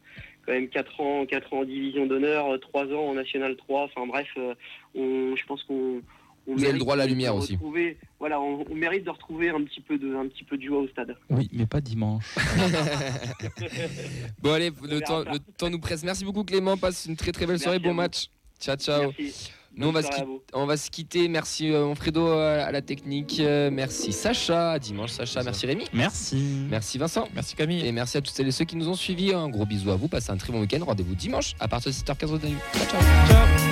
quand 0.46 0.54
même 0.54 0.68
4 0.70 1.00
ans 1.02 1.26
4 1.28 1.54
ans 1.54 1.60
en 1.60 1.64
division 1.66 2.08
d'honneur 2.08 2.60
3 2.60 2.86
ans 2.94 3.10
en 3.10 3.14
national 3.14 3.56
3 3.56 3.84
enfin 3.84 4.08
bref 4.08 4.28
euh, 4.38 4.56
on 4.96 5.36
je 5.36 5.46
pense 5.46 5.62
qu'on 5.64 6.02
on 6.50 6.54
Vous 6.54 6.60
avez 6.60 6.62
le 6.62 6.68
mérite 6.74 6.80
droit 6.80 6.94
à 6.96 6.98
la 6.98 7.06
de 7.06 7.10
lumière 7.12 7.36
aussi. 7.36 7.54
retrouver- 7.56 7.98
voilà 8.20 8.42
on, 8.42 8.66
on 8.68 8.74
mérite 8.76 9.04
de 9.04 9.10
retrouver 9.12 9.50
un 9.50 9.62
petit 9.64 9.82
peu 9.82 10.00
de 10.00 10.16
un 10.16 10.28
petit 10.28 10.44
peu 10.44 10.58
de 10.58 10.64
joie 10.64 10.80
au 10.80 10.88
stade 10.88 11.16
Oui, 11.30 11.48
mais 11.52 11.68
pas 11.68 11.82
dimanche. 11.82 12.36
bon, 14.42 14.52
allez, 14.54 14.72
le 14.84 15.00
temps, 15.02 15.20
le 15.20 15.40
temps 15.58 15.70
nous 15.70 15.80
presse. 15.80 16.04
Merci 16.04 16.26
beaucoup 16.26 16.44
Clément. 16.44 16.78
Passe 16.78 17.06
une 17.06 17.16
très 17.16 17.32
très 17.32 17.46
belle 17.46 17.60
soirée. 17.60 17.80
Bon 17.80 17.90
vous. 17.90 17.96
match. 17.96 18.28
Ciao, 18.60 18.76
ciao. 18.76 19.14
merci 19.18 19.52
Nous, 19.76 19.88
on 19.88 19.92
va, 19.92 20.02
se 20.02 20.08
quitter, 20.10 20.24
vous. 20.26 20.42
on 20.54 20.66
va 20.66 20.78
se 20.78 20.90
quitter. 20.90 21.28
Merci 21.28 21.72
euh, 21.72 21.86
mon 21.86 21.94
Fredo 21.96 22.28
euh, 22.28 22.66
à 22.66 22.72
la 22.72 22.82
technique. 22.82 23.40
Euh, 23.40 23.70
merci 23.72 24.12
Sacha. 24.12 24.72
À 24.72 24.80
dimanche, 24.80 25.12
Sacha. 25.12 25.44
Merci 25.44 25.68
Rémi. 25.68 25.86
Merci. 25.94 26.66
Merci 26.70 26.98
Vincent. 26.98 27.28
Merci 27.36 27.56
Camille. 27.56 27.86
Et 27.86 27.92
merci 27.92 28.18
à 28.18 28.22
toutes 28.22 28.34
celles 28.36 28.48
et 28.48 28.52
ceux 28.52 28.66
qui 28.66 28.76
nous 28.76 28.90
ont 28.90 28.96
suivis. 28.96 29.34
Un 29.34 29.50
gros 29.50 29.66
bisou 29.68 29.92
à 29.92 29.96
vous. 29.96 30.08
Passez 30.08 30.32
un 30.32 30.38
très 30.38 30.52
bon 30.52 30.62
week-end. 30.62 30.84
Rendez-vous 30.84 31.14
dimanche 31.16 31.54
à 31.60 31.68
partir 31.68 31.92
de 31.92 31.96
7h15 31.96 32.40
de 32.40 32.44
la 32.44 32.50
nuit. 32.50 32.58
Ciao, 32.74 33.02
ciao. 33.02 33.67